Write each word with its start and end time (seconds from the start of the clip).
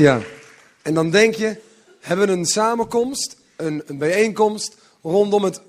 Ja. 0.00 0.20
En 0.82 0.94
dan 0.94 1.10
denk 1.10 1.34
je, 1.34 1.56
hebben 2.00 2.26
we 2.26 2.32
een 2.32 2.46
samenkomst, 2.46 3.36
een, 3.56 3.82
een 3.86 3.98
bijeenkomst 3.98 4.76
rondom 5.02 5.44
het 5.44 5.60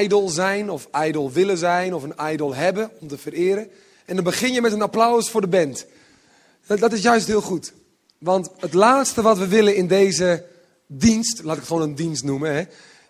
idol 0.00 0.28
zijn 0.28 0.70
of 0.70 0.88
idol 1.04 1.32
willen 1.32 1.58
zijn 1.58 1.94
of 1.94 2.02
een 2.02 2.32
idol 2.32 2.54
hebben 2.54 2.90
om 3.00 3.08
te 3.08 3.18
vereren. 3.18 3.70
En 4.04 4.14
dan 4.14 4.24
begin 4.24 4.52
je 4.52 4.60
met 4.60 4.72
een 4.72 4.82
applaus 4.82 5.30
voor 5.30 5.40
de 5.40 5.46
band. 5.46 5.86
Dat, 6.66 6.78
dat 6.78 6.92
is 6.92 7.02
juist 7.02 7.26
heel 7.26 7.40
goed. 7.40 7.72
Want 8.18 8.50
het 8.58 8.74
laatste 8.74 9.22
wat 9.22 9.38
we 9.38 9.48
willen 9.48 9.76
in 9.76 9.86
deze 9.86 10.44
dienst, 10.86 11.42
laat 11.42 11.52
ik 11.52 11.58
het 11.58 11.68
gewoon 11.68 11.82
een 11.82 11.94
dienst 11.94 12.24
noemen. 12.24 12.54
Hè? 12.54 12.64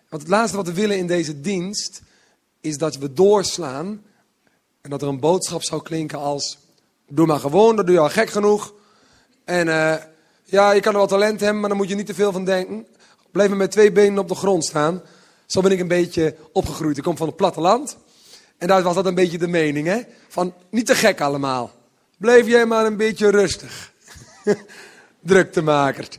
Want 0.09 0.23
het 0.23 0.30
laatste 0.30 0.56
wat 0.56 0.66
we 0.66 0.73
willen 0.73 0.98
in 0.98 1.06
deze 1.06 1.41
dienst 1.41 2.02
is 2.60 2.78
dat 2.78 2.96
we 2.96 3.12
doorslaan 3.12 4.02
en 4.80 4.91
dat 4.91 5.02
er 5.02 5.09
een 5.09 5.20
boodschap 5.20 5.62
zou 5.62 5.82
klinken 5.82 6.18
als: 6.18 6.59
Doe 7.09 7.27
maar 7.27 7.41
gewoon, 7.41 7.77
dat 7.77 7.87
doe 7.87 7.95
je 7.95 8.00
al 8.00 8.09
gek 8.09 8.30
genoeg. 8.30 8.74
En 9.46 9.66
uh, 9.66 9.95
ja, 10.45 10.70
je 10.70 10.80
kan 10.80 10.92
er 10.92 10.98
wel 10.98 11.06
talent 11.06 11.41
hebben, 11.41 11.60
maar 11.60 11.68
dan 11.68 11.78
moet 11.78 11.88
je 11.88 11.95
niet 11.95 12.06
te 12.06 12.14
veel 12.14 12.32
van 12.32 12.45
denken. 12.45 12.86
Blijf 13.30 13.48
maar 13.48 13.59
met 13.59 13.70
twee 13.70 13.92
benen 13.92 14.19
op 14.19 14.28
de 14.28 14.34
grond 14.34 14.64
staan. 14.64 15.02
Zo 15.46 15.60
ben 15.60 15.70
ik 15.70 15.80
een 15.80 15.88
beetje 15.88 16.36
opgegroeid. 16.52 16.96
Ik 16.96 17.02
kom 17.02 17.16
van 17.16 17.27
het 17.27 17.36
platteland. 17.36 17.96
En 18.59 18.69
daar 18.69 18.82
was 18.82 18.95
dat 18.95 19.06
een 19.06 19.14
beetje 19.14 19.38
de 19.38 19.48
mening, 19.48 19.86
hè? 19.86 20.00
Van 20.28 20.55
niet 20.70 20.86
te 20.86 20.95
gek 20.95 21.20
allemaal. 21.20 21.70
Blijf 22.19 22.46
jij 22.46 22.66
maar 22.66 22.86
een 22.86 22.96
beetje 22.96 23.30
rustig. 23.30 23.92
Druktemakers. 25.20 26.19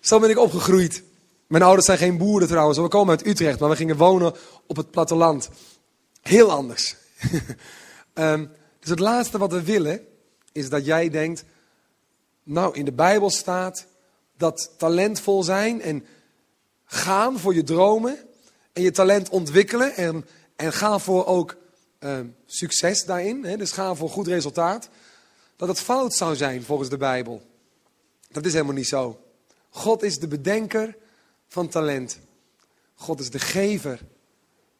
Zo 0.00 0.20
ben 0.20 0.30
ik 0.30 0.38
opgegroeid. 0.38 1.02
Mijn 1.46 1.62
ouders 1.62 1.86
zijn 1.86 1.98
geen 1.98 2.18
boeren 2.18 2.48
trouwens. 2.48 2.78
We 2.78 2.88
komen 2.88 3.10
uit 3.10 3.26
Utrecht, 3.26 3.58
maar 3.58 3.70
we 3.70 3.76
gingen 3.76 3.96
wonen 3.96 4.34
op 4.66 4.76
het 4.76 4.90
platteland. 4.90 5.48
Heel 6.22 6.50
anders. 6.50 6.96
um, 8.14 8.50
dus 8.80 8.90
het 8.90 8.98
laatste 8.98 9.38
wat 9.38 9.52
we 9.52 9.62
willen, 9.62 10.00
is 10.52 10.68
dat 10.68 10.84
jij 10.84 11.10
denkt... 11.10 11.44
Nou, 12.42 12.74
in 12.74 12.84
de 12.84 12.92
Bijbel 12.92 13.30
staat 13.30 13.86
dat 14.36 14.70
talentvol 14.76 15.42
zijn 15.42 15.82
en 15.82 16.06
gaan 16.84 17.38
voor 17.38 17.54
je 17.54 17.62
dromen... 17.62 18.18
en 18.72 18.82
je 18.82 18.90
talent 18.90 19.28
ontwikkelen 19.28 19.96
en, 19.96 20.26
en 20.56 20.72
gaan 20.72 21.00
voor 21.00 21.26
ook 21.26 21.56
um, 22.00 22.36
succes 22.46 23.04
daarin. 23.04 23.44
Hè, 23.44 23.56
dus 23.56 23.72
gaan 23.72 23.96
voor 23.96 24.10
goed 24.10 24.26
resultaat. 24.26 24.88
Dat 25.56 25.68
het 25.68 25.80
fout 25.80 26.14
zou 26.14 26.36
zijn 26.36 26.62
volgens 26.62 26.88
de 26.88 26.96
Bijbel. 26.96 27.42
Dat 28.28 28.46
is 28.46 28.52
helemaal 28.52 28.74
niet 28.74 28.88
zo. 28.88 29.20
God 29.68 30.02
is 30.02 30.18
de 30.18 30.28
bedenker 30.28 30.96
van 31.48 31.68
talent. 31.68 32.18
God 32.94 33.20
is 33.20 33.30
de 33.30 33.38
gever 33.38 34.00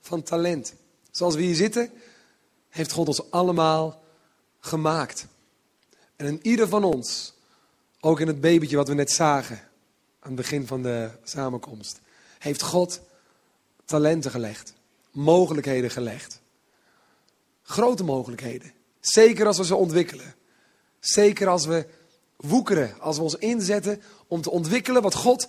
van 0.01 0.23
talent. 0.23 0.75
Zoals 1.11 1.35
we 1.35 1.43
hier 1.43 1.55
zitten, 1.55 1.91
heeft 2.69 2.93
God 2.93 3.09
ons 3.09 3.31
allemaal 3.31 4.03
gemaakt. 4.61 5.27
En 6.17 6.27
in 6.27 6.39
ieder 6.43 6.69
van 6.69 6.85
ons, 6.85 7.35
ook 8.05 8.21
in 8.21 8.27
het 8.27 8.41
babytje 8.41 8.77
wat 8.77 8.89
we 8.89 8.95
net 8.95 9.11
zagen, 9.11 9.57
aan 10.19 10.31
het 10.31 10.35
begin 10.35 10.67
van 10.67 10.83
de 10.83 11.11
samenkomst, 11.25 12.01
heeft 12.39 12.63
God 12.63 13.01
talenten 13.85 14.31
gelegd, 14.31 14.75
mogelijkheden 15.11 15.91
gelegd. 15.91 16.41
Grote 17.63 18.05
mogelijkheden. 18.05 18.73
Zeker 19.01 19.47
als 19.47 19.57
we 19.57 19.65
ze 19.65 19.75
ontwikkelen. 19.75 20.35
Zeker 21.01 21.49
als 21.49 21.67
we 21.67 21.87
woekeren, 22.37 23.01
als 23.01 23.17
we 23.17 23.23
ons 23.23 23.35
inzetten 23.35 24.03
om 24.27 24.43
te 24.43 24.51
ontwikkelen 24.51 25.03
wat 25.03 25.15
God 25.15 25.49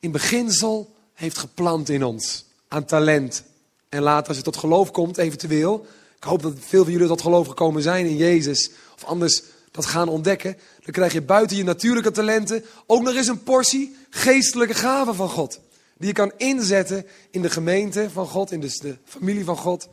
in 0.00 0.10
beginsel 0.10 0.94
heeft 1.14 1.38
geplant 1.38 1.88
in 1.88 2.04
ons. 2.04 2.44
Aan 2.68 2.84
talent. 2.84 3.44
En 3.88 4.02
later 4.02 4.28
als 4.28 4.36
je 4.36 4.42
tot 4.42 4.56
geloof 4.56 4.90
komt, 4.90 5.18
eventueel. 5.18 5.86
Ik 6.16 6.24
hoop 6.24 6.42
dat 6.42 6.54
veel 6.58 6.82
van 6.82 6.92
jullie 6.92 7.08
tot 7.08 7.20
geloof 7.20 7.46
gekomen 7.46 7.82
zijn 7.82 8.06
in 8.06 8.16
Jezus. 8.16 8.70
Of 8.94 9.04
anders 9.04 9.42
dat 9.72 9.86
gaan 9.86 10.08
ontdekken. 10.08 10.56
Dan 10.80 10.92
krijg 10.92 11.12
je 11.12 11.22
buiten 11.22 11.56
je 11.56 11.64
natuurlijke 11.64 12.10
talenten 12.10 12.64
ook 12.86 13.02
nog 13.02 13.14
eens 13.14 13.26
een 13.26 13.42
portie 13.42 13.96
geestelijke 14.10 14.74
gaven 14.74 15.14
van 15.14 15.28
God. 15.28 15.60
Die 15.96 16.06
je 16.06 16.12
kan 16.12 16.32
inzetten 16.36 17.06
in 17.30 17.42
de 17.42 17.50
gemeente 17.50 18.10
van 18.10 18.26
God, 18.26 18.50
in 18.50 18.60
dus 18.60 18.78
de 18.78 18.96
familie 19.04 19.44
van 19.44 19.56
God. 19.56 19.88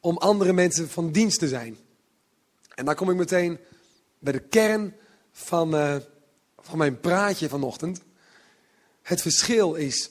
Om 0.00 0.16
andere 0.16 0.52
mensen 0.52 0.90
van 0.90 1.12
dienst 1.12 1.38
te 1.38 1.48
zijn. 1.48 1.76
En 2.74 2.84
daar 2.84 2.94
kom 2.94 3.10
ik 3.10 3.16
meteen 3.16 3.58
bij 4.18 4.32
de 4.32 4.40
kern 4.40 4.94
van, 5.32 5.74
uh, 5.74 5.96
van 6.60 6.78
mijn 6.78 7.00
praatje 7.00 7.48
vanochtend. 7.48 8.00
Het 9.02 9.22
verschil 9.22 9.74
is 9.74 10.10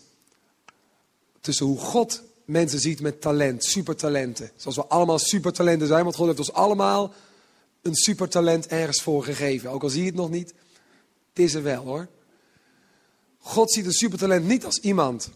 tussen 1.41 1.65
hoe 1.65 1.79
God 1.79 2.23
mensen 2.45 2.79
ziet 2.79 3.01
met 3.01 3.21
talent, 3.21 3.63
supertalenten. 3.63 4.51
Zoals 4.55 4.75
we 4.75 4.85
allemaal 4.85 5.19
supertalenten 5.19 5.87
zijn, 5.87 6.03
want 6.03 6.15
God 6.15 6.25
heeft 6.25 6.39
ons 6.39 6.53
allemaal 6.53 7.13
een 7.83 7.95
supertalent 7.95 8.67
ergens 8.67 9.01
voor 9.01 9.23
gegeven. 9.23 9.69
Ook 9.69 9.83
al 9.83 9.89
zie 9.89 10.01
je 10.01 10.07
het 10.07 10.15
nog 10.15 10.29
niet, 10.29 10.53
het 11.29 11.43
is 11.43 11.53
er 11.53 11.63
wel 11.63 11.83
hoor. 11.83 12.07
God 13.39 13.71
ziet 13.71 13.85
een 13.85 13.93
supertalent 13.93 14.45
niet 14.45 14.65
als 14.65 14.79
iemand. 14.79 15.29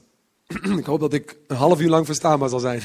ik 0.77 0.85
hoop 0.85 0.99
dat 0.99 1.13
ik 1.13 1.37
een 1.47 1.55
half 1.55 1.79
uur 1.79 1.89
lang 1.89 2.05
verstaanbaar 2.05 2.49
zal 2.49 2.59
zijn. 2.59 2.83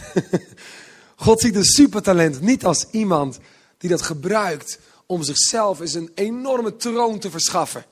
God 1.16 1.40
ziet 1.40 1.56
een 1.56 1.64
supertalent 1.64 2.40
niet 2.40 2.64
als 2.64 2.86
iemand 2.90 3.38
die 3.78 3.90
dat 3.90 4.02
gebruikt 4.02 4.78
om 5.06 5.22
zichzelf 5.22 5.80
eens 5.80 5.94
een 5.94 6.10
enorme 6.14 6.76
troon 6.76 7.18
te 7.18 7.30
verschaffen. 7.30 7.84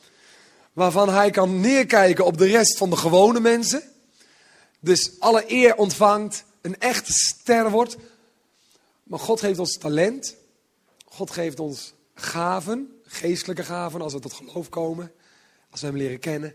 Waarvan 0.72 1.08
hij 1.08 1.31
kan 1.31 1.60
neerkijken 1.60 2.25
op 2.25 2.38
de 2.38 2.47
rest 2.47 2.76
van 2.76 2.91
de 2.91 2.97
gewone 2.97 3.41
mensen. 3.41 3.82
Dus 4.81 5.10
alle 5.19 5.44
eer 5.47 5.76
ontvangt, 5.76 6.44
een 6.60 6.78
echte 6.78 7.12
ster 7.12 7.70
wordt. 7.70 7.97
Maar 9.02 9.19
God 9.19 9.41
geeft 9.41 9.58
ons 9.58 9.78
talent. 9.78 10.37
God 11.12 11.31
geeft 11.31 11.60
ons 11.60 11.94
gaven, 12.15 13.00
geestelijke 13.04 13.65
gaven, 13.65 14.00
als 14.00 14.12
we 14.12 14.19
tot 14.19 14.32
geloof 14.32 14.69
komen. 14.69 15.12
Als 15.71 15.81
we 15.81 15.87
hem 15.87 15.97
leren 15.97 16.19
kennen. 16.19 16.54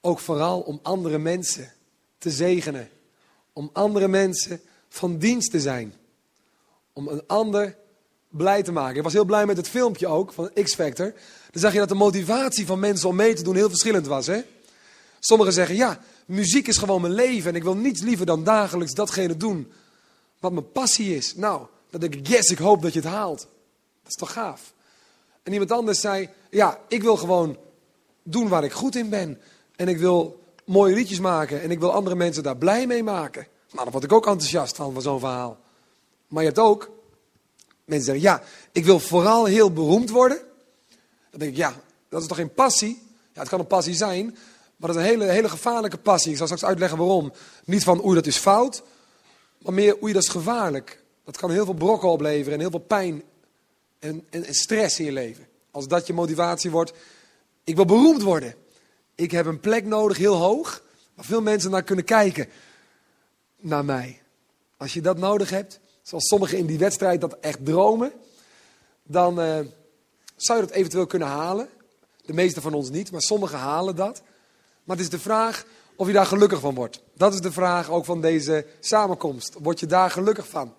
Ook 0.00 0.18
vooral 0.18 0.60
om 0.60 0.80
andere 0.82 1.18
mensen 1.18 1.72
te 2.18 2.30
zegenen. 2.30 2.88
Om 3.52 3.70
andere 3.72 4.08
mensen 4.08 4.60
van 4.88 5.18
dienst 5.18 5.50
te 5.50 5.60
zijn. 5.60 5.94
Om 6.92 7.08
een 7.08 7.22
ander 7.26 7.76
blij 8.28 8.62
te 8.62 8.72
maken. 8.72 8.96
Ik 8.96 9.02
was 9.02 9.12
heel 9.12 9.24
blij 9.24 9.46
met 9.46 9.56
het 9.56 9.68
filmpje 9.68 10.06
ook 10.06 10.32
van 10.32 10.50
X-Factor. 10.62 11.12
Dan 11.50 11.60
zag 11.60 11.72
je 11.72 11.78
dat 11.78 11.88
de 11.88 11.94
motivatie 11.94 12.66
van 12.66 12.78
mensen 12.78 13.08
om 13.08 13.16
mee 13.16 13.34
te 13.34 13.42
doen 13.42 13.54
heel 13.54 13.68
verschillend 13.68 14.06
was. 14.06 14.26
Hè? 14.26 14.40
Sommigen 15.18 15.52
zeggen, 15.52 15.76
ja, 15.76 16.00
muziek 16.26 16.68
is 16.68 16.76
gewoon 16.76 17.00
mijn 17.00 17.12
leven 17.12 17.50
en 17.50 17.56
ik 17.56 17.62
wil 17.62 17.76
niets 17.76 18.02
liever 18.02 18.26
dan 18.26 18.44
dagelijks 18.44 18.94
datgene 18.94 19.36
doen 19.36 19.72
wat 20.40 20.52
mijn 20.52 20.72
passie 20.72 21.16
is. 21.16 21.34
Nou, 21.34 21.66
dan 22.00 22.10
denk 22.10 22.14
ik, 22.14 22.26
yes, 22.26 22.50
ik 22.50 22.58
hoop 22.58 22.82
dat 22.82 22.92
je 22.92 23.00
het 23.00 23.08
haalt. 23.08 23.38
Dat 24.02 24.12
is 24.12 24.14
toch 24.14 24.32
gaaf. 24.32 24.72
En 25.42 25.52
iemand 25.52 25.70
anders 25.70 26.00
zei, 26.00 26.28
ja, 26.50 26.78
ik 26.88 27.02
wil 27.02 27.16
gewoon 27.16 27.56
doen 28.22 28.48
waar 28.48 28.64
ik 28.64 28.72
goed 28.72 28.96
in 28.96 29.08
ben. 29.08 29.40
En 29.76 29.88
ik 29.88 29.98
wil 29.98 30.42
mooie 30.64 30.94
liedjes 30.94 31.20
maken 31.20 31.62
en 31.62 31.70
ik 31.70 31.78
wil 31.78 31.92
andere 31.92 32.16
mensen 32.16 32.42
daar 32.42 32.56
blij 32.56 32.86
mee 32.86 33.02
maken. 33.02 33.46
Nou, 33.70 33.82
daar 33.82 33.92
word 33.92 34.04
ik 34.04 34.12
ook 34.12 34.26
enthousiast 34.26 34.76
van, 34.76 34.92
van 34.92 35.02
zo'n 35.02 35.18
verhaal. 35.18 35.58
Maar 36.28 36.42
je 36.42 36.48
hebt 36.48 36.60
ook 36.60 36.90
Mensen 37.84 38.06
zeggen, 38.06 38.24
ja, 38.24 38.42
ik 38.72 38.84
wil 38.84 39.00
vooral 39.00 39.44
heel 39.44 39.72
beroemd 39.72 40.10
worden. 40.10 40.38
Dan 41.30 41.38
denk 41.38 41.50
ik, 41.50 41.56
ja, 41.56 41.74
dat 42.08 42.22
is 42.22 42.28
toch 42.28 42.36
geen 42.36 42.54
passie? 42.54 43.02
Ja, 43.32 43.40
het 43.40 43.48
kan 43.48 43.60
een 43.60 43.66
passie 43.66 43.94
zijn, 43.94 44.36
maar 44.76 44.92
dat 44.92 44.96
is 44.96 44.96
een 44.96 45.08
hele, 45.08 45.24
hele 45.24 45.48
gevaarlijke 45.48 45.98
passie. 45.98 46.30
Ik 46.30 46.36
zal 46.36 46.46
straks 46.46 46.64
uitleggen 46.64 46.98
waarom. 46.98 47.32
Niet 47.64 47.84
van, 47.84 48.04
oei, 48.04 48.14
dat 48.14 48.26
is 48.26 48.36
fout, 48.36 48.82
maar 49.58 49.74
meer, 49.74 50.02
oei, 50.02 50.12
dat 50.12 50.22
is 50.22 50.28
gevaarlijk. 50.28 51.03
Dat 51.24 51.36
kan 51.36 51.50
heel 51.50 51.64
veel 51.64 51.74
brokken 51.74 52.08
opleveren 52.08 52.52
en 52.52 52.60
heel 52.60 52.70
veel 52.70 52.78
pijn 52.78 53.22
en, 53.98 54.26
en, 54.30 54.54
stress 54.54 54.98
in 54.98 55.04
je 55.04 55.12
leven. 55.12 55.46
Als 55.70 55.88
dat 55.88 56.06
je 56.06 56.12
motivatie 56.12 56.70
wordt, 56.70 56.92
ik 57.64 57.76
wil 57.76 57.84
beroemd 57.84 58.22
worden. 58.22 58.54
Ik 59.14 59.30
heb 59.30 59.46
een 59.46 59.60
plek 59.60 59.84
nodig, 59.84 60.16
heel 60.16 60.34
hoog, 60.34 60.82
waar 61.14 61.24
veel 61.24 61.42
mensen 61.42 61.70
naar 61.70 61.82
kunnen 61.82 62.04
kijken. 62.04 62.48
Naar 63.56 63.84
mij. 63.84 64.22
Als 64.76 64.92
je 64.92 65.00
dat 65.00 65.18
nodig 65.18 65.50
hebt, 65.50 65.80
zoals 66.02 66.28
sommigen 66.28 66.58
in 66.58 66.66
die 66.66 66.78
wedstrijd 66.78 67.20
dat 67.20 67.36
echt 67.40 67.64
dromen, 67.64 68.12
dan 69.02 69.40
uh, 69.40 69.58
zou 70.36 70.60
je 70.60 70.66
dat 70.66 70.74
eventueel 70.74 71.06
kunnen 71.06 71.28
halen. 71.28 71.68
De 72.24 72.32
meeste 72.32 72.60
van 72.60 72.74
ons 72.74 72.90
niet, 72.90 73.10
maar 73.10 73.22
sommigen 73.22 73.58
halen 73.58 73.96
dat. 73.96 74.22
Maar 74.84 74.96
het 74.96 75.04
is 75.04 75.10
de 75.10 75.18
vraag 75.18 75.64
of 75.96 76.06
je 76.06 76.12
daar 76.12 76.26
gelukkig 76.26 76.60
van 76.60 76.74
wordt. 76.74 77.02
Dat 77.14 77.34
is 77.34 77.40
de 77.40 77.52
vraag 77.52 77.90
ook 77.90 78.04
van 78.04 78.20
deze 78.20 78.66
samenkomst. 78.80 79.54
Word 79.58 79.80
je 79.80 79.86
daar 79.86 80.10
gelukkig 80.10 80.48
van? 80.48 80.74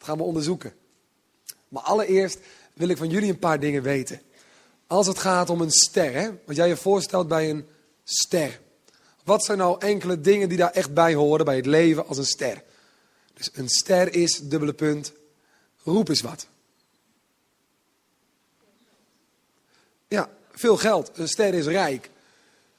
Dat 0.00 0.08
gaan 0.08 0.18
we 0.18 0.24
onderzoeken. 0.24 0.72
Maar 1.68 1.82
allereerst 1.82 2.38
wil 2.72 2.88
ik 2.88 2.96
van 2.96 3.08
jullie 3.08 3.30
een 3.30 3.38
paar 3.38 3.60
dingen 3.60 3.82
weten. 3.82 4.20
Als 4.86 5.06
het 5.06 5.18
gaat 5.18 5.50
om 5.50 5.60
een 5.60 5.70
ster, 5.70 6.38
wat 6.46 6.56
jij 6.56 6.68
je 6.68 6.76
voorstelt 6.76 7.28
bij 7.28 7.50
een 7.50 7.66
ster. 8.04 8.60
Wat 9.24 9.44
zijn 9.44 9.58
nou 9.58 9.76
enkele 9.78 10.20
dingen 10.20 10.48
die 10.48 10.58
daar 10.58 10.70
echt 10.70 10.94
bij 10.94 11.14
horen 11.14 11.44
bij 11.44 11.56
het 11.56 11.66
leven 11.66 12.06
als 12.06 12.18
een 12.18 12.26
ster? 12.26 12.62
Dus 13.34 13.50
een 13.52 13.68
ster 13.68 14.14
is, 14.14 14.40
dubbele 14.42 14.72
punt, 14.72 15.12
roep 15.82 16.08
eens 16.08 16.20
wat. 16.20 16.46
Ja, 20.08 20.30
veel 20.52 20.76
geld. 20.76 21.10
Een 21.14 21.28
ster 21.28 21.54
is 21.54 21.66
rijk. 21.66 22.10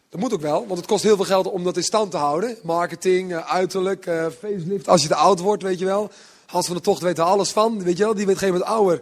Dat 0.09 0.19
moet 0.19 0.33
ook 0.33 0.41
wel, 0.41 0.67
want 0.67 0.79
het 0.79 0.87
kost 0.87 1.03
heel 1.03 1.15
veel 1.15 1.25
geld 1.25 1.47
om 1.47 1.63
dat 1.63 1.77
in 1.77 1.83
stand 1.83 2.11
te 2.11 2.17
houden. 2.17 2.57
Marketing, 2.63 3.33
eh, 3.33 3.51
uiterlijk, 3.51 4.05
uh, 4.05 4.27
facelift. 4.39 4.87
Als 4.87 5.01
je 5.01 5.07
te 5.07 5.15
oud 5.15 5.39
wordt, 5.39 5.63
weet 5.63 5.79
je 5.79 5.85
wel. 5.85 6.11
Hans 6.51 6.65
van 6.65 6.75
de 6.75 6.81
Tocht 6.81 7.01
weet 7.01 7.17
er 7.17 7.23
alles 7.23 7.51
van, 7.51 7.83
weet 7.83 7.97
je 7.97 8.03
wel. 8.03 8.13
Die 8.13 8.25
weet 8.25 8.37
geen 8.37 8.51
moment 8.51 8.69
ouder. 8.69 8.97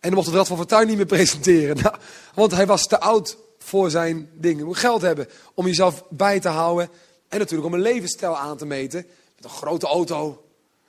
En 0.00 0.10
dan 0.10 0.14
mocht 0.14 0.26
het 0.26 0.36
Rad 0.36 0.46
van 0.46 0.56
Fortuin 0.56 0.86
niet 0.86 0.96
meer 0.96 1.06
presenteren. 1.16 1.76
Nou, 1.76 1.94
want 2.34 2.52
hij 2.52 2.66
was 2.66 2.86
te 2.86 3.00
oud 3.00 3.36
voor 3.58 3.90
zijn 3.90 4.30
dingen. 4.34 4.58
Je 4.58 4.64
moet 4.64 4.76
geld 4.76 5.02
hebben 5.02 5.28
om 5.54 5.66
jezelf 5.66 6.04
bij 6.10 6.40
te 6.40 6.48
houden. 6.48 6.90
En 7.28 7.38
natuurlijk 7.38 7.68
om 7.68 7.74
een 7.74 7.80
levensstijl 7.80 8.36
aan 8.36 8.56
te 8.56 8.66
meten. 8.66 9.06
Met 9.36 9.44
een 9.44 9.50
grote 9.50 9.86
auto, 9.86 10.44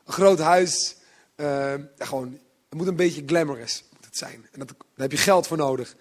een 0.05 0.13
groot 0.13 0.39
huis. 0.39 0.95
Ja, 1.37 1.79
gewoon, 1.97 2.39
het 2.69 2.77
moet 2.77 2.87
een 2.87 2.95
beetje 2.95 3.23
glamorous 3.25 3.83
het 4.01 4.17
zijn. 4.17 4.47
En 4.51 4.59
dat, 4.59 4.67
daar 4.67 4.77
heb 4.95 5.11
je 5.11 5.17
geld 5.17 5.47
voor 5.47 5.57
nodig. 5.57 5.95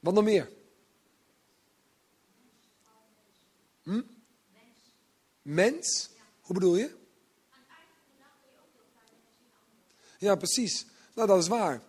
Wat 0.00 0.14
nog 0.14 0.24
meer? 0.24 0.50
Hm? 3.82 4.02
Mens? 5.42 6.10
Hoe 6.40 6.54
bedoel 6.54 6.76
je? 6.76 6.97
Ja, 10.18 10.34
precies. 10.34 10.86
Nou, 11.14 11.28
dat 11.28 11.38
is 11.38 11.48
waar. 11.48 11.80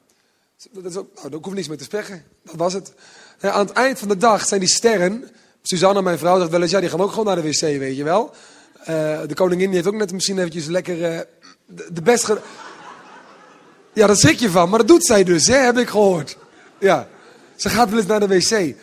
Dat 0.71 0.85
is 0.85 0.95
ook, 0.95 1.07
nou, 1.15 1.29
daar 1.29 1.39
hoef 1.39 1.47
ik 1.47 1.53
niks 1.53 1.67
meer 1.67 1.77
te 1.77 1.87
zeggen. 1.89 2.23
Dat 2.43 2.55
was 2.55 2.73
het. 2.73 2.93
Ja, 3.39 3.51
aan 3.51 3.65
het 3.65 3.75
eind 3.75 3.99
van 3.99 4.07
de 4.07 4.17
dag 4.17 4.45
zijn 4.45 4.59
die 4.59 4.69
sterren. 4.69 5.29
Susanna, 5.61 6.01
mijn 6.01 6.17
vrouw, 6.17 6.37
zegt 6.37 6.51
wel 6.51 6.61
eens: 6.61 6.71
ja, 6.71 6.79
die 6.79 6.89
gaan 6.89 7.01
ook 7.01 7.09
gewoon 7.09 7.25
naar 7.25 7.35
de 7.35 7.41
wc, 7.41 7.59
weet 7.59 7.97
je 7.97 8.03
wel. 8.03 8.33
Uh, 8.79 8.85
de 9.27 9.33
koningin 9.33 9.65
die 9.65 9.75
heeft 9.75 9.87
ook 9.87 9.93
net 9.93 10.11
misschien 10.11 10.37
eventjes 10.37 10.65
lekker 10.65 10.97
uh, 10.97 11.19
de, 11.65 11.89
de 11.93 12.01
best. 12.01 12.33
Ja, 13.93 14.07
daar 14.07 14.15
schrik 14.15 14.39
je 14.39 14.49
van, 14.49 14.69
maar 14.69 14.79
dat 14.79 14.87
doet 14.87 15.05
zij 15.05 15.23
dus, 15.23 15.47
hè, 15.47 15.57
heb 15.57 15.77
ik 15.77 15.89
gehoord. 15.89 16.37
Ja, 16.79 17.07
ze 17.55 17.69
gaat 17.69 17.89
wel 17.89 17.97
eens 17.97 18.07
naar 18.07 18.19
de 18.19 18.27
wc. 18.27 18.75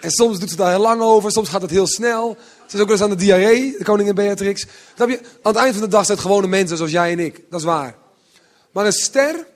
En 0.00 0.10
soms 0.10 0.38
doet 0.38 0.50
ze 0.50 0.56
daar 0.56 0.70
heel 0.70 0.80
lang 0.80 1.00
over, 1.00 1.30
soms 1.30 1.48
gaat 1.48 1.62
het 1.62 1.70
heel 1.70 1.86
snel. 1.86 2.36
Ze 2.66 2.76
is 2.76 2.80
ook 2.80 2.88
wel 2.88 2.96
eens 2.96 3.04
aan 3.04 3.10
de 3.10 3.24
diarree, 3.24 3.74
de 3.78 3.84
koningin 3.84 4.14
Beatrix. 4.14 4.66
Snap 4.94 5.08
je? 5.08 5.18
Aan 5.18 5.52
het 5.52 5.56
eind 5.56 5.72
van 5.74 5.82
de 5.82 5.88
dag 5.88 6.04
zijn 6.04 6.18
het 6.18 6.26
gewone 6.26 6.46
mensen 6.46 6.76
zoals 6.76 6.92
jij 6.92 7.12
en 7.12 7.18
ik. 7.18 7.40
Dat 7.50 7.60
is 7.60 7.66
waar. 7.66 8.00
Maar 8.72 8.86
een 8.86 8.92
ster 8.92 9.46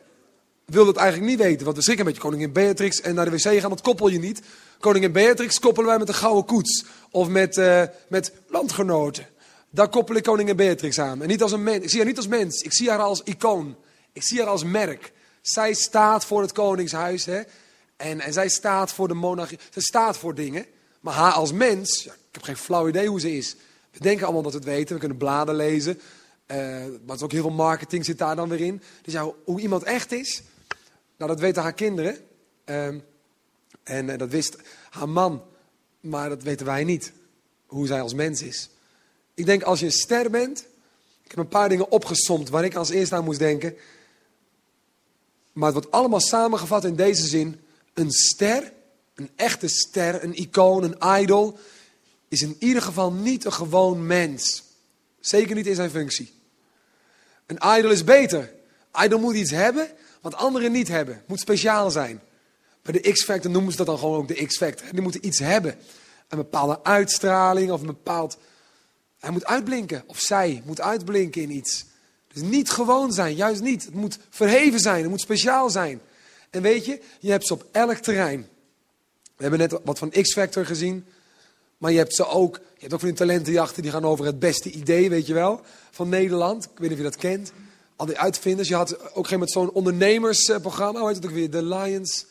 wil 0.64 0.86
het 0.86 0.96
eigenlijk 0.96 1.30
niet 1.30 1.40
weten. 1.40 1.64
Want 1.64 1.76
we 1.76 1.82
schrikken 1.82 2.06
een 2.06 2.12
beetje 2.12 2.28
koningin 2.28 2.52
Beatrix 2.52 3.00
en 3.00 3.14
naar 3.14 3.24
de 3.24 3.30
wc 3.30 3.60
gaan, 3.60 3.70
dat 3.70 3.80
koppel 3.80 4.08
je 4.08 4.18
niet. 4.18 4.42
Koningin 4.78 5.12
Beatrix 5.12 5.58
koppelen 5.58 5.88
wij 5.88 5.98
met 5.98 6.06
de 6.06 6.12
gouden 6.12 6.44
koets. 6.44 6.84
Of 7.10 7.28
met, 7.28 7.56
uh, 7.56 7.82
met 8.08 8.32
landgenoten. 8.48 9.26
Daar 9.70 9.88
koppel 9.88 10.14
ik 10.14 10.22
koningin 10.22 10.56
Beatrix 10.56 11.00
aan. 11.00 11.22
En 11.22 11.28
niet 11.28 11.42
als 11.42 11.52
een 11.52 11.62
mens. 11.62 11.82
Ik 11.82 11.88
zie 11.88 11.98
haar 11.98 12.08
niet 12.08 12.16
als 12.16 12.26
mens. 12.26 12.62
Ik 12.62 12.72
zie 12.72 12.90
haar 12.90 12.98
als 12.98 13.22
icoon. 13.22 13.76
Ik 14.12 14.22
zie 14.22 14.38
haar 14.38 14.48
als 14.48 14.64
merk. 14.64 15.12
Zij 15.42 15.74
staat 15.74 16.24
voor 16.24 16.40
het 16.40 16.52
koningshuis. 16.52 17.24
Hè? 17.24 17.42
En, 17.96 18.20
en 18.20 18.32
zij 18.32 18.48
staat 18.48 18.92
voor 18.92 19.08
de 19.08 19.14
monarchie. 19.14 19.58
Zij 19.70 19.82
staat 19.82 20.16
voor 20.16 20.34
dingen. 20.34 20.66
Maar 21.00 21.14
haar 21.14 21.32
als 21.32 21.52
mens, 21.52 22.04
ja, 22.04 22.12
ik 22.12 22.18
heb 22.32 22.42
geen 22.42 22.56
flauw 22.56 22.88
idee 22.88 23.08
hoe 23.08 23.20
ze 23.20 23.36
is. 23.36 23.56
We 23.90 23.98
denken 24.00 24.24
allemaal 24.24 24.42
dat 24.42 24.52
we 24.52 24.58
het 24.58 24.68
weten. 24.68 24.94
We 24.94 25.00
kunnen 25.00 25.18
bladen 25.18 25.54
lezen. 25.54 26.00
Uh, 26.46 26.84
maar 27.06 27.22
ook 27.22 27.32
heel 27.32 27.42
veel 27.42 27.50
marketing 27.50 28.04
zit 28.04 28.18
daar 28.18 28.36
dan 28.36 28.48
weer 28.48 28.60
in. 28.60 28.82
Dus 29.02 29.12
ja, 29.12 29.32
hoe 29.44 29.60
iemand 29.60 29.82
echt 29.82 30.12
is, 30.12 30.42
nou 31.16 31.30
dat 31.30 31.40
weten 31.40 31.62
haar 31.62 31.72
kinderen. 31.72 32.18
Uh, 32.64 32.86
en 33.82 34.08
uh, 34.08 34.18
dat 34.18 34.30
wist 34.30 34.56
haar 34.90 35.08
man. 35.08 35.42
Maar 36.00 36.28
dat 36.28 36.42
weten 36.42 36.66
wij 36.66 36.84
niet. 36.84 37.12
Hoe 37.66 37.86
zij 37.86 38.00
als 38.00 38.14
mens 38.14 38.42
is. 38.42 38.68
Ik 39.34 39.46
denk 39.46 39.62
als 39.62 39.80
je 39.80 39.86
een 39.86 39.92
ster 39.92 40.30
bent. 40.30 40.58
Ik 41.22 41.30
heb 41.30 41.38
een 41.38 41.48
paar 41.48 41.68
dingen 41.68 41.90
opgesomd 41.90 42.48
waar 42.48 42.64
ik 42.64 42.74
als 42.74 42.90
eerste 42.90 43.14
aan 43.14 43.24
moest 43.24 43.38
denken. 43.38 43.76
Maar 45.52 45.72
het 45.72 45.74
wordt 45.74 45.90
allemaal 45.90 46.20
samengevat 46.20 46.84
in 46.84 46.96
deze 46.96 47.26
zin. 47.26 47.60
Een 47.94 48.10
ster, 48.10 48.72
een 49.14 49.30
echte 49.36 49.68
ster, 49.68 50.24
een 50.24 50.40
icoon, 50.40 50.82
een 50.82 51.20
idol, 51.20 51.58
is 52.28 52.42
in 52.42 52.56
ieder 52.58 52.82
geval 52.82 53.12
niet 53.12 53.44
een 53.44 53.52
gewoon 53.52 54.06
mens. 54.06 54.62
Zeker 55.20 55.54
niet 55.54 55.66
in 55.66 55.74
zijn 55.74 55.90
functie. 55.90 56.32
Een 57.46 57.78
idol 57.78 57.90
is 57.90 58.04
beter. 58.04 58.52
Idol 59.02 59.20
moet 59.20 59.34
iets 59.34 59.50
hebben 59.50 59.88
wat 60.20 60.34
anderen 60.34 60.72
niet 60.72 60.88
hebben. 60.88 61.22
Moet 61.26 61.40
speciaal 61.40 61.90
zijn. 61.90 62.20
Bij 62.82 63.00
de 63.00 63.12
X-Factor 63.12 63.50
noemen 63.50 63.70
ze 63.70 63.76
dat 63.76 63.86
dan 63.86 63.98
gewoon 63.98 64.18
ook 64.18 64.28
de 64.28 64.46
X-Factor. 64.46 64.86
Die 64.90 65.00
moeten 65.00 65.26
iets 65.26 65.38
hebben. 65.38 65.74
Een 66.28 66.38
bepaalde 66.38 66.84
uitstraling 66.84 67.70
of 67.70 67.80
een 67.80 67.86
bepaald... 67.86 68.38
Hij 69.18 69.30
moet 69.30 69.44
uitblinken. 69.44 70.02
Of 70.06 70.20
zij 70.20 70.62
moet 70.64 70.80
uitblinken 70.80 71.42
in 71.42 71.50
iets. 71.50 71.84
Dus 72.32 72.42
niet 72.42 72.70
gewoon 72.70 73.12
zijn, 73.12 73.34
juist 73.34 73.62
niet. 73.62 73.84
Het 73.84 73.94
moet 73.94 74.18
verheven 74.30 74.80
zijn, 74.80 75.00
het 75.00 75.10
moet 75.10 75.20
speciaal 75.20 75.70
zijn. 75.70 76.00
En 76.50 76.62
weet 76.62 76.84
je, 76.84 77.00
je 77.20 77.30
hebt 77.30 77.46
ze 77.46 77.52
op 77.52 77.66
elk 77.72 77.96
terrein. 77.96 78.48
We 79.36 79.42
hebben 79.42 79.58
net 79.58 79.80
wat 79.84 79.98
van 79.98 80.10
X-Factor 80.10 80.66
gezien. 80.66 81.06
Maar 81.78 81.92
je 81.92 81.98
hebt 81.98 82.14
ze 82.14 82.26
ook, 82.26 82.54
je 82.54 82.80
hebt 82.80 82.92
ook 82.92 83.00
van 83.00 83.08
die 83.08 83.18
talentenjachten 83.18 83.82
die 83.82 83.90
gaan 83.90 84.04
over 84.04 84.24
het 84.24 84.38
beste 84.38 84.70
idee, 84.70 85.10
weet 85.10 85.26
je 85.26 85.34
wel, 85.34 85.60
van 85.90 86.08
Nederland. 86.08 86.64
Ik 86.64 86.70
weet 86.74 86.80
niet 86.80 86.98
of 86.98 87.04
je 87.04 87.10
dat 87.10 87.16
kent. 87.16 87.52
Al 87.96 88.06
die 88.06 88.18
uitvinders. 88.18 88.68
Je 88.68 88.74
had 88.74 89.14
ook 89.14 89.26
geen 89.26 89.38
met 89.38 89.50
zo'n 89.50 89.70
ondernemersprogramma, 89.70 90.98
hoe 90.98 91.08
heet 91.08 91.16
het 91.16 91.26
ook 91.26 91.32
weer? 91.32 91.50
De 91.50 91.64
Lions, 91.64 92.26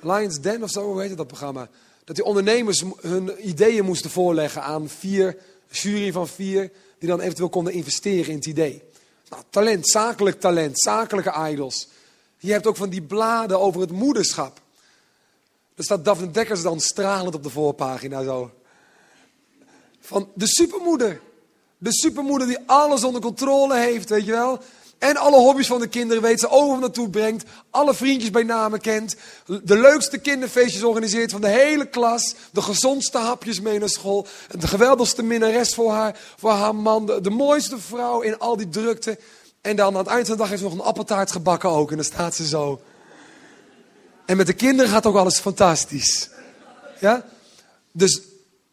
Lions 0.00 0.40
Den 0.40 0.62
of 0.62 0.70
zo, 0.70 0.92
hoe 0.92 1.02
heet 1.02 1.16
dat 1.16 1.26
programma? 1.26 1.68
Dat 2.04 2.16
die 2.16 2.24
ondernemers 2.24 2.84
hun 3.00 3.48
ideeën 3.48 3.84
moesten 3.84 4.10
voorleggen 4.10 4.62
aan 4.62 4.88
vier, 4.88 5.36
jury 5.70 6.12
van 6.12 6.28
vier, 6.28 6.70
die 6.98 7.08
dan 7.08 7.20
eventueel 7.20 7.48
konden 7.48 7.72
investeren 7.72 8.30
in 8.30 8.36
het 8.36 8.46
idee. 8.46 8.82
Nou, 9.28 9.42
talent, 9.50 9.88
zakelijk 9.88 10.40
talent, 10.40 10.80
zakelijke 10.80 11.50
idols. 11.50 11.88
Je 12.38 12.52
hebt 12.52 12.66
ook 12.66 12.76
van 12.76 12.88
die 12.88 13.02
bladen 13.02 13.60
over 13.60 13.80
het 13.80 13.90
moederschap. 13.90 14.60
Er 15.74 15.84
staat 15.84 16.04
Daphne 16.04 16.30
Dekkers 16.30 16.62
dan 16.62 16.80
stralend 16.80 17.34
op 17.34 17.42
de 17.42 17.50
voorpagina 17.50 18.22
zo. 18.22 18.50
Van 20.00 20.28
de 20.34 20.46
supermoeder. 20.46 21.20
De 21.78 21.92
supermoeder 21.92 22.46
die 22.46 22.58
alles 22.66 23.04
onder 23.04 23.20
controle 23.20 23.76
heeft, 23.76 24.08
weet 24.08 24.24
je 24.24 24.30
wel. 24.30 24.60
En 24.98 25.16
alle 25.16 25.36
hobby's 25.36 25.66
van 25.66 25.80
de 25.80 25.88
kinderen 25.88 26.22
weet, 26.22 26.40
ze 26.40 26.48
overal 26.48 26.80
naartoe 26.80 27.10
brengt. 27.10 27.44
Alle 27.70 27.94
vriendjes 27.94 28.30
bij 28.30 28.42
namen 28.42 28.80
kent. 28.80 29.16
De 29.46 29.78
leukste 29.78 30.18
kinderfeestjes 30.18 30.82
organiseert 30.82 31.30
van 31.30 31.40
de 31.40 31.48
hele 31.48 31.88
klas. 31.88 32.34
De 32.52 32.62
gezondste 32.62 33.18
hapjes 33.18 33.60
mee 33.60 33.78
naar 33.78 33.88
school. 33.88 34.26
De 34.58 34.66
geweldigste 34.66 35.22
minnares 35.22 35.74
voor 35.74 35.92
haar, 35.92 36.18
voor 36.36 36.50
haar 36.50 36.74
man. 36.74 37.06
De, 37.06 37.20
de 37.20 37.30
mooiste 37.30 37.78
vrouw 37.78 38.20
in 38.20 38.38
al 38.38 38.56
die 38.56 38.68
drukte. 38.68 39.18
En 39.60 39.76
dan 39.76 39.86
aan 39.86 39.98
het 39.98 40.06
eind 40.06 40.26
van 40.26 40.36
de 40.36 40.40
dag 40.40 40.50
heeft 40.50 40.62
ze 40.62 40.68
nog 40.68 40.78
een 40.78 40.84
appeltaart 40.84 41.30
gebakken 41.30 41.70
ook. 41.70 41.90
En 41.90 41.96
dan 41.96 42.04
staat 42.04 42.34
ze 42.34 42.46
zo. 42.46 42.80
En 44.26 44.36
met 44.36 44.46
de 44.46 44.52
kinderen 44.52 44.90
gaat 44.90 45.06
ook 45.06 45.16
alles 45.16 45.38
fantastisch. 45.38 46.30
Ja? 47.00 47.26
Dus 47.92 48.22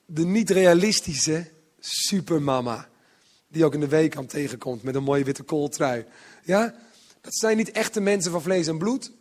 de 0.05 0.25
niet 0.25 0.49
realistische 0.49 1.49
supermama. 1.79 2.89
Die 3.47 3.65
ook 3.65 3.73
in 3.73 3.79
de 3.79 3.87
weekend 3.87 4.29
tegenkomt 4.29 4.83
met 4.83 4.95
een 4.95 5.03
mooie 5.03 5.23
witte 5.23 5.43
kooltrui. 5.43 6.05
Ja? 6.43 6.75
Dat 7.21 7.35
zijn 7.35 7.57
niet 7.57 7.71
echte 7.71 7.99
mensen 7.99 8.31
van 8.31 8.41
vlees 8.41 8.67
en 8.67 8.77
bloed. 8.77 9.11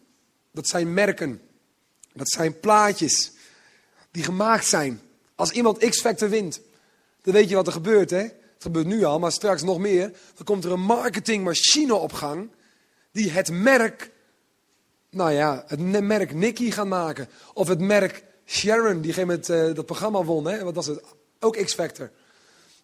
Dat 0.52 0.66
zijn 0.66 0.94
merken. 0.94 1.40
Dat 2.12 2.30
zijn 2.30 2.60
plaatjes. 2.60 3.32
Die 4.10 4.22
gemaakt 4.22 4.66
zijn. 4.66 5.00
Als 5.34 5.50
iemand 5.50 5.88
X-Factor 5.88 6.28
wint. 6.28 6.60
Dan 7.22 7.34
weet 7.34 7.48
je 7.48 7.54
wat 7.54 7.66
er 7.66 7.72
gebeurt 7.72 8.10
hè. 8.10 8.22
Het 8.60 8.68
gebeurt 8.68 8.86
nu 8.86 9.04
al, 9.04 9.18
maar 9.18 9.32
straks 9.32 9.62
nog 9.62 9.78
meer. 9.78 10.12
Dan 10.34 10.44
komt 10.44 10.64
er 10.64 10.72
een 10.72 10.80
marketingmachine 10.80 11.94
op 11.94 12.12
gang. 12.12 12.50
Die 13.12 13.30
het 13.30 13.50
merk 13.50 14.10
nou 15.10 15.32
ja, 15.32 15.64
het 15.66 15.80
merk 16.00 16.34
Nicky 16.34 16.70
gaan 16.70 16.88
maken. 16.88 17.28
Of 17.54 17.68
het 17.68 17.80
merk 17.80 18.24
Sharon, 18.46 19.00
die 19.00 19.26
met 19.26 19.48
uh, 19.48 19.74
dat 19.74 19.86
programma 19.86 20.24
won. 20.24 20.46
Hè? 20.46 20.64
Wat 20.64 20.74
was 20.74 20.86
het? 20.86 21.02
Ook 21.40 21.56
X-Factor. 21.56 22.10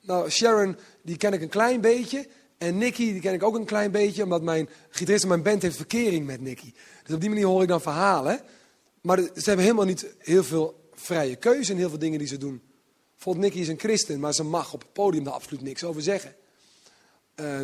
Nou, 0.00 0.30
Sharon, 0.30 0.76
die 1.02 1.16
ken 1.16 1.33
ik 1.33 1.42
een 1.42 1.49
klein 1.49 1.80
beetje. 1.80 2.28
En 2.59 2.78
Nicky, 2.78 3.12
die 3.12 3.21
ken 3.21 3.35
ik 3.35 3.42
ook 3.42 3.54
een 3.54 3.64
klein 3.64 3.90
beetje. 3.90 4.23
Omdat 4.23 4.42
mijn 4.42 4.68
gitarist 4.90 5.23
in 5.23 5.28
mijn 5.28 5.42
band 5.42 5.62
heeft 5.62 5.76
verkering 5.76 6.26
met 6.26 6.40
Nicky. 6.40 6.73
Dus 7.04 7.14
op 7.14 7.21
die 7.21 7.28
manier 7.28 7.47
hoor 7.47 7.62
ik 7.62 7.68
dan 7.68 7.80
verhalen. 7.80 8.40
Maar 9.00 9.18
ze 9.18 9.42
hebben 9.45 9.64
helemaal 9.64 9.85
niet 9.85 10.06
heel 10.18 10.45
veel 10.45 10.90
vrije 10.92 11.37
keuze 11.37 11.73
in 11.73 11.78
heel 11.78 11.88
veel 11.88 11.99
dingen 11.99 12.18
die 12.18 12.28
ze 12.28 12.38
doen. 12.38 12.62
Bijvoorbeeld 13.14 13.45
Nicky 13.45 13.61
is 13.61 13.68
een 13.68 13.78
christen, 13.78 14.21
maar 14.21 14.35
ze 14.35 14.45
mag 14.45 14.73
op 14.73 14.80
het 14.80 14.92
podium 14.92 15.25
daar 15.25 15.33
absoluut 15.33 15.62
niks 15.62 15.85
over 15.85 16.02
zeggen. 16.02 16.35
Uh, 17.40 17.61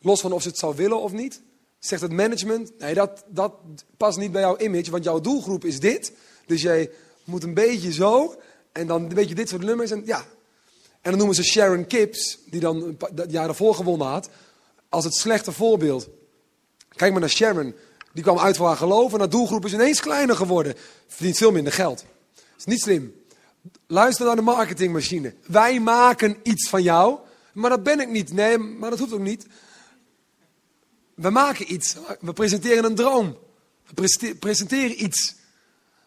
los 0.00 0.20
van 0.20 0.32
of 0.32 0.42
ze 0.42 0.48
het 0.48 0.58
zou 0.58 0.76
willen 0.76 1.00
of 1.00 1.12
niet. 1.12 1.42
Zegt 1.78 2.02
het 2.02 2.12
management, 2.12 2.78
nee, 2.78 2.94
dat, 2.94 3.24
dat 3.28 3.52
past 3.96 4.18
niet 4.18 4.32
bij 4.32 4.40
jouw 4.40 4.56
image, 4.56 4.90
want 4.90 5.04
jouw 5.04 5.20
doelgroep 5.20 5.64
is 5.64 5.80
dit. 5.80 6.12
Dus 6.46 6.62
jij 6.62 6.90
moet 7.24 7.42
een 7.42 7.54
beetje 7.54 7.92
zo, 7.92 8.34
en 8.72 8.86
dan 8.86 9.02
een 9.02 9.14
beetje 9.14 9.34
dit 9.34 9.48
soort 9.48 9.62
nummers. 9.62 9.90
En, 9.90 10.02
ja. 10.04 10.18
en 11.00 11.10
dan 11.10 11.16
noemen 11.16 11.34
ze 11.34 11.42
Sharon 11.42 11.86
Kips, 11.86 12.38
die 12.46 12.60
dan 12.60 12.96
het 13.14 13.30
jaar 13.30 13.46
daarvoor 13.46 13.74
gewonnen 13.74 14.06
had, 14.06 14.28
als 14.88 15.04
het 15.04 15.14
slechte 15.14 15.52
voorbeeld. 15.52 16.08
Kijk 16.88 17.12
maar 17.12 17.20
naar 17.20 17.30
Sharon, 17.30 17.74
die 18.12 18.22
kwam 18.22 18.38
uit 18.38 18.56
voor 18.56 18.66
haar 18.66 18.76
geloof 18.76 19.12
en 19.12 19.18
haar 19.18 19.28
doelgroep 19.28 19.64
is 19.64 19.72
ineens 19.72 20.00
kleiner 20.00 20.36
geworden. 20.36 20.74
Verdient 21.06 21.36
veel 21.36 21.52
minder 21.52 21.72
geld. 21.72 22.04
Dat 22.34 22.58
is 22.58 22.64
niet 22.64 22.80
slim. 22.80 23.14
Luister 23.86 24.26
naar 24.26 24.36
de 24.36 24.42
marketingmachine. 24.42 25.34
Wij 25.46 25.80
maken 25.80 26.36
iets 26.42 26.68
van 26.68 26.82
jou, 26.82 27.18
maar 27.52 27.70
dat 27.70 27.82
ben 27.82 28.00
ik 28.00 28.10
niet. 28.10 28.32
Nee, 28.32 28.58
maar 28.58 28.90
dat 28.90 28.98
hoeft 28.98 29.12
ook 29.12 29.20
niet. 29.20 29.46
We 31.18 31.30
maken 31.30 31.72
iets. 31.72 31.96
We 32.20 32.32
presenteren 32.32 32.84
een 32.84 32.94
droom. 32.94 33.38
We 33.94 34.34
presenteren 34.38 35.02
iets 35.04 35.34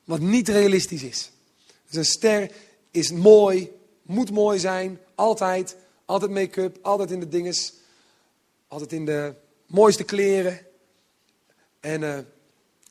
wat 0.04 0.20
niet 0.20 0.50
realistisch 0.50 1.04
is. 1.04 1.32
Dus 1.88 1.96
een 1.96 2.06
ster 2.06 2.52
is 2.92 3.12
mooi, 3.12 3.72
moet 4.02 4.32
mooi 4.32 4.60
zijn, 4.60 5.00
altijd. 5.16 5.76
Altijd 6.06 6.32
make-up, 6.32 6.78
altijd 6.82 7.12
in 7.12 7.20
de 7.20 7.28
dinges. 7.28 7.74
Altijd 8.68 8.92
in 8.94 9.06
de 9.06 9.34
mooiste 9.66 10.04
kleren. 10.04 10.60
En 11.80 12.02
uh, 12.02 12.18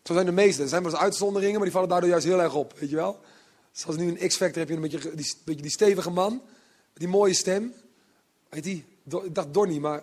Zo 0.02 0.12
zijn 0.12 0.26
de 0.26 0.32
meeste. 0.32 0.62
Er 0.62 0.68
zijn 0.68 0.82
wel 0.82 0.92
eens 0.92 1.00
uitzonderingen, 1.00 1.54
maar 1.54 1.64
die 1.64 1.72
vallen 1.72 1.88
daardoor 1.88 2.08
juist 2.08 2.26
heel 2.26 2.42
erg 2.42 2.54
op. 2.54 2.78
Weet 2.78 2.90
je 2.90 2.96
wel? 2.96 3.20
Zoals 3.72 3.96
nu 3.96 4.16
in 4.16 4.28
X-Factor 4.28 4.58
heb 4.58 4.68
je 4.68 4.74
een 4.74 4.80
beetje 4.80 5.14
die, 5.14 5.34
beetje 5.44 5.62
die 5.62 5.70
stevige 5.70 6.10
man. 6.10 6.42
Die 6.92 7.08
mooie 7.08 7.34
stem. 7.34 7.74
Weet 8.48 8.64
die? 8.64 8.84
Ik 9.24 9.34
dacht 9.34 9.54
Donnie, 9.54 9.80
maar... 9.80 10.02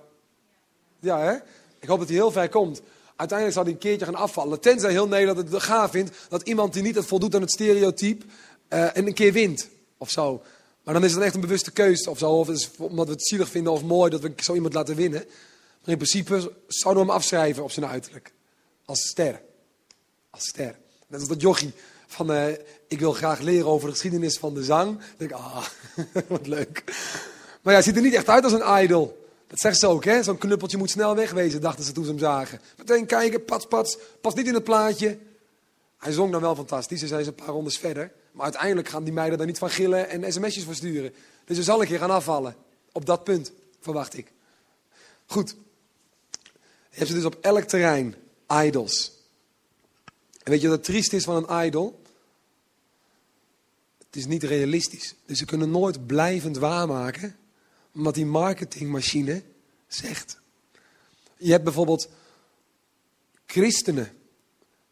Ja, 0.99 1.19
hè? 1.19 1.37
Ik 1.79 1.87
hoop 1.87 1.99
dat 1.99 2.07
hij 2.07 2.17
heel 2.17 2.31
ver 2.31 2.49
komt. 2.49 2.81
Uiteindelijk 3.15 3.57
zal 3.57 3.65
hij 3.65 3.73
een 3.73 3.79
keertje 3.79 4.05
gaan 4.05 4.15
afvallen. 4.15 4.59
Tenzij 4.59 4.91
heel 4.91 5.07
Nederland 5.07 5.51
het 5.51 5.63
gaaf 5.63 5.91
vindt 5.91 6.11
dat 6.29 6.41
iemand 6.41 6.73
die 6.73 6.83
niet 6.83 6.95
het 6.95 7.05
voldoet 7.05 7.35
aan 7.35 7.41
het 7.41 7.51
stereotype... 7.51 8.25
En 8.67 9.07
een 9.07 9.13
keer 9.13 9.33
wint, 9.33 9.69
of 9.97 10.09
zo. 10.09 10.41
Maar 10.83 10.93
dan 10.93 11.03
is 11.03 11.13
het 11.13 11.23
echt 11.23 11.35
een 11.35 11.41
bewuste 11.41 11.71
keuze 11.71 12.09
of 12.09 12.17
zo. 12.17 12.31
Of 12.31 12.49
is 12.49 12.69
omdat 12.77 13.05
we 13.05 13.11
het 13.11 13.27
zielig 13.27 13.49
vinden 13.49 13.73
of 13.73 13.83
mooi 13.83 14.09
dat 14.09 14.21
we 14.21 14.33
zo 14.37 14.53
iemand 14.53 14.73
laten 14.73 14.95
winnen. 14.95 15.25
Maar 15.81 15.89
in 15.89 15.97
principe 15.97 16.53
zouden 16.67 17.03
we 17.03 17.09
hem 17.09 17.17
afschrijven 17.17 17.63
op 17.63 17.71
zijn 17.71 17.85
uiterlijk. 17.85 18.33
Als 18.85 19.07
ster. 19.07 19.41
Als 20.29 20.47
ster. 20.47 20.75
Net 21.07 21.19
als 21.19 21.29
dat 21.29 21.41
jochie 21.41 21.73
van... 22.07 22.31
Uh, 22.31 22.47
ik 22.87 22.99
wil 22.99 23.13
graag 23.13 23.39
leren 23.39 23.67
over 23.67 23.87
de 23.87 23.93
geschiedenis 23.93 24.37
van 24.37 24.53
de 24.53 24.63
zang. 24.63 24.97
Dan 24.97 25.07
denk 25.17 25.31
ik, 25.31 25.37
ah, 25.37 25.65
wat 26.27 26.47
leuk. 26.47 26.83
Maar 27.61 27.73
ja, 27.73 27.79
hij 27.79 27.81
ziet 27.81 27.95
er 27.95 28.01
niet 28.01 28.13
echt 28.13 28.29
uit 28.29 28.43
als 28.43 28.53
een 28.53 28.83
idol. 28.83 29.26
Dat 29.47 29.59
zegt 29.59 29.79
ze 29.79 29.87
ook, 29.87 30.03
hè? 30.03 30.23
Zo'n 30.23 30.37
knuppeltje 30.37 30.77
moet 30.77 30.89
snel 30.89 31.15
wegwezen, 31.15 31.61
dachten 31.61 31.85
ze 31.85 31.91
toen 31.91 32.03
ze 32.03 32.09
hem 32.09 32.19
zagen. 32.19 32.61
Meteen 32.77 33.05
kijken, 33.05 33.45
pats, 33.45 33.65
pats, 33.65 33.97
past 34.21 34.35
niet 34.35 34.47
in 34.47 34.53
het 34.53 34.63
plaatje. 34.63 35.17
Hij 35.97 36.11
zong 36.11 36.31
dan 36.31 36.41
wel 36.41 36.55
fantastisch, 36.55 36.99
ze 36.99 37.07
zijn 37.07 37.25
een 37.25 37.35
paar 37.35 37.47
rondes 37.47 37.77
verder. 37.77 38.11
Maar 38.31 38.43
uiteindelijk 38.43 38.89
gaan 38.89 39.03
die 39.03 39.13
meiden 39.13 39.37
daar 39.37 39.47
niet 39.47 39.57
van 39.57 39.69
gillen 39.69 40.09
en 40.09 40.33
sms'jes 40.33 40.63
voor 40.63 40.75
sturen. 40.75 41.13
Dus 41.45 41.57
er 41.57 41.63
zal 41.63 41.81
een 41.81 41.87
keer 41.87 41.99
gaan 41.99 42.11
afvallen. 42.11 42.55
Op 42.91 43.05
dat 43.05 43.23
punt, 43.23 43.51
verwacht 43.79 44.17
ik. 44.17 44.31
Goed. 45.25 45.55
Je 46.89 47.03
hebt 47.03 47.07
ze 47.07 47.13
dus 47.15 47.25
op 47.25 47.37
elk 47.41 47.63
terrein, 47.63 48.15
idols. 48.63 49.11
En 50.43 50.51
weet 50.51 50.61
je 50.61 50.67
wat 50.67 50.77
het 50.77 50.85
triest 50.85 51.13
is 51.13 51.23
van 51.23 51.35
een 51.35 51.65
idol? 51.65 52.01
Het 53.97 54.15
is 54.15 54.25
niet 54.25 54.43
realistisch. 54.43 55.15
Dus 55.25 55.37
ze 55.37 55.45
kunnen 55.45 55.71
nooit 55.71 56.07
blijvend 56.07 56.57
waarmaken 56.57 57.35
wat 58.03 58.15
die 58.15 58.25
marketingmachine 58.25 59.43
zegt. 59.87 60.39
Je 61.37 61.51
hebt 61.51 61.63
bijvoorbeeld 61.63 62.09
christenen. 63.45 64.11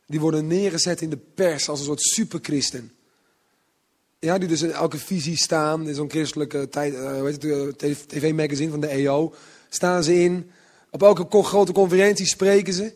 Die 0.07 0.19
worden 0.19 0.47
neergezet 0.47 1.01
in 1.01 1.09
de 1.09 1.17
pers 1.17 1.69
als 1.69 1.79
een 1.79 1.85
soort 1.85 2.01
superchristen. 2.01 2.91
Ja, 4.19 4.37
die 4.37 4.47
dus 4.47 4.61
in 4.61 4.71
elke 4.71 4.97
visie 4.97 5.37
staan. 5.37 5.87
In 5.87 5.95
zo'n 5.95 6.09
christelijke 6.09 6.67
uh, 6.77 7.67
tv-magazine 8.07 8.71
van 8.71 8.79
de 8.79 8.87
EO. 8.87 9.33
Staan 9.69 10.03
ze 10.03 10.19
in. 10.19 10.51
Op 10.91 11.03
elke 11.03 11.43
grote 11.43 11.71
conferentie 11.71 12.27
spreken 12.27 12.73
ze. 12.73 12.93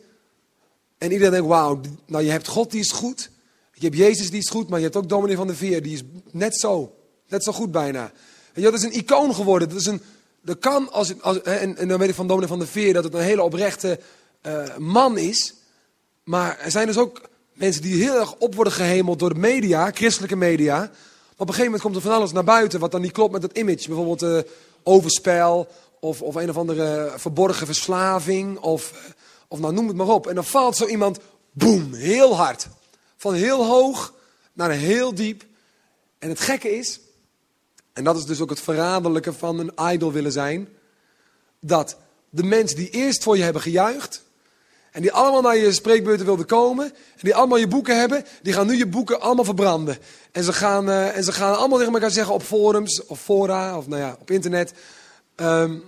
En 0.98 1.12
iedereen 1.12 1.32
denkt, 1.32 1.48
wauw, 1.48 1.80
nou 2.06 2.24
je 2.24 2.30
hebt 2.30 2.48
God 2.48 2.70
die 2.70 2.80
is 2.80 2.90
goed. 2.90 3.30
Je 3.72 3.84
hebt 3.86 3.96
Jezus 3.96 4.30
die 4.30 4.40
is 4.40 4.48
goed, 4.48 4.68
maar 4.68 4.78
je 4.78 4.84
hebt 4.84 4.96
ook 4.96 5.08
dominee 5.08 5.36
van 5.36 5.46
de 5.46 5.54
Veer. 5.54 5.82
Die 5.82 5.92
is 5.92 6.02
net 6.30 6.58
zo. 6.58 6.94
Net 7.28 7.44
zo 7.44 7.52
goed 7.52 7.70
bijna. 7.70 8.12
En 8.52 8.62
dat 8.62 8.74
is 8.74 8.82
een 8.82 8.96
icoon 8.96 9.34
geworden. 9.34 9.68
Dat 9.68 9.78
is 9.78 9.86
een, 9.86 10.02
dat 10.42 10.58
kan, 10.58 10.92
als, 10.92 11.20
en, 11.42 11.88
dan 11.88 11.98
weet 11.98 12.08
ik 12.08 12.14
van 12.14 12.26
dominee 12.26 12.48
van 12.48 12.58
de 12.58 12.66
Veer 12.66 12.92
dat 12.92 13.04
het 13.04 13.14
een 13.14 13.20
hele 13.20 13.42
oprechte 13.42 14.00
uh, 14.42 14.76
man 14.76 15.18
is. 15.18 15.54
Maar 16.24 16.58
er 16.58 16.70
zijn 16.70 16.86
dus 16.86 16.98
ook 16.98 17.28
mensen 17.52 17.82
die 17.82 18.02
heel 18.02 18.20
erg 18.20 18.34
op 18.34 18.54
worden 18.54 18.72
gehemeld 18.72 19.18
door 19.18 19.34
de 19.34 19.40
media, 19.40 19.90
christelijke 19.90 20.36
media. 20.36 20.82
Op 20.82 21.48
een 21.48 21.54
gegeven 21.54 21.64
moment 21.64 21.82
komt 21.82 21.96
er 21.96 22.02
van 22.02 22.12
alles 22.12 22.32
naar 22.32 22.44
buiten 22.44 22.80
wat 22.80 22.90
dan 22.90 23.00
niet 23.00 23.12
klopt 23.12 23.32
met 23.32 23.42
het 23.42 23.58
image. 23.58 23.86
Bijvoorbeeld 23.86 24.22
uh, 24.22 24.38
overspel 24.82 25.68
of, 26.00 26.22
of 26.22 26.34
een 26.34 26.48
of 26.50 26.56
andere 26.56 27.12
verborgen 27.16 27.66
verslaving 27.66 28.58
of, 28.58 28.92
of 29.48 29.58
nou 29.58 29.72
noem 29.72 29.88
het 29.88 29.96
maar 29.96 30.08
op. 30.08 30.26
En 30.26 30.34
dan 30.34 30.44
valt 30.44 30.76
zo 30.76 30.86
iemand, 30.86 31.18
boem, 31.52 31.94
heel 31.94 32.36
hard. 32.36 32.68
Van 33.16 33.34
heel 33.34 33.66
hoog 33.66 34.14
naar 34.52 34.70
heel 34.70 35.14
diep. 35.14 35.44
En 36.18 36.28
het 36.28 36.40
gekke 36.40 36.76
is, 36.76 37.00
en 37.92 38.04
dat 38.04 38.16
is 38.16 38.24
dus 38.24 38.40
ook 38.40 38.50
het 38.50 38.60
verraderlijke 38.60 39.32
van 39.32 39.58
een 39.58 39.92
idol 39.92 40.12
willen 40.12 40.32
zijn, 40.32 40.68
dat 41.60 41.96
de 42.30 42.42
mensen 42.42 42.76
die 42.76 42.90
eerst 42.90 43.22
voor 43.22 43.36
je 43.36 43.42
hebben 43.42 43.62
gejuicht, 43.62 44.22
en 44.90 45.02
die 45.02 45.12
allemaal 45.12 45.40
naar 45.40 45.56
je 45.56 45.72
spreekbeurten 45.72 46.26
wilden 46.26 46.46
komen. 46.46 46.84
En 46.84 47.20
die 47.20 47.34
allemaal 47.34 47.58
je 47.58 47.66
boeken 47.66 47.98
hebben. 47.98 48.24
Die 48.42 48.52
gaan 48.52 48.66
nu 48.66 48.76
je 48.76 48.86
boeken 48.86 49.20
allemaal 49.20 49.44
verbranden. 49.44 49.98
En 50.32 50.44
ze 50.44 50.52
gaan, 50.52 50.88
uh, 50.88 51.16
en 51.16 51.24
ze 51.24 51.32
gaan 51.32 51.56
allemaal 51.56 51.78
tegen 51.78 51.92
elkaar 51.92 52.10
zeggen 52.10 52.34
op 52.34 52.42
forums 52.42 53.06
of 53.06 53.20
fora 53.20 53.76
of 53.76 53.86
nou 53.86 54.00
ja, 54.02 54.16
op 54.20 54.30
internet. 54.30 54.72
Um, 55.36 55.82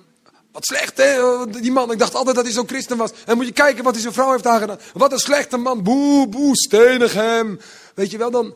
wat 0.52 0.64
slecht 0.64 0.96
hè, 0.96 1.46
die 1.60 1.72
man. 1.72 1.92
Ik 1.92 1.98
dacht 1.98 2.14
altijd 2.14 2.36
dat 2.36 2.44
hij 2.44 2.54
zo'n 2.54 2.68
christen 2.68 2.96
was. 2.96 3.10
En 3.26 3.36
moet 3.36 3.46
je 3.46 3.52
kijken 3.52 3.84
wat 3.84 3.92
hij 3.92 4.02
zijn 4.02 4.14
vrouw 4.14 4.30
heeft 4.30 4.46
aangedaan. 4.46 4.78
Wat 4.92 5.12
een 5.12 5.18
slechte 5.18 5.56
man. 5.56 5.82
Boe, 5.82 6.28
boe, 6.28 6.56
stenig 6.56 7.12
hem. 7.12 7.60
Weet 7.94 8.10
je 8.10 8.18
wel, 8.18 8.30
dan... 8.30 8.54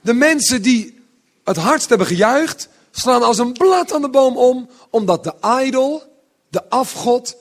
De 0.00 0.12
mensen 0.12 0.62
die 0.62 1.02
het 1.44 1.56
hardst 1.56 1.88
hebben 1.88 2.06
gejuicht, 2.06 2.68
slaan 2.98 3.22
als 3.22 3.38
een 3.38 3.52
blad 3.52 3.92
aan 3.92 4.02
de 4.02 4.10
boom 4.10 4.36
om. 4.36 4.68
Omdat 4.90 5.24
de 5.24 5.34
idol, 5.62 6.02
de 6.48 6.68
afgod, 6.68 7.36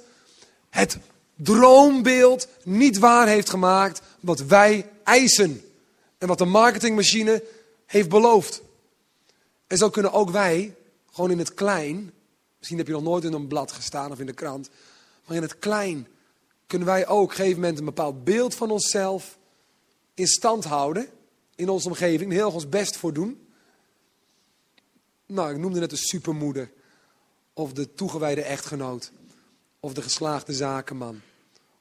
het 0.69 0.97
droombeeld 1.35 2.47
niet 2.63 2.97
waar 2.97 3.27
heeft 3.27 3.49
gemaakt 3.49 4.01
wat 4.19 4.39
wij 4.39 4.89
eisen. 5.03 5.61
En 6.17 6.27
wat 6.27 6.37
de 6.37 6.45
marketingmachine 6.45 7.43
heeft 7.85 8.09
beloofd. 8.09 8.61
En 9.67 9.77
zo 9.77 9.89
kunnen 9.89 10.11
ook 10.11 10.29
wij, 10.29 10.75
gewoon 11.11 11.31
in 11.31 11.39
het 11.39 11.53
klein, 11.53 12.11
misschien 12.57 12.77
heb 12.77 12.87
je 12.87 12.93
nog 12.93 13.03
nooit 13.03 13.23
in 13.23 13.33
een 13.33 13.47
blad 13.47 13.71
gestaan 13.71 14.11
of 14.11 14.19
in 14.19 14.25
de 14.25 14.33
krant, 14.33 14.69
maar 15.25 15.35
in 15.35 15.41
het 15.41 15.59
klein 15.59 16.07
kunnen 16.67 16.87
wij 16.87 17.07
ook 17.07 17.23
op 17.23 17.29
een 17.29 17.35
gegeven 17.35 17.59
moment 17.59 17.79
een 17.79 17.85
bepaald 17.85 18.23
beeld 18.23 18.55
van 18.55 18.71
onszelf 18.71 19.37
in 20.13 20.27
stand 20.27 20.63
houden. 20.63 21.07
In 21.55 21.69
onze 21.69 21.87
omgeving, 21.87 22.31
heel 22.31 22.51
ons 22.51 22.69
best 22.69 22.97
voor 22.97 23.13
doen. 23.13 23.46
Nou, 25.27 25.53
ik 25.53 25.57
noemde 25.57 25.79
net 25.79 25.89
de 25.89 25.97
supermoeder. 25.97 26.71
Of 27.53 27.73
de 27.73 27.93
toegewijde 27.93 28.41
echtgenoot. 28.41 29.11
Of 29.79 29.93
de 29.93 30.01
geslaagde 30.01 30.53
zakenman. 30.53 31.21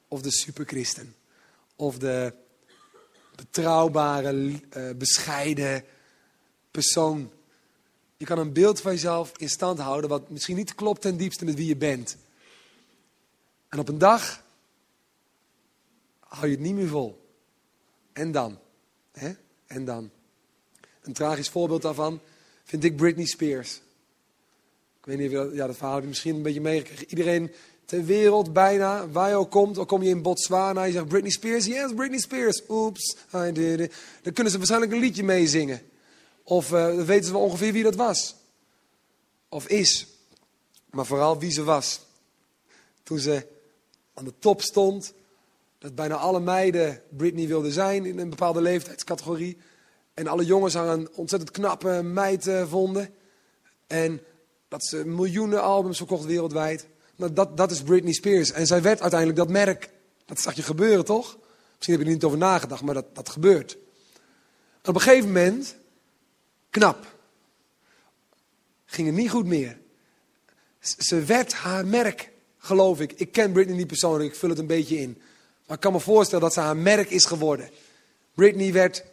Of 0.08 0.22
de 0.22 0.30
superchristen. 0.30 1.14
Of 1.76 1.98
de 1.98 2.32
betrouwbare, 3.34 4.32
uh, 4.32 4.90
bescheiden 4.96 5.84
persoon. 6.70 7.30
Je 8.16 8.24
kan 8.24 8.38
een 8.38 8.52
beeld 8.52 8.80
van 8.80 8.92
jezelf 8.92 9.32
in 9.36 9.48
stand 9.48 9.78
houden 9.78 10.10
wat 10.10 10.30
misschien 10.30 10.56
niet 10.56 10.74
klopt 10.74 11.00
ten 11.00 11.16
diepste 11.16 11.44
met 11.44 11.54
wie 11.54 11.66
je 11.66 11.76
bent. 11.76 12.16
En 13.68 13.78
op 13.78 13.88
een 13.88 13.98
dag 13.98 14.42
hou 16.18 16.46
je 16.46 16.52
het 16.52 16.60
niet 16.60 16.74
meer 16.74 16.88
vol. 16.88 17.26
En 18.12 18.32
dan? 18.32 18.58
Hè? 19.12 19.32
En 19.66 19.84
dan? 19.84 20.10
Een 21.02 21.12
tragisch 21.12 21.48
voorbeeld 21.48 21.82
daarvan 21.82 22.20
vind 22.66 22.84
ik 22.84 22.96
Britney 22.96 23.26
Spears. 23.26 23.80
Ik 24.98 25.06
weet 25.06 25.18
niet 25.18 25.28
of 25.28 25.34
dat, 25.34 25.54
ja, 25.54 25.66
dat 25.66 25.76
verhaal 25.76 25.94
heb 25.94 26.02
je 26.02 26.08
misschien 26.08 26.34
een 26.34 26.42
beetje 26.42 26.60
meegekregen. 26.60 27.08
Iedereen 27.08 27.52
ter 27.84 28.04
wereld 28.04 28.52
bijna, 28.52 29.08
waar 29.08 29.28
je 29.28 29.34
ook 29.34 29.50
komt, 29.50 29.78
al 29.78 29.86
kom 29.86 30.02
je 30.02 30.08
in 30.08 30.22
Botswana, 30.22 30.82
je 30.82 30.92
zegt 30.92 31.08
Britney 31.08 31.30
Spears, 31.30 31.66
yes, 31.66 31.94
Britney 31.94 32.18
Spears, 32.18 32.68
oops, 32.68 33.16
I 33.34 33.52
did 33.52 33.80
it. 33.80 33.94
Dan 34.22 34.32
kunnen 34.32 34.52
ze 34.52 34.58
waarschijnlijk 34.58 34.92
een 34.92 34.98
liedje 34.98 35.24
meezingen. 35.24 35.80
Of 36.42 36.68
dan 36.68 37.04
weten 37.04 37.24
ze 37.24 37.32
wel 37.32 37.40
ongeveer 37.40 37.72
wie 37.72 37.82
dat 37.82 37.94
was. 37.94 38.34
Of 39.48 39.68
is. 39.68 40.06
Maar 40.90 41.06
vooral 41.06 41.38
wie 41.38 41.50
ze 41.50 41.64
was. 41.64 42.00
Toen 43.02 43.18
ze 43.18 43.46
aan 44.14 44.24
de 44.24 44.32
top 44.38 44.62
stond, 44.62 45.12
dat 45.78 45.94
bijna 45.94 46.14
alle 46.14 46.40
meiden 46.40 47.02
Britney 47.08 47.46
wilden 47.46 47.72
zijn 47.72 48.06
in 48.06 48.18
een 48.18 48.30
bepaalde 48.30 48.60
leeftijdscategorie. 48.60 49.56
En 50.16 50.26
alle 50.26 50.44
jongens 50.44 50.74
haar 50.74 50.88
een 50.88 51.08
ontzettend 51.12 51.50
knappe 51.50 52.02
meid 52.02 52.46
uh, 52.46 52.68
vonden. 52.68 53.14
En 53.86 54.20
dat 54.68 54.84
ze 54.84 55.06
miljoenen 55.06 55.62
albums 55.62 55.96
verkocht 55.96 56.24
wereldwijd. 56.24 56.86
Nou, 57.16 57.32
dat, 57.32 57.56
dat 57.56 57.70
is 57.70 57.82
Britney 57.82 58.12
Spears. 58.12 58.52
En 58.52 58.66
zij 58.66 58.82
werd 58.82 59.00
uiteindelijk 59.00 59.38
dat 59.38 59.48
merk. 59.48 59.90
Dat 60.24 60.40
zag 60.40 60.54
je 60.54 60.62
gebeuren, 60.62 61.04
toch? 61.04 61.38
Misschien 61.74 61.94
heb 61.94 62.00
je 62.00 62.06
er 62.06 62.14
niet 62.14 62.24
over 62.24 62.38
nagedacht, 62.38 62.82
maar 62.82 62.94
dat, 62.94 63.14
dat 63.14 63.28
gebeurt. 63.28 63.78
Op 64.84 64.94
een 64.94 65.00
gegeven 65.00 65.26
moment, 65.26 65.76
knap, 66.70 67.06
ging 68.84 69.06
het 69.06 69.16
niet 69.16 69.30
goed 69.30 69.46
meer. 69.46 69.78
Ze 70.80 71.24
werd 71.24 71.52
haar 71.52 71.86
merk, 71.86 72.32
geloof 72.58 73.00
ik. 73.00 73.12
Ik 73.12 73.32
ken 73.32 73.52
Britney 73.52 73.76
niet 73.76 73.86
persoonlijk, 73.86 74.30
ik 74.30 74.38
vul 74.38 74.48
het 74.48 74.58
een 74.58 74.66
beetje 74.66 74.98
in. 74.98 75.22
Maar 75.66 75.76
ik 75.76 75.82
kan 75.82 75.92
me 75.92 76.00
voorstellen 76.00 76.44
dat 76.44 76.52
ze 76.52 76.60
haar 76.60 76.76
merk 76.76 77.10
is 77.10 77.24
geworden. 77.24 77.70
Britney 78.34 78.72
werd 78.72 79.04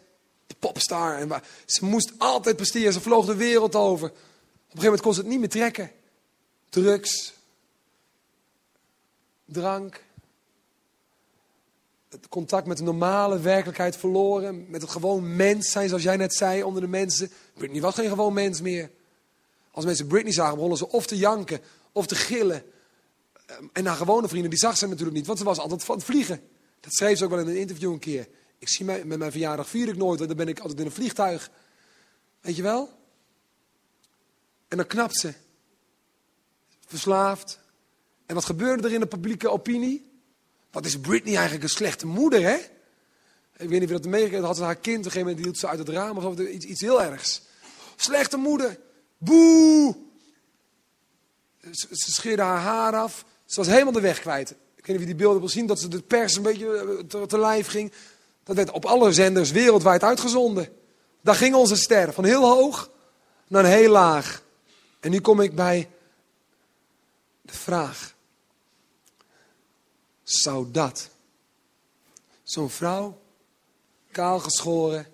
popstar. 0.59 1.17
En 1.17 1.29
ze 1.65 1.85
moest 1.85 2.11
altijd 2.17 2.55
presteren. 2.55 2.93
Ze 2.93 3.01
vloog 3.01 3.25
de 3.25 3.35
wereld 3.35 3.75
over. 3.75 4.09
Op 4.09 4.15
een 4.15 4.81
gegeven 4.81 4.83
moment 4.83 5.01
kon 5.01 5.13
ze 5.13 5.19
het 5.19 5.29
niet 5.29 5.39
meer 5.39 5.49
trekken. 5.49 5.91
Drugs. 6.69 7.33
Drank. 9.45 10.03
Het 12.09 12.27
contact 12.29 12.67
met 12.67 12.77
de 12.77 12.83
normale 12.83 13.39
werkelijkheid 13.39 13.97
verloren. 13.97 14.69
Met 14.69 14.81
het 14.81 14.91
gewoon 14.91 15.35
mens 15.35 15.71
zijn, 15.71 15.87
zoals 15.87 16.03
jij 16.03 16.17
net 16.17 16.33
zei, 16.33 16.63
onder 16.63 16.81
de 16.81 16.87
mensen. 16.87 17.31
Britney 17.53 17.81
was 17.81 17.95
geen 17.95 18.09
gewoon 18.09 18.33
mens 18.33 18.61
meer. 18.61 18.91
Als 19.71 19.85
mensen 19.85 20.07
Britney 20.07 20.33
zagen, 20.33 20.53
begonnen 20.53 20.77
ze 20.77 20.89
of 20.89 21.05
te 21.05 21.17
janken 21.17 21.61
of 21.91 22.07
te 22.07 22.15
gillen. 22.15 22.63
En 23.73 23.85
haar 23.85 23.95
gewone 23.95 24.27
vrienden, 24.27 24.49
die 24.49 24.59
zag 24.59 24.77
ze 24.77 24.87
natuurlijk 24.87 25.15
niet, 25.15 25.25
want 25.25 25.39
ze 25.39 25.45
was 25.45 25.59
altijd 25.59 25.83
van 25.83 25.95
het 25.95 26.05
vliegen. 26.05 26.41
Dat 26.79 26.93
schreef 26.93 27.17
ze 27.17 27.23
ook 27.23 27.29
wel 27.29 27.39
in 27.39 27.47
een 27.47 27.57
interview 27.57 27.91
een 27.91 27.99
keer. 27.99 28.27
Ik 28.63 28.69
zie 28.69 28.85
mij, 28.85 29.05
met 29.05 29.17
mijn 29.17 29.31
verjaardag 29.31 29.69
vier 29.69 29.87
ik 29.87 29.97
nooit, 29.97 30.17
want 30.17 30.29
dan 30.29 30.37
ben 30.37 30.47
ik 30.47 30.59
altijd 30.59 30.79
in 30.79 30.85
een 30.85 30.91
vliegtuig. 30.91 31.51
Weet 32.41 32.55
je 32.55 32.61
wel? 32.61 32.89
En 34.67 34.77
dan 34.77 34.87
knapt 34.87 35.19
ze. 35.19 35.33
Verslaafd. 36.85 37.59
En 38.25 38.35
wat 38.35 38.45
gebeurde 38.45 38.87
er 38.87 38.93
in 38.93 38.99
de 38.99 39.07
publieke 39.07 39.49
opinie? 39.49 40.11
Wat 40.71 40.85
is 40.85 40.99
Britney 40.99 41.33
eigenlijk 41.33 41.63
een 41.63 41.69
slechte 41.69 42.07
moeder, 42.07 42.41
hè? 42.41 42.55
Ik 42.55 43.69
weet 43.69 43.69
niet 43.69 43.83
of 43.83 43.87
je 43.87 44.01
dat 44.01 44.05
meegekregen 44.05 44.45
had. 44.45 44.57
Ze 44.57 44.63
haar 44.63 44.75
kind, 44.75 44.97
op 44.97 45.05
een 45.05 45.11
gegeven 45.11 45.27
moment 45.27 45.45
hield 45.45 45.57
ze 45.57 45.67
uit 45.67 45.79
het 45.79 45.89
raam 45.89 46.17
of 46.17 46.39
iets, 46.39 46.65
iets 46.65 46.81
heel 46.81 47.01
ergs. 47.01 47.41
Slechte 47.95 48.37
moeder. 48.37 48.79
Boe! 49.17 49.95
Ze, 51.71 51.87
scheerde 51.89 52.41
haar 52.41 52.61
haar 52.61 52.95
af. 52.95 53.25
Ze 53.45 53.59
was 53.59 53.67
helemaal 53.67 53.93
de 53.93 54.01
weg 54.01 54.19
kwijt. 54.19 54.49
Ik 54.51 54.85
weet 54.85 54.87
niet 54.87 54.95
of 54.95 55.01
je 55.01 55.05
die 55.05 55.15
beelden 55.15 55.39
wil 55.39 55.49
zien, 55.49 55.65
dat 55.65 55.79
ze 55.79 55.87
de 55.87 56.01
pers 56.01 56.35
een 56.35 56.43
beetje 56.43 56.77
eh, 56.77 57.05
te, 57.07 57.25
te 57.25 57.39
lijf 57.39 57.67
ging. 57.67 57.91
Dat 58.43 58.55
werd 58.55 58.71
op 58.71 58.85
alle 58.85 59.11
zenders 59.11 59.51
wereldwijd 59.51 60.03
uitgezonden. 60.03 60.69
Daar 61.21 61.35
ging 61.35 61.55
onze 61.55 61.75
ster, 61.75 62.13
van 62.13 62.23
heel 62.23 62.43
hoog 62.43 62.91
naar 63.47 63.65
heel 63.65 63.91
laag. 63.91 64.43
En 64.99 65.11
nu 65.11 65.19
kom 65.19 65.41
ik 65.41 65.55
bij 65.55 65.89
de 67.41 67.53
vraag. 67.53 68.13
Zou 70.23 70.71
dat, 70.71 71.09
zo'n 72.43 72.69
vrouw, 72.69 73.21
kaal 74.11 74.39
geschoren, 74.39 75.07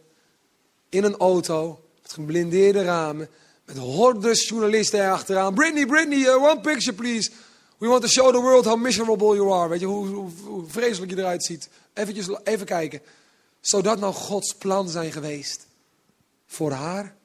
in 0.89 1.03
een 1.03 1.17
auto, 1.17 1.83
met 2.01 2.13
geblindeerde 2.13 2.83
ramen, 2.83 3.29
met 3.65 3.77
hordes 3.77 4.47
journalisten 4.47 4.99
erachteraan. 4.99 5.53
Britney, 5.53 5.85
Britney, 5.85 6.19
uh, 6.19 6.43
one 6.43 6.61
picture 6.61 6.93
please. 6.93 7.31
We 7.77 7.87
want 7.87 8.01
to 8.01 8.07
show 8.07 8.33
the 8.33 8.41
world 8.41 8.65
how 8.65 8.81
miserable 8.81 9.35
you 9.35 9.51
are. 9.51 9.69
Weet 9.69 9.79
je, 9.79 9.85
hoe 9.85 10.29
vreselijk 10.67 11.11
je 11.11 11.17
eruit 11.17 11.45
ziet. 11.45 11.69
Eventjes, 11.99 12.29
even 12.43 12.65
kijken. 12.65 13.01
Zou 13.61 13.83
dat 13.83 13.99
nou 13.99 14.13
Gods 14.13 14.53
plan 14.53 14.89
zijn 14.89 15.11
geweest? 15.11 15.67
Voor 16.45 16.71
haar? 16.71 17.15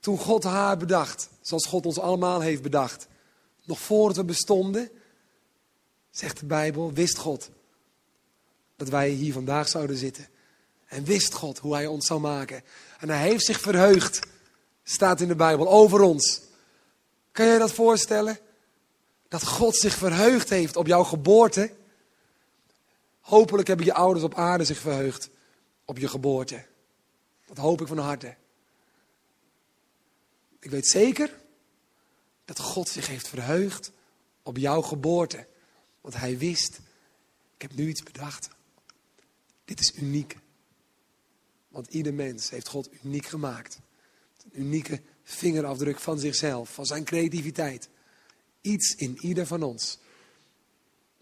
Toen 0.00 0.18
God 0.18 0.44
haar 0.44 0.76
bedacht, 0.76 1.28
zoals 1.40 1.66
God 1.66 1.86
ons 1.86 1.98
allemaal 1.98 2.40
heeft 2.40 2.62
bedacht. 2.62 3.06
Nog 3.64 3.78
voordat 3.78 4.16
we 4.16 4.24
bestonden, 4.24 4.90
zegt 6.10 6.40
de 6.40 6.46
Bijbel, 6.46 6.92
wist 6.92 7.18
God 7.18 7.50
dat 8.76 8.88
wij 8.88 9.08
hier 9.08 9.32
vandaag 9.32 9.68
zouden 9.68 9.96
zitten. 9.96 10.28
En 10.86 11.04
wist 11.04 11.34
God 11.34 11.58
hoe 11.58 11.74
hij 11.74 11.86
ons 11.86 12.06
zou 12.06 12.20
maken. 12.20 12.62
En 12.98 13.08
hij 13.08 13.28
heeft 13.28 13.44
zich 13.44 13.60
verheugd, 13.60 14.20
staat 14.82 15.20
in 15.20 15.28
de 15.28 15.36
Bijbel, 15.36 15.68
over 15.68 16.00
ons. 16.00 16.40
Kan 17.32 17.46
jij 17.46 17.58
dat 17.58 17.72
voorstellen? 17.72 18.38
Dat 19.28 19.46
God 19.46 19.76
zich 19.76 19.94
verheugd 19.94 20.50
heeft 20.50 20.76
op 20.76 20.86
jouw 20.86 21.04
geboorte. 21.04 21.70
Hopelijk 23.28 23.68
hebben 23.68 23.86
je 23.86 23.94
ouders 23.94 24.24
op 24.24 24.34
aarde 24.34 24.64
zich 24.64 24.78
verheugd 24.78 25.30
op 25.84 25.98
je 25.98 26.08
geboorte. 26.08 26.66
Dat 27.46 27.56
hoop 27.56 27.80
ik 27.80 27.86
van 27.86 27.98
harte. 27.98 28.36
Ik 30.58 30.70
weet 30.70 30.86
zeker 30.86 31.38
dat 32.44 32.58
God 32.58 32.88
zich 32.88 33.06
heeft 33.06 33.28
verheugd 33.28 33.92
op 34.42 34.56
jouw 34.56 34.82
geboorte. 34.82 35.46
Want 36.00 36.16
hij 36.16 36.38
wist, 36.38 36.80
ik 37.54 37.62
heb 37.62 37.74
nu 37.74 37.88
iets 37.88 38.02
bedacht. 38.02 38.48
Dit 39.64 39.80
is 39.80 39.92
uniek. 39.96 40.36
Want 41.68 41.86
ieder 41.86 42.14
mens 42.14 42.50
heeft 42.50 42.68
God 42.68 42.88
uniek 43.02 43.26
gemaakt. 43.26 43.80
Een 44.44 44.60
unieke 44.60 45.02
vingerafdruk 45.22 45.98
van 45.98 46.18
zichzelf, 46.18 46.74
van 46.74 46.86
zijn 46.86 47.04
creativiteit. 47.04 47.88
Iets 48.60 48.94
in 48.94 49.18
ieder 49.20 49.46
van 49.46 49.62
ons. 49.62 49.98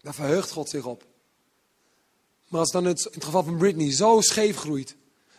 Daar 0.01 0.13
verheugt 0.13 0.51
God 0.51 0.69
zich 0.69 0.85
op. 0.85 1.15
Maar 2.47 2.59
als 2.59 2.71
dan 2.71 2.85
het, 2.85 3.05
in 3.05 3.11
het 3.13 3.23
geval 3.23 3.43
van 3.43 3.57
Britney 3.57 3.91
zo 3.91 4.21
scheef 4.21 4.57
groeit. 4.57 4.95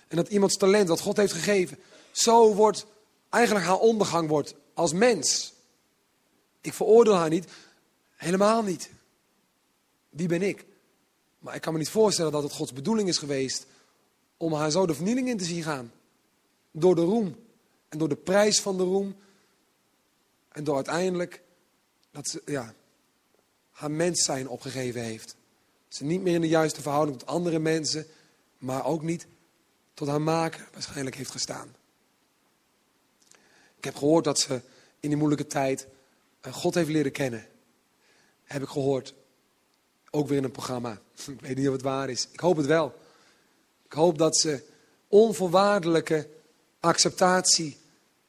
En 0.09 0.17
dat 0.17 0.29
iemands 0.29 0.57
talent 0.57 0.89
dat 0.89 1.01
God 1.01 1.17
heeft 1.17 1.33
gegeven. 1.33 1.79
Zo 2.13 2.55
wordt 2.55 2.87
eigenlijk 3.29 3.67
haar 3.67 3.79
ondergang 3.79 4.29
wordt 4.29 4.55
als 4.75 4.93
mens. 4.93 5.53
Ik 6.61 6.73
veroordeel 6.73 7.15
haar 7.15 7.29
niet. 7.29 7.51
Helemaal 8.17 8.63
niet. 8.63 8.91
Wie 10.09 10.29
ben 10.29 10.43
ik? 10.43 10.65
Maar 11.39 11.55
ik 11.55 11.61
kan 11.61 11.73
me 11.73 11.79
niet 11.79 11.89
voorstellen 11.89 12.33
dat 12.33 12.43
het 12.43 12.53
Gods 12.53 12.73
bedoeling 12.73 13.09
is 13.09 13.19
geweest 13.19 13.67
om 14.37 14.53
haar 14.53 14.71
zo 14.71 14.87
de 14.87 14.95
vernieling 14.95 15.29
in 15.29 15.37
te 15.37 15.45
zien 15.45 15.63
gaan. 15.63 15.93
Door 16.71 16.95
de 16.95 17.03
roem. 17.03 17.37
En 17.89 17.99
door 17.99 18.09
de 18.09 18.17
prijs 18.17 18.61
van 18.61 18.77
de 18.77 18.83
roem. 18.83 19.17
En 20.49 20.65
door 20.65 20.75
uiteindelijk 20.75 21.43
dat 22.11 22.29
ze 22.29 22.43
ja, 22.45 22.75
haar 23.71 23.91
mens 23.91 24.25
zijn 24.25 24.49
opgegeven 24.49 25.03
heeft. 25.03 25.37
Ze 25.89 26.05
niet 26.05 26.23
meer 26.23 26.35
in 26.35 26.41
de 26.41 26.49
juiste 26.49 26.83
verhouding 26.83 27.19
tot 27.19 27.29
andere 27.29 27.59
mensen, 27.59 28.07
maar 28.59 28.85
ook 28.85 29.03
niet 29.03 29.27
tot 29.95 30.09
haar 30.09 30.23
maker 30.23 30.69
waarschijnlijk 30.73 31.17
heeft 31.17 31.31
gestaan. 31.31 31.75
Ik 33.77 33.85
heb 33.85 33.97
gehoord 33.97 34.25
dat 34.25 34.39
ze 34.39 34.61
in 35.01 35.09
die 35.09 35.17
moeilijke 35.17 35.47
tijd 35.47 35.87
eh, 36.41 36.53
God 36.53 36.75
heeft 36.75 36.89
leren 36.89 37.13
kennen. 37.13 37.47
Heb 38.45 38.63
ik 38.63 38.69
gehoord. 38.69 39.15
Ook 40.11 40.29
weer 40.29 40.39
in 40.39 40.45
een 40.45 40.51
programma. 40.51 41.01
Ik 41.27 41.41
weet 41.41 41.57
niet 41.57 41.67
of 41.67 41.73
het 41.73 41.83
waar 41.83 42.11
is. 42.11 42.29
Ik 42.33 42.41
hoop 42.41 42.57
het 42.57 42.67
wel. 42.67 42.95
Ik 43.85 43.93
hoop 43.93 44.19
dat 44.19 44.39
ze 44.39 44.65
onvoorwaardelijke 45.09 46.29
acceptatie 46.81 47.79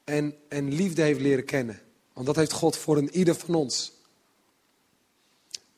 en, 0.03 0.35
en 0.47 0.73
liefde 0.73 1.01
heeft 1.01 1.19
leren 1.19 1.45
kennen. 1.45 1.81
Want 2.13 2.25
dat 2.25 2.35
heeft 2.35 2.51
God 2.51 2.77
voor 2.77 2.97
een 2.97 3.15
ieder 3.15 3.35
van 3.35 3.55
ons. 3.55 3.91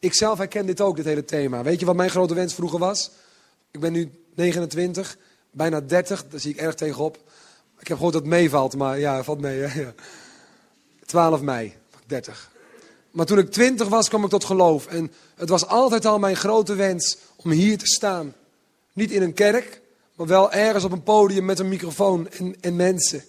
Ik 0.02 0.14
zelf 0.14 0.38
herken 0.38 0.66
dit 0.66 0.82
ook, 0.82 0.96
dit 0.96 1.06
hele 1.06 1.26
thema. 1.26 1.64
Weet 1.64 1.80
je 1.80 1.86
wat 1.86 1.96
mijn 1.96 2.10
grote 2.10 2.34
wens 2.34 2.54
vroeger 2.54 2.80
was? 2.80 3.12
Ik 3.72 3.80
ben 3.80 3.92
nu 3.92 4.12
29, 4.36 5.18
bijna 5.52 5.82
30, 5.82 6.28
daar 6.28 6.40
zie 6.40 6.52
ik 6.52 6.58
erg 6.58 6.76
tegenop. 6.76 7.18
Ik 7.80 7.88
heb 7.88 7.98
gehoord 7.98 8.14
dat 8.14 8.22
het 8.22 8.32
meevalt, 8.32 8.76
maar 8.76 9.00
ja, 9.00 9.24
valt 9.24 9.40
mee. 9.40 9.60
Hè? 9.60 9.82
Ja. 9.82 9.94
12 11.06 11.42
mei, 11.42 11.74
30. 12.06 12.52
Maar 13.12 13.26
toen 13.26 13.38
ik 13.38 13.52
20 13.52 13.88
was, 13.88 14.10
kwam 14.10 14.24
ik 14.24 14.30
tot 14.30 14.44
geloof. 14.44 14.88
En 14.88 15.12
het 15.36 15.50
was 15.50 15.68
altijd 15.68 16.06
al 16.06 16.20
mijn 16.20 16.36
grote 16.36 16.76
wens 16.76 17.18
om 17.36 17.52
hier 17.52 17.78
te 17.78 17.88
staan. 17.88 18.34
Niet 18.94 19.12
in 19.12 19.22
een 19.22 19.34
kerk, 19.34 19.82
maar 20.16 20.28
wel 20.28 20.52
ergens 20.52 20.84
op 20.84 20.92
een 20.92 21.04
podium 21.04 21.46
met 21.46 21.60
een 21.60 21.70
microfoon 21.70 22.30
en, 22.30 22.56
en 22.62 22.76
mensen. 22.76 23.24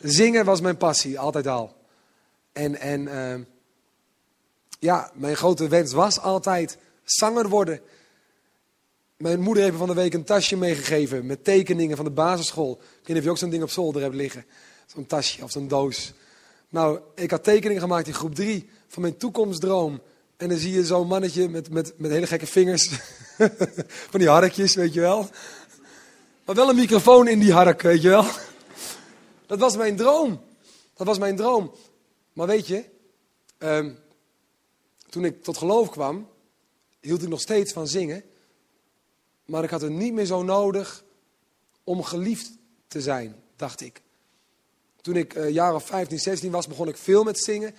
Zingen 0.00 0.44
was 0.44 0.60
mijn 0.60 0.76
passie, 0.76 1.18
altijd 1.18 1.46
al. 1.46 1.76
En, 2.52 2.80
en 2.80 3.00
uh, 3.00 3.34
ja, 4.82 5.10
mijn 5.14 5.36
grote 5.36 5.68
wens 5.68 5.92
was 5.92 6.20
altijd 6.20 6.78
zanger 7.04 7.48
worden. 7.48 7.80
Mijn 9.16 9.40
moeder 9.40 9.62
heeft 9.62 9.74
me 9.74 9.78
van 9.78 9.88
de 9.88 10.00
week 10.00 10.14
een 10.14 10.24
tasje 10.24 10.56
meegegeven 10.56 11.26
met 11.26 11.44
tekeningen 11.44 11.96
van 11.96 12.04
de 12.04 12.10
basisschool. 12.10 12.72
Ik 12.72 12.78
weet 12.78 13.08
niet 13.08 13.16
of 13.16 13.24
je 13.24 13.30
ook 13.30 13.38
zo'n 13.38 13.50
ding 13.50 13.62
op 13.62 13.70
zolder 13.70 14.02
hebt 14.02 14.14
liggen. 14.14 14.44
Zo'n 14.86 15.06
tasje 15.06 15.42
of 15.42 15.50
zo'n 15.50 15.68
doos. 15.68 16.12
Nou, 16.68 17.00
ik 17.14 17.30
had 17.30 17.44
tekeningen 17.44 17.82
gemaakt 17.82 18.06
in 18.06 18.14
groep 18.14 18.34
3 18.34 18.70
van 18.88 19.02
mijn 19.02 19.16
toekomstdroom. 19.16 20.00
En 20.36 20.48
dan 20.48 20.58
zie 20.58 20.72
je 20.72 20.84
zo'n 20.84 21.06
mannetje 21.06 21.48
met, 21.48 21.70
met, 21.70 21.94
met 21.96 22.10
hele 22.10 22.26
gekke 22.26 22.46
vingers. 22.46 22.88
van 24.10 24.20
die 24.20 24.28
harkjes, 24.28 24.74
weet 24.74 24.94
je 24.94 25.00
wel. 25.00 25.28
Maar 26.44 26.54
wel 26.54 26.68
een 26.68 26.76
microfoon 26.76 27.28
in 27.28 27.38
die 27.38 27.52
hark, 27.52 27.82
weet 27.82 28.02
je 28.02 28.08
wel. 28.08 28.26
Dat 29.46 29.58
was 29.58 29.76
mijn 29.76 29.96
droom. 29.96 30.42
Dat 30.94 31.06
was 31.06 31.18
mijn 31.18 31.36
droom. 31.36 31.74
Maar 32.32 32.46
weet 32.46 32.66
je, 32.66 32.84
um, 33.58 33.98
toen 35.12 35.24
ik 35.24 35.42
tot 35.42 35.56
geloof 35.56 35.90
kwam, 35.90 36.28
hield 37.00 37.22
ik 37.22 37.28
nog 37.28 37.40
steeds 37.40 37.72
van 37.72 37.88
zingen. 37.88 38.22
Maar 39.44 39.64
ik 39.64 39.70
had 39.70 39.80
het 39.80 39.92
niet 39.92 40.12
meer 40.12 40.24
zo 40.24 40.42
nodig 40.42 41.04
om 41.84 42.02
geliefd 42.02 42.50
te 42.88 43.00
zijn, 43.00 43.42
dacht 43.56 43.80
ik. 43.80 44.00
Toen 45.00 45.16
ik 45.16 45.34
uh, 45.34 45.50
jaar 45.50 45.74
of 45.74 45.86
15, 45.86 46.18
16 46.18 46.50
was, 46.50 46.66
begon 46.66 46.88
ik 46.88 46.96
veel 46.96 47.24
met 47.24 47.38
zingen. 47.38 47.74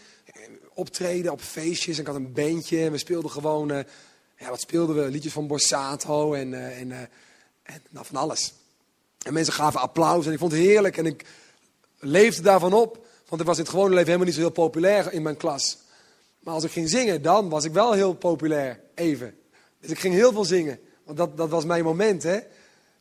Optreden 0.73 1.31
op 1.31 1.41
feestjes. 1.41 1.99
Ik 1.99 2.07
had 2.07 2.15
een 2.15 2.33
bandje 2.33 2.83
en 2.83 2.91
we 2.91 2.97
speelden 2.97 3.31
gewoon, 3.31 3.71
uh, 3.71 3.79
ja, 4.37 4.49
wat 4.49 4.61
speelden 4.61 4.95
we? 4.95 5.11
Liedjes 5.11 5.33
van 5.33 5.47
Borsato 5.47 6.33
en, 6.33 6.53
en, 6.53 6.91
en 7.63 7.81
nou, 7.89 8.05
van 8.05 8.15
alles. 8.15 8.53
En 9.25 9.33
mensen 9.33 9.53
gaven 9.53 9.79
applaus 9.79 10.25
en 10.25 10.31
ik 10.31 10.39
vond 10.39 10.51
het 10.51 10.61
heerlijk 10.61 10.97
en 10.97 11.05
ik 11.05 11.25
leefde 11.99 12.41
daarvan 12.41 12.73
op. 12.73 13.05
Want 13.27 13.41
ik 13.41 13.47
was 13.47 13.57
in 13.57 13.63
het 13.63 13.71
gewone 13.71 13.89
leven 13.89 14.05
helemaal 14.05 14.25
niet 14.25 14.35
zo 14.35 14.41
heel 14.41 14.49
populair 14.49 15.13
in 15.13 15.21
mijn 15.21 15.37
klas. 15.37 15.81
Maar 16.43 16.53
als 16.53 16.63
ik 16.63 16.71
ging 16.71 16.89
zingen, 16.89 17.21
dan 17.21 17.49
was 17.49 17.63
ik 17.63 17.71
wel 17.71 17.93
heel 17.93 18.13
populair, 18.13 18.79
even. 18.95 19.35
Dus 19.79 19.89
ik 19.89 19.99
ging 19.99 20.13
heel 20.13 20.31
veel 20.31 20.45
zingen, 20.45 20.79
want 21.03 21.17
dat, 21.17 21.37
dat 21.37 21.49
was 21.49 21.65
mijn 21.65 21.83
moment, 21.83 22.23
hè. 22.23 22.39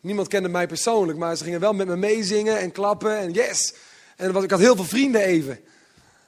Niemand 0.01 0.29
kende 0.29 0.49
mij 0.49 0.67
persoonlijk, 0.67 1.19
maar 1.19 1.37
ze 1.37 1.45
gingen 1.45 1.61
wel 1.61 1.73
met 1.73 1.87
me 1.87 1.97
meezingen 1.97 2.59
en 2.59 2.73
klappen 2.73 3.19
en 3.19 3.33
yes. 3.33 3.75
En 4.17 4.33
was, 4.33 4.45
ik 4.45 4.51
had 4.51 4.61
heel 4.61 4.77
veel 4.77 4.85
vrienden 4.85 5.21
even. 5.21 5.61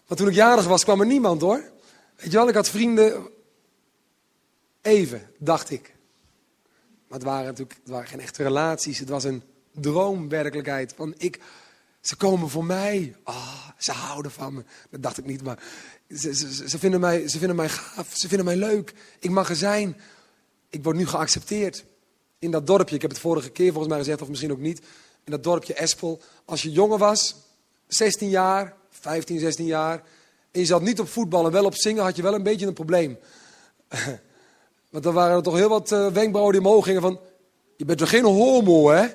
Want 0.06 0.20
toen 0.20 0.28
ik 0.28 0.34
jarig 0.34 0.66
was, 0.66 0.84
kwam 0.84 1.00
er 1.00 1.06
niemand 1.06 1.40
hoor. 1.40 1.72
Weet 2.16 2.30
je 2.32 2.36
wel, 2.36 2.48
ik 2.48 2.54
had 2.54 2.68
vrienden 2.68 3.28
even, 4.82 5.30
dacht 5.38 5.70
ik. 5.70 5.94
Maar 7.08 7.18
het 7.18 7.28
waren 7.28 7.44
natuurlijk 7.44 7.78
het 7.82 7.90
waren 7.90 8.08
geen 8.08 8.20
echte 8.20 8.42
relaties, 8.42 8.98
het 8.98 9.08
was 9.08 9.24
een 9.24 9.42
droomwerkelijkheid. 9.70 10.92
Van 10.96 11.14
ik, 11.16 11.40
ze 12.06 12.16
komen 12.16 12.48
voor 12.48 12.64
mij. 12.64 13.16
Oh, 13.24 13.68
ze 13.78 13.92
houden 13.92 14.30
van 14.30 14.54
me. 14.54 14.64
Dat 14.90 15.02
dacht 15.02 15.18
ik 15.18 15.24
niet, 15.24 15.42
maar 15.42 15.58
ze, 16.08 16.34
ze, 16.34 16.68
ze, 16.68 16.78
vinden 16.78 17.00
mij, 17.00 17.28
ze 17.28 17.38
vinden 17.38 17.56
mij 17.56 17.68
gaaf. 17.68 18.10
Ze 18.12 18.28
vinden 18.28 18.46
mij 18.46 18.56
leuk. 18.56 18.94
Ik 19.18 19.30
mag 19.30 19.48
er 19.48 19.56
zijn. 19.56 19.96
Ik 20.68 20.84
word 20.84 20.96
nu 20.96 21.06
geaccepteerd. 21.06 21.84
in 22.38 22.50
dat 22.50 22.66
dorpje, 22.66 22.94
ik 22.94 23.02
heb 23.02 23.10
het 23.10 23.20
vorige 23.20 23.50
keer 23.50 23.68
volgens 23.68 23.88
mij 23.88 23.98
gezegd, 23.98 24.22
of 24.22 24.28
misschien 24.28 24.52
ook 24.52 24.58
niet, 24.58 24.78
in 25.24 25.30
dat 25.30 25.42
dorpje 25.42 25.74
Espel, 25.74 26.20
als 26.44 26.62
je 26.62 26.70
jonger 26.70 26.98
was, 26.98 27.36
16 27.86 28.28
jaar, 28.28 28.74
15, 28.90 29.38
16 29.38 29.66
jaar, 29.66 30.02
en 30.50 30.60
je 30.60 30.66
zat 30.66 30.82
niet 30.82 31.00
op 31.00 31.08
voetbal 31.08 31.46
en 31.46 31.52
wel 31.52 31.64
op 31.64 31.74
zingen, 31.74 32.02
had 32.02 32.16
je 32.16 32.22
wel 32.22 32.34
een 32.34 32.42
beetje 32.42 32.66
een 32.66 32.72
probleem. 32.72 33.18
Want 34.90 35.04
dan 35.04 35.14
waren 35.14 35.36
er 35.36 35.42
toch 35.42 35.56
heel 35.56 35.68
wat 35.68 35.92
uh, 35.92 36.06
wenkbrauwen 36.06 36.52
die 36.52 36.64
omhoog 36.64 36.84
gingen 36.84 37.02
van, 37.02 37.20
je 37.76 37.84
bent 37.84 37.98
toch 37.98 38.08
geen 38.10 38.24
homo, 38.24 38.88
hè? 38.88 39.06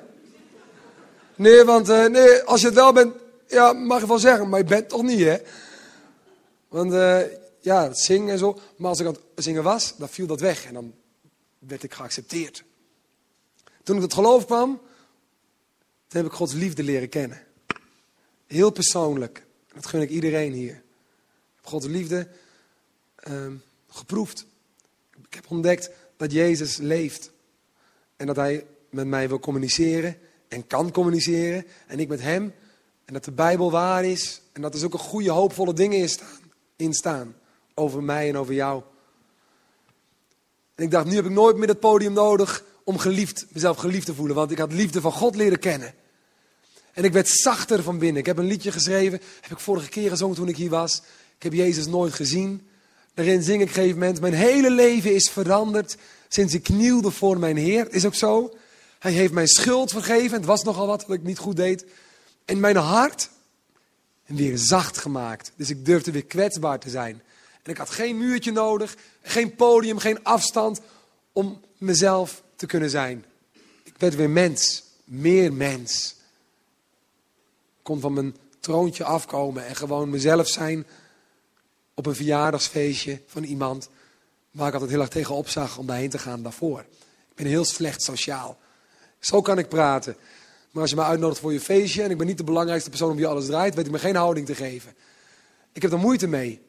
Nee, 1.40 1.64
want 1.64 1.88
uh, 1.88 2.06
nee, 2.06 2.42
als 2.42 2.60
je 2.60 2.66
het 2.66 2.74
wel 2.74 2.92
bent, 2.92 3.14
ja, 3.48 3.72
mag 3.72 4.00
je 4.00 4.06
wel 4.06 4.18
zeggen, 4.18 4.48
maar 4.48 4.58
je 4.58 4.64
bent 4.64 4.88
toch 4.88 5.02
niet, 5.02 5.20
hè? 5.20 5.38
Want 6.68 6.92
uh, 6.92 7.20
ja, 7.60 7.94
zingen 7.94 8.32
en 8.32 8.38
zo. 8.38 8.58
Maar 8.76 8.88
als 8.88 9.00
ik 9.00 9.06
aan 9.06 9.16
het 9.34 9.44
zingen 9.44 9.62
was, 9.62 9.96
dan 9.96 10.08
viel 10.08 10.26
dat 10.26 10.40
weg 10.40 10.64
en 10.64 10.74
dan 10.74 10.94
werd 11.58 11.82
ik 11.82 11.94
geaccepteerd. 11.94 12.64
Toen 13.82 13.96
ik 13.96 14.02
tot 14.02 14.14
geloof 14.14 14.46
kwam, 14.46 14.80
toen 16.08 16.20
heb 16.22 16.26
ik 16.26 16.32
Gods 16.32 16.52
liefde 16.52 16.82
leren 16.82 17.08
kennen. 17.08 17.42
Heel 18.46 18.70
persoonlijk. 18.70 19.46
Dat 19.74 19.86
gun 19.86 20.00
ik 20.00 20.10
iedereen 20.10 20.52
hier. 20.52 20.74
Ik 20.74 21.56
heb 21.56 21.66
Gods 21.66 21.86
liefde 21.86 22.28
uh, 23.28 23.46
geproefd. 23.88 24.46
Ik 25.26 25.34
heb 25.34 25.50
ontdekt 25.50 25.90
dat 26.16 26.32
Jezus 26.32 26.76
leeft. 26.76 27.30
En 28.16 28.26
dat 28.26 28.36
Hij 28.36 28.66
met 28.90 29.06
mij 29.06 29.28
wil 29.28 29.38
communiceren 29.38 30.16
en 30.50 30.66
kan 30.66 30.90
communiceren. 30.90 31.66
En 31.86 32.00
ik 32.00 32.08
met 32.08 32.20
Hem. 32.20 32.54
En 33.04 33.12
dat 33.12 33.24
de 33.24 33.32
Bijbel 33.32 33.70
waar 33.70 34.04
is. 34.04 34.42
En 34.52 34.62
dat 34.62 34.74
er 34.74 34.84
een 34.84 34.98
goede, 34.98 35.30
hoopvolle 35.30 35.72
dingen 35.72 35.98
in 35.98 36.08
staan. 36.08 36.38
In 36.76 36.92
staan. 36.92 37.36
Over 37.74 38.02
mij 38.02 38.28
en 38.28 38.36
over 38.36 38.54
jou. 38.54 38.82
En 40.74 40.84
ik 40.84 40.90
dacht, 40.90 41.06
nu 41.06 41.14
heb 41.14 41.24
ik 41.24 41.30
nooit 41.30 41.56
meer 41.56 41.68
het 41.68 41.80
podium 41.80 42.12
nodig 42.12 42.64
om 42.84 42.98
geliefd, 42.98 43.46
mezelf 43.52 43.76
geliefd 43.76 44.06
te 44.06 44.14
voelen. 44.14 44.36
Want 44.36 44.50
ik 44.50 44.58
had 44.58 44.72
liefde 44.72 45.00
van 45.00 45.12
God 45.12 45.36
leren 45.36 45.58
kennen. 45.58 45.94
En 46.92 47.04
ik 47.04 47.12
werd 47.12 47.28
zachter 47.28 47.82
van 47.82 47.98
binnen. 47.98 48.20
Ik 48.20 48.26
heb 48.26 48.38
een 48.38 48.46
liedje 48.46 48.72
geschreven, 48.72 49.20
heb 49.40 49.50
ik 49.50 49.58
vorige 49.58 49.88
keer 49.88 50.10
gezongen 50.10 50.36
toen 50.36 50.48
ik 50.48 50.56
hier 50.56 50.70
was. 50.70 51.02
Ik 51.36 51.42
heb 51.42 51.52
Jezus 51.52 51.86
nooit 51.86 52.12
gezien. 52.12 52.68
Daarin 53.14 53.42
zing 53.42 53.56
ik 53.56 53.62
op 53.62 53.68
een 53.68 53.74
gegeven 53.74 53.98
moment, 53.98 54.20
mijn 54.20 54.34
hele 54.34 54.70
leven 54.70 55.14
is 55.14 55.30
veranderd 55.30 55.96
sinds 56.28 56.54
ik 56.54 56.62
knielde 56.62 57.10
voor 57.10 57.38
mijn 57.38 57.56
Heer. 57.56 57.92
Is 57.92 58.06
ook 58.06 58.14
zo. 58.14 58.54
Hij 59.00 59.12
heeft 59.12 59.32
mijn 59.32 59.48
schuld 59.48 59.90
vergeven. 59.90 60.36
Het 60.36 60.46
was 60.46 60.62
nogal 60.62 60.86
wat 60.86 61.06
wat 61.06 61.16
ik 61.16 61.22
niet 61.22 61.38
goed 61.38 61.56
deed. 61.56 61.84
En 62.44 62.60
mijn 62.60 62.76
hart 62.76 63.30
weer 64.26 64.58
zacht 64.58 64.98
gemaakt. 64.98 65.52
Dus 65.56 65.70
ik 65.70 65.84
durfde 65.84 66.10
weer 66.10 66.24
kwetsbaar 66.24 66.78
te 66.78 66.90
zijn. 66.90 67.22
En 67.62 67.70
ik 67.70 67.76
had 67.76 67.90
geen 67.90 68.18
muurtje 68.18 68.52
nodig, 68.52 68.96
geen 69.22 69.54
podium, 69.54 69.98
geen 69.98 70.24
afstand 70.24 70.80
om 71.32 71.60
mezelf 71.78 72.42
te 72.56 72.66
kunnen 72.66 72.90
zijn. 72.90 73.24
Ik 73.82 73.94
werd 73.98 74.14
weer 74.14 74.30
mens, 74.30 74.82
meer 75.04 75.52
mens. 75.52 76.14
Ik 77.78 77.82
kon 77.82 78.00
van 78.00 78.12
mijn 78.12 78.36
troontje 78.60 79.04
afkomen 79.04 79.66
en 79.66 79.76
gewoon 79.76 80.10
mezelf 80.10 80.48
zijn 80.48 80.86
op 81.94 82.06
een 82.06 82.14
verjaardagsfeestje 82.14 83.22
van 83.26 83.44
iemand 83.44 83.88
waar 84.50 84.68
ik 84.68 84.72
altijd 84.72 84.90
heel 84.90 85.00
erg 85.00 85.08
tegen 85.08 85.34
opzag 85.34 85.78
om 85.78 85.86
daarheen 85.86 86.10
te 86.10 86.18
gaan 86.18 86.42
daarvoor. 86.42 86.80
Ik 87.30 87.34
ben 87.34 87.46
heel 87.46 87.64
slecht 87.64 88.02
sociaal. 88.02 88.58
Zo 89.20 89.40
kan 89.40 89.58
ik 89.58 89.68
praten. 89.68 90.16
Maar 90.70 90.82
als 90.82 90.90
je 90.90 90.96
me 90.96 91.02
uitnodigt 91.02 91.40
voor 91.40 91.52
je 91.52 91.60
feestje 91.60 92.02
en 92.02 92.10
ik 92.10 92.18
ben 92.18 92.26
niet 92.26 92.38
de 92.38 92.44
belangrijkste 92.44 92.90
persoon 92.90 93.10
om 93.10 93.16
wie 93.16 93.26
alles 93.26 93.46
draait, 93.46 93.74
weet 93.74 93.86
ik 93.86 93.92
me 93.92 93.98
geen 93.98 94.16
houding 94.16 94.46
te 94.46 94.54
geven. 94.54 94.94
Ik 95.72 95.82
heb 95.82 95.92
er 95.92 95.98
moeite 95.98 96.26
mee. 96.26 96.62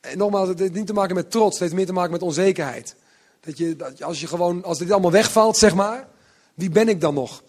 En 0.00 0.18
nogmaals, 0.18 0.48
het 0.48 0.58
heeft 0.58 0.72
niet 0.72 0.86
te 0.86 0.92
maken 0.92 1.14
met 1.14 1.30
trots, 1.30 1.52
het 1.52 1.60
heeft 1.60 1.74
meer 1.74 1.86
te 1.86 1.92
maken 1.92 2.12
met 2.12 2.22
onzekerheid. 2.22 2.96
Dat 3.40 3.58
je, 3.58 3.76
dat 3.76 4.02
als 4.02 4.20
je 4.20 4.26
gewoon, 4.26 4.64
als 4.64 4.78
dit 4.78 4.90
allemaal 4.90 5.10
wegvalt, 5.10 5.56
zeg 5.56 5.74
maar, 5.74 6.08
wie 6.54 6.70
ben 6.70 6.88
ik 6.88 7.00
dan 7.00 7.14
nog? 7.14 7.42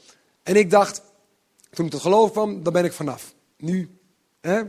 En 0.43 0.55
ik 0.55 0.69
dacht, 0.69 1.01
toen 1.69 1.85
ik 1.85 1.91
tot 1.91 2.01
geloof 2.01 2.31
kwam, 2.31 2.63
dan 2.63 2.73
ben 2.73 2.85
ik 2.85 2.93
vanaf. 2.93 3.33
Nu, 3.57 3.99
hè, 4.41 4.61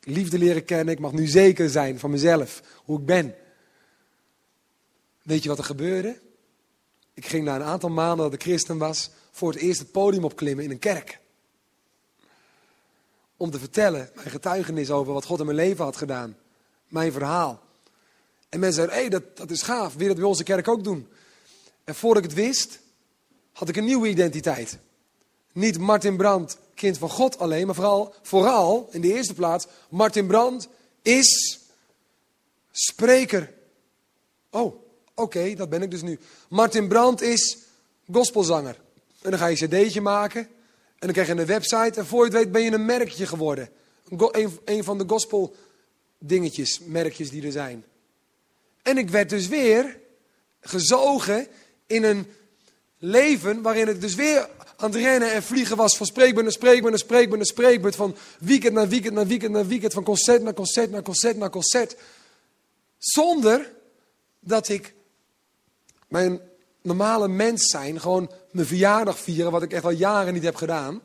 liefde 0.00 0.38
leren 0.38 0.64
kennen, 0.64 0.94
ik 0.94 1.00
mag 1.00 1.12
nu 1.12 1.26
zeker 1.26 1.70
zijn 1.70 1.98
van 1.98 2.10
mezelf, 2.10 2.62
hoe 2.84 2.98
ik 2.98 3.06
ben. 3.06 3.34
Weet 5.22 5.42
je 5.42 5.48
wat 5.48 5.58
er 5.58 5.64
gebeurde? 5.64 6.20
Ik 7.14 7.26
ging 7.26 7.44
na 7.44 7.54
een 7.54 7.62
aantal 7.62 7.90
maanden 7.90 8.24
dat 8.24 8.34
ik 8.34 8.42
christen 8.42 8.78
was, 8.78 9.10
voor 9.30 9.52
het 9.52 9.60
eerst 9.60 9.78
het 9.78 9.92
podium 9.92 10.24
opklimmen 10.24 10.64
in 10.64 10.70
een 10.70 10.78
kerk. 10.78 11.20
Om 13.36 13.50
te 13.50 13.58
vertellen, 13.58 14.10
mijn 14.14 14.30
getuigenis 14.30 14.90
over 14.90 15.12
wat 15.12 15.24
God 15.24 15.38
in 15.38 15.44
mijn 15.44 15.56
leven 15.56 15.84
had 15.84 15.96
gedaan. 15.96 16.36
Mijn 16.88 17.12
verhaal. 17.12 17.62
En 18.48 18.60
mensen 18.60 18.74
zeiden, 18.74 18.96
hé, 18.96 19.00
hey, 19.00 19.10
dat, 19.10 19.36
dat 19.36 19.50
is 19.50 19.62
gaaf, 19.62 19.94
wil 19.94 20.06
dat 20.06 20.16
bij 20.16 20.24
onze 20.24 20.42
kerk 20.42 20.68
ook 20.68 20.84
doen? 20.84 21.08
En 21.84 21.94
voordat 21.94 22.24
ik 22.24 22.30
het 22.30 22.38
wist, 22.38 22.78
had 23.52 23.68
ik 23.68 23.76
een 23.76 23.84
nieuwe 23.84 24.08
identiteit. 24.08 24.78
Niet 25.52 25.78
Martin 25.78 26.16
Brandt, 26.16 26.58
kind 26.74 26.98
van 26.98 27.10
God 27.10 27.38
alleen, 27.38 27.66
maar 27.66 27.74
vooral, 27.74 28.14
vooral 28.22 28.88
in 28.90 29.00
de 29.00 29.14
eerste 29.14 29.34
plaats, 29.34 29.66
Martin 29.88 30.26
Brandt 30.26 30.68
is 31.02 31.60
spreker. 32.70 33.52
Oh, 34.50 34.83
oké, 35.14 35.54
dat 35.54 35.68
ben 35.68 35.82
ik 35.82 35.90
dus 35.90 36.02
nu. 36.02 36.18
Martin 36.48 36.88
Brandt 36.88 37.22
is 37.22 37.58
gospelzanger. 38.12 38.80
En 39.22 39.30
dan 39.30 39.38
ga 39.38 39.46
je 39.46 39.62
een 39.62 39.68
cd'tje 39.68 40.00
maken. 40.00 40.40
En 40.40 41.12
dan 41.12 41.12
krijg 41.12 41.26
je 41.28 41.34
een 41.34 41.46
website. 41.46 42.00
En 42.00 42.06
voor 42.06 42.18
je 42.18 42.30
het 42.30 42.42
weet 42.42 42.52
ben 42.52 42.62
je 42.62 42.72
een 42.72 42.84
merkje 42.84 43.26
geworden. 43.26 43.68
Een, 44.08 44.58
een 44.64 44.84
van 44.84 44.98
de 44.98 45.04
gospel 45.06 45.54
dingetjes, 46.18 46.80
merkjes 46.84 47.30
die 47.30 47.46
er 47.46 47.52
zijn. 47.52 47.84
En 48.82 48.98
ik 48.98 49.10
werd 49.10 49.30
dus 49.30 49.48
weer 49.48 49.98
gezogen 50.60 51.46
in 51.86 52.04
een 52.04 52.26
leven 52.98 53.62
waarin 53.62 53.88
ik 53.88 54.00
dus 54.00 54.14
weer 54.14 54.48
aan 54.76 54.90
het 54.90 55.00
rennen 55.00 55.32
en 55.32 55.42
vliegen 55.42 55.76
was 55.76 55.96
van 55.96 56.06
spreekbeurt 56.06 56.44
naar 56.44 56.52
spreekbeurt 56.52 56.92
naar 56.92 57.46
spreekbeurt 57.46 57.96
naar. 57.96 58.08
Van 58.08 58.16
weekend 58.38 58.74
naar 58.74 58.88
weekend 58.88 59.14
naar 59.14 59.26
weekend 59.26 59.52
naar 59.52 59.66
weekend. 59.66 59.92
Van 59.92 60.04
concert 60.04 60.42
naar 60.42 60.54
concert 60.54 60.90
naar 60.90 61.02
concert 61.02 61.36
naar 61.36 61.50
concert. 61.50 61.96
Zonder 62.98 63.72
dat 64.40 64.68
ik 64.68 64.93
mijn 66.14 66.40
normale 66.82 67.28
mens 67.28 67.66
zijn, 67.70 68.00
gewoon 68.00 68.30
mijn 68.50 68.66
verjaardag 68.66 69.18
vieren, 69.18 69.52
wat 69.52 69.62
ik 69.62 69.72
echt 69.72 69.84
al 69.84 69.90
jaren 69.90 70.32
niet 70.32 70.42
heb 70.42 70.54
gedaan. 70.54 71.02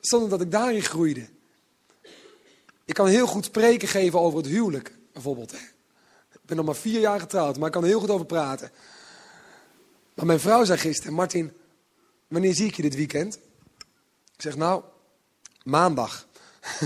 Zonder 0.00 0.28
dat 0.28 0.40
ik 0.40 0.50
daarin 0.50 0.82
groeide. 0.82 1.28
Ik 2.84 2.94
kan 2.94 3.06
heel 3.06 3.26
goed 3.26 3.44
spreken 3.44 3.88
geven 3.88 4.20
over 4.20 4.38
het 4.38 4.46
huwelijk, 4.46 4.96
bijvoorbeeld. 5.12 5.52
Ik 5.52 6.40
ben 6.42 6.56
nog 6.56 6.66
maar 6.66 6.74
vier 6.74 7.00
jaar 7.00 7.20
getrouwd, 7.20 7.56
maar 7.56 7.66
ik 7.66 7.72
kan 7.72 7.82
er 7.82 7.88
heel 7.88 8.00
goed 8.00 8.10
over 8.10 8.26
praten. 8.26 8.70
Maar 10.14 10.26
mijn 10.26 10.40
vrouw 10.40 10.64
zei 10.64 10.78
gisteren, 10.78 11.12
Martin, 11.12 11.52
wanneer 12.28 12.54
zie 12.54 12.66
ik 12.66 12.74
je 12.74 12.82
dit 12.82 12.94
weekend? 12.94 13.34
Ik 14.34 14.42
zeg, 14.42 14.56
nou, 14.56 14.82
maandag. 15.62 16.26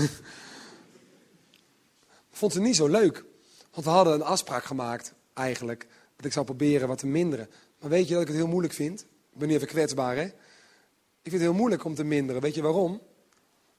Vond 2.39 2.53
ze 2.53 2.59
niet 2.59 2.75
zo 2.75 2.87
leuk. 2.87 3.23
Want 3.71 3.85
we 3.85 3.91
hadden 3.91 4.13
een 4.13 4.23
afspraak 4.23 4.63
gemaakt, 4.63 5.13
eigenlijk, 5.33 5.87
ik 6.25 6.33
zou 6.33 6.45
proberen 6.45 6.87
wat 6.87 6.97
te 6.97 7.07
minderen. 7.07 7.49
Maar 7.79 7.89
weet 7.89 8.07
je 8.07 8.13
dat 8.13 8.21
ik 8.21 8.27
het 8.27 8.37
heel 8.37 8.47
moeilijk 8.47 8.73
vind? 8.73 9.01
Ik 9.01 9.37
ben 9.37 9.47
nu 9.47 9.53
even 9.53 9.67
kwetsbaar, 9.67 10.15
hè? 10.15 10.23
Ik 10.23 11.31
vind 11.31 11.33
het 11.33 11.41
heel 11.41 11.53
moeilijk 11.53 11.85
om 11.85 11.95
te 11.95 12.03
minderen. 12.03 12.41
Weet 12.41 12.55
je 12.55 12.61
waarom? 12.61 13.01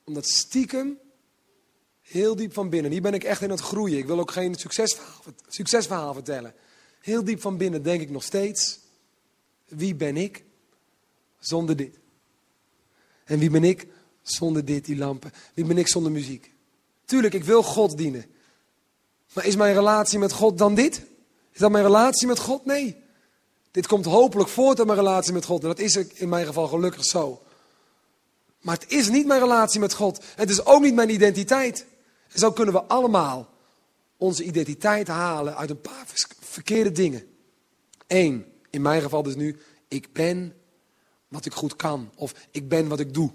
Omdat 0.05 0.29
stiekem, 0.29 0.99
heel 2.03 2.37
diep 2.37 2.53
van 2.53 2.69
binnen, 2.69 2.93
hier 2.93 3.03
ben 3.03 3.15
ik 3.15 3.25
echt 3.25 3.43
in 3.43 3.51
het 3.51 3.61
groeien. 3.61 3.99
Ik 3.99 4.07
wil 4.07 4.19
ook 4.19 4.31
geen 4.31 4.55
succesverhaal, 4.55 5.23
succesverhaal 5.49 6.15
vertellen. 6.15 6.55
Heel 7.01 7.25
diep 7.25 7.41
van 7.41 7.57
binnen 7.57 7.83
denk 7.83 8.01
ik 8.01 8.11
nog 8.11 8.23
steeds, 8.23 8.79
wie 9.65 9.95
ben 9.95 10.17
ik 10.17 10.45
zonder 11.39 11.77
dit? 11.77 11.99
En 13.25 13.39
wie 13.39 13.51
ben 13.51 13.65
ik 13.65 13.87
zonder 14.23 14.65
dit, 14.65 14.85
die 14.85 14.97
lampen? 14.97 15.33
Wie 15.55 15.65
ben 15.65 15.79
ik 15.79 15.89
zonder 15.89 16.13
muziek? 16.13 16.55
Tuurlijk, 17.05 17.35
ik 17.35 17.45
wil 17.45 17.63
God 17.63 17.97
dienen. 17.97 18.25
Maar 19.33 19.47
is 19.47 19.57
mijn 19.57 19.75
relatie 19.75 20.19
met 20.19 20.33
God 20.33 20.59
dan 20.59 20.75
dit? 20.75 21.03
Is 21.57 21.63
dat 21.63 21.71
mijn 21.71 21.85
relatie 21.85 22.27
met 22.27 22.39
God? 22.39 22.65
Nee. 22.65 22.97
Dit 23.71 23.87
komt 23.87 24.05
hopelijk 24.05 24.49
voort 24.49 24.79
uit 24.79 24.87
mijn 24.87 24.99
relatie 24.99 25.33
met 25.33 25.45
God. 25.45 25.63
En 25.63 25.69
dat 25.69 25.79
is 25.79 25.97
in 25.97 26.29
mijn 26.29 26.47
geval 26.47 26.69
gelukkig 26.69 27.05
zo. 27.05 27.43
Maar 28.61 28.75
het 28.75 28.91
is 28.91 29.09
niet 29.09 29.27
mijn 29.27 29.41
relatie 29.41 29.81
met 29.81 29.95
God. 29.95 30.25
Het 30.35 30.51
is 30.51 30.65
ook 30.65 30.83
niet 30.83 30.95
mijn 30.95 31.11
identiteit. 31.11 31.87
En 32.33 32.39
zo 32.39 32.53
kunnen 32.53 32.75
we 32.75 32.83
allemaal 32.83 33.49
onze 34.17 34.45
identiteit 34.45 35.09
halen 35.09 35.57
uit 35.57 35.71
een 35.71 35.81
paar 35.81 36.07
verkeerde 36.41 36.93
dingen. 36.93 37.27
Eén, 38.07 38.53
in 38.71 38.83
mijn 38.83 39.03
geval 39.03 39.23
dus 39.23 39.35
nu, 39.35 39.59
ik 39.89 40.13
ben 40.13 40.55
wat 41.29 41.45
ik 41.45 41.53
goed 41.53 41.77
kan. 41.77 42.11
Of 42.15 42.35
ik 42.51 42.69
ben 42.69 42.89
wat 42.89 43.01
ik 43.01 43.15
doe. 43.15 43.31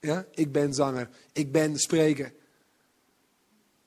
Ja? 0.00 0.26
Ik 0.34 0.52
ben 0.52 0.74
zanger. 0.74 1.08
Ik 1.32 1.52
ben 1.52 1.78
spreker. 1.78 2.32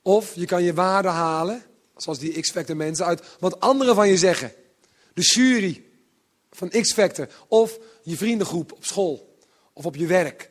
Of 0.02 0.36
je 0.36 0.46
kan 0.46 0.64
je 0.64 0.74
waarde 0.74 1.10
halen, 1.10 1.64
zoals 2.02 2.20
die 2.20 2.42
X-Factor 2.42 2.76
mensen, 2.76 3.06
uit 3.06 3.24
wat 3.40 3.60
anderen 3.60 3.96
van 3.96 4.08
je 4.08 4.18
zeggen. 4.18 4.54
De 5.14 5.22
jury 5.22 5.84
van 6.52 6.70
X-Factor. 6.70 7.30
Of 7.48 7.80
je 8.04 8.18
vriendengroep 8.18 8.72
op 8.72 8.86
school. 8.86 9.36
Of 9.74 9.86
op 9.86 9.96
je 9.96 10.06
werk. 10.06 10.50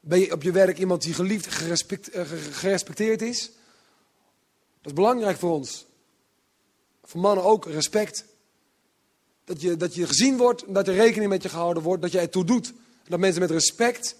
Ben 0.00 0.18
je 0.18 0.32
op 0.32 0.42
je 0.42 0.52
werk 0.52 0.78
iemand 0.78 1.02
die 1.02 1.14
geliefd, 1.14 1.46
eh, 1.46 2.22
gerespecteerd 2.50 3.22
is? 3.22 3.50
Dat 4.80 4.90
is 4.90 4.92
belangrijk 4.92 5.38
voor 5.38 5.52
ons. 5.52 5.86
Voor 7.04 7.20
mannen 7.20 7.44
ook 7.44 7.66
respect. 7.66 8.24
Dat 9.44 9.60
je, 9.60 9.76
dat 9.76 9.94
je 9.94 10.06
gezien 10.06 10.36
wordt, 10.36 10.74
dat 10.74 10.88
er 10.88 10.94
rekening 10.94 11.30
met 11.30 11.42
je 11.42 11.48
gehouden 11.48 11.82
wordt, 11.82 12.02
dat 12.02 12.12
je 12.12 12.18
ertoe 12.18 12.44
doet. 12.44 12.72
Dat 13.08 13.18
mensen 13.18 13.40
met 13.40 13.50
respect 13.50 14.16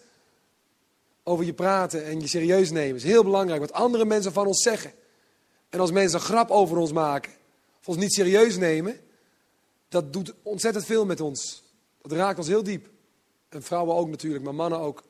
over 1.22 1.44
je 1.44 1.52
praten 1.52 2.04
en 2.04 2.20
je 2.20 2.28
serieus 2.28 2.70
nemen. 2.70 2.92
Dat 2.92 3.02
is 3.02 3.10
heel 3.10 3.24
belangrijk, 3.24 3.60
wat 3.60 3.72
andere 3.72 4.04
mensen 4.04 4.32
van 4.32 4.46
ons 4.46 4.62
zeggen. 4.62 4.92
En 5.72 5.80
als 5.80 5.90
mensen 5.90 6.18
een 6.18 6.24
grap 6.24 6.50
over 6.50 6.76
ons 6.76 6.92
maken, 6.92 7.32
of 7.80 7.88
ons 7.88 7.96
niet 7.96 8.12
serieus 8.12 8.56
nemen, 8.56 9.00
dat 9.88 10.12
doet 10.12 10.34
ontzettend 10.42 10.84
veel 10.84 11.06
met 11.06 11.20
ons. 11.20 11.62
Dat 12.02 12.12
raakt 12.12 12.38
ons 12.38 12.46
heel 12.46 12.62
diep. 12.62 12.88
En 13.48 13.62
vrouwen 13.62 13.94
ook 13.94 14.08
natuurlijk, 14.08 14.44
maar 14.44 14.54
mannen 14.54 14.78
ook. 14.78 15.02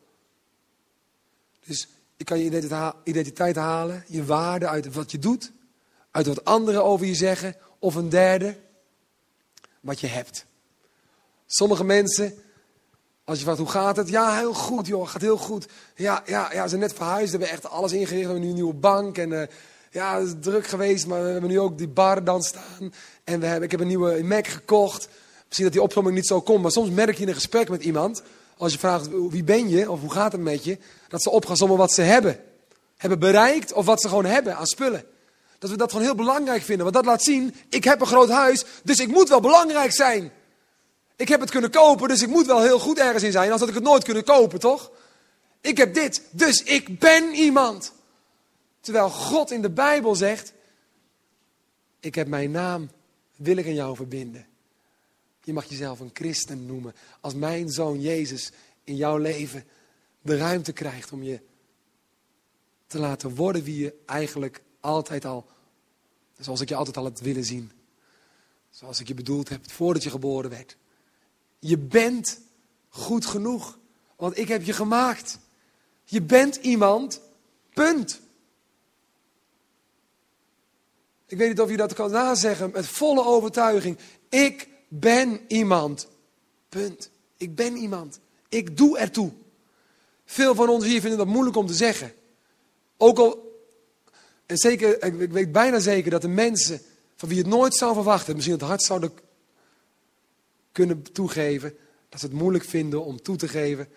Dus 1.67 1.89
je 2.17 2.25
kan 2.25 2.39
je 2.39 2.95
identiteit 3.05 3.57
halen, 3.57 4.05
je 4.09 4.25
waarde 4.25 4.69
uit 4.69 4.95
wat 4.95 5.11
je 5.11 5.19
doet, 5.19 5.53
uit 6.11 6.27
wat 6.27 6.45
anderen 6.45 6.85
over 6.85 7.07
je 7.07 7.15
zeggen, 7.15 7.57
of 7.79 7.95
een 7.95 8.09
derde, 8.09 8.57
wat 9.81 10.01
je 10.01 10.07
hebt. 10.07 10.47
Sommige 11.47 11.85
mensen, 11.85 12.35
als 13.25 13.39
je 13.39 13.45
vraagt 13.45 13.59
hoe 13.59 13.69
gaat 13.69 13.97
het? 13.97 14.09
Ja, 14.09 14.37
heel 14.39 14.55
goed 14.55 14.87
joh, 14.87 15.09
gaat 15.09 15.21
heel 15.21 15.39
goed. 15.39 15.69
Ja, 15.95 16.23
ja, 16.27 16.53
ja 16.53 16.69
ze 16.69 16.77
net 16.77 16.93
verhuisd, 16.93 17.31
hebben 17.31 17.51
echt 17.51 17.69
alles 17.69 17.93
ingericht, 17.93 18.25
hebben 18.25 18.43
nu 18.43 18.49
een 18.49 18.55
nieuwe 18.55 18.75
bank 18.75 19.19
en... 19.19 19.31
Uh, 19.31 19.43
ja, 19.93 20.17
is 20.17 20.33
druk 20.41 20.67
geweest, 20.67 21.07
maar 21.07 21.23
we 21.25 21.29
hebben 21.29 21.51
nu 21.51 21.61
ook 21.61 21.79
die 21.79 21.89
bar 21.89 22.25
dan 22.25 22.43
staan. 22.43 22.93
En 23.25 23.41
we 23.41 23.47
hebben, 23.47 23.65
ik 23.65 23.71
heb 23.71 23.81
een 23.81 23.87
nieuwe 23.87 24.23
Mac 24.23 24.47
gekocht. 24.47 25.09
Misschien 25.45 25.65
dat 25.65 25.73
die 25.73 25.83
opzomming 25.83 26.17
niet 26.17 26.27
zo 26.27 26.41
komt, 26.41 26.63
maar 26.63 26.71
soms 26.71 26.91
merk 26.91 27.17
je 27.17 27.23
in 27.23 27.29
een 27.29 27.35
gesprek 27.35 27.69
met 27.69 27.83
iemand, 27.83 28.23
als 28.57 28.73
je 28.73 28.79
vraagt 28.79 29.09
wie 29.31 29.45
ben 29.45 29.69
je 29.69 29.91
of 29.91 30.01
hoe 30.01 30.13
gaat 30.13 30.33
het 30.33 30.41
met 30.41 30.65
je, 30.65 30.79
dat 31.09 31.23
ze 31.23 31.31
op 31.31 31.47
gaan 31.47 31.77
wat 31.77 31.93
ze 31.93 32.03
hebben. 32.03 32.41
Hebben 32.97 33.19
bereikt 33.19 33.73
of 33.73 33.85
wat 33.87 34.01
ze 34.01 34.09
gewoon 34.09 34.25
hebben 34.25 34.57
aan 34.57 34.67
spullen. 34.67 35.05
Dat 35.59 35.71
we 35.71 35.77
dat 35.77 35.91
gewoon 35.91 36.07
heel 36.07 36.15
belangrijk 36.15 36.63
vinden, 36.63 36.85
want 36.85 36.97
dat 36.97 37.05
laat 37.05 37.23
zien, 37.23 37.55
ik 37.69 37.85
heb 37.85 38.01
een 38.01 38.07
groot 38.07 38.31
huis, 38.31 38.65
dus 38.83 38.99
ik 38.99 39.09
moet 39.09 39.29
wel 39.29 39.41
belangrijk 39.41 39.93
zijn. 39.93 40.33
Ik 41.17 41.29
heb 41.29 41.41
het 41.41 41.51
kunnen 41.51 41.71
kopen, 41.71 42.09
dus 42.09 42.23
ik 42.23 42.29
moet 42.29 42.47
wel 42.47 42.63
heel 42.63 42.79
goed 42.79 42.99
ergens 42.99 43.23
in 43.23 43.33
zijn, 43.33 43.45
anders 43.45 43.61
had 43.61 43.69
ik 43.69 43.75
het 43.75 43.85
nooit 43.85 44.05
kunnen 44.05 44.25
kopen, 44.25 44.61
toch? 44.61 44.91
Ik 45.61 45.77
heb 45.77 45.95
dit, 45.95 46.23
dus 46.31 46.63
ik 46.63 46.99
ben 46.99 47.35
iemand. 47.35 47.93
Terwijl 48.83 49.11
God 49.11 49.51
in 49.51 49.63
de 49.63 49.71
Bijbel 49.71 50.15
zegt, 50.15 50.53
ik 52.01 52.15
heb 52.15 52.27
mijn 52.27 52.51
naam, 52.51 52.91
wil 53.37 53.57
ik 53.57 53.67
aan 53.67 53.75
jou 53.75 53.97
verbinden. 53.97 54.47
Je 55.45 55.53
mag 55.53 55.65
jezelf 55.65 56.01
een 56.01 56.11
christen 56.13 56.67
noemen. 56.67 56.95
Als 57.21 57.35
mijn 57.35 57.69
zoon 57.69 58.01
Jezus 58.01 58.53
in 58.85 58.97
jouw 58.97 59.17
leven 59.17 59.65
de 60.23 60.37
ruimte 60.37 60.73
krijgt 60.73 61.13
om 61.13 61.23
je 61.23 61.41
te 62.87 62.99
laten 62.99 63.35
worden 63.35 63.63
wie 63.63 63.79
je 63.79 63.95
eigenlijk 64.07 64.63
altijd 64.81 65.25
al, 65.25 65.47
zoals 66.39 66.61
ik 66.61 66.69
je 66.69 66.75
altijd 66.75 66.97
al 66.97 67.05
heb 67.05 67.19
willen 67.19 67.45
zien. 67.45 67.73
Zoals 68.71 69.01
ik 69.01 69.09
je 69.09 69.15
bedoeld 69.15 69.49
heb 69.49 69.71
voordat 69.71 70.03
je 70.03 70.11
geboren 70.11 70.51
werd. 70.51 70.77
Je 71.59 71.79
bent 71.79 72.41
goed 72.89 73.27
genoeg, 73.27 73.79
want 74.17 74.39
ik 74.39 74.49
heb 74.49 74.63
je 74.63 74.73
gemaakt. 74.73 75.39
Je 76.05 76.23
bent 76.23 76.57
iemand, 76.57 77.21
punt. 77.75 78.22
Ik 81.33 81.39
weet 81.39 81.49
niet 81.49 81.61
of 81.61 81.71
je 81.71 81.77
dat 81.77 81.93
kan 81.93 82.11
nazeggen 82.11 82.71
met 82.71 82.87
volle 82.87 83.25
overtuiging. 83.25 83.99
Ik 84.29 84.69
ben 84.89 85.41
iemand. 85.49 86.09
Punt. 86.69 87.11
Ik 87.37 87.55
ben 87.55 87.77
iemand. 87.77 88.21
Ik 88.49 88.77
doe 88.77 88.99
ertoe. 88.99 89.33
Veel 90.25 90.55
van 90.55 90.69
ons 90.69 90.85
hier 90.85 91.01
vinden 91.01 91.19
dat 91.19 91.27
moeilijk 91.27 91.57
om 91.57 91.67
te 91.67 91.75
zeggen. 91.75 92.13
Ook 92.97 93.19
al, 93.19 93.61
en 94.47 94.57
zeker, 94.57 95.03
ik 95.21 95.31
weet 95.31 95.53
bijna 95.53 95.79
zeker 95.79 96.11
dat 96.11 96.23
de 96.23 96.29
mensen 96.29 96.81
van 97.17 97.29
wie 97.29 97.39
het 97.39 97.47
nooit 97.47 97.77
zou 97.77 97.95
verwachten, 97.95 98.35
misschien 98.35 98.57
het 98.57 98.67
hart 98.67 98.83
zouden 98.83 99.13
kunnen 100.73 101.03
toegeven, 101.13 101.77
dat 102.09 102.21
ze 102.21 102.27
het 102.27 102.35
moeilijk 102.35 102.65
vinden 102.65 103.05
om 103.05 103.23
toe 103.23 103.37
te 103.37 103.49
geven, 103.49 103.89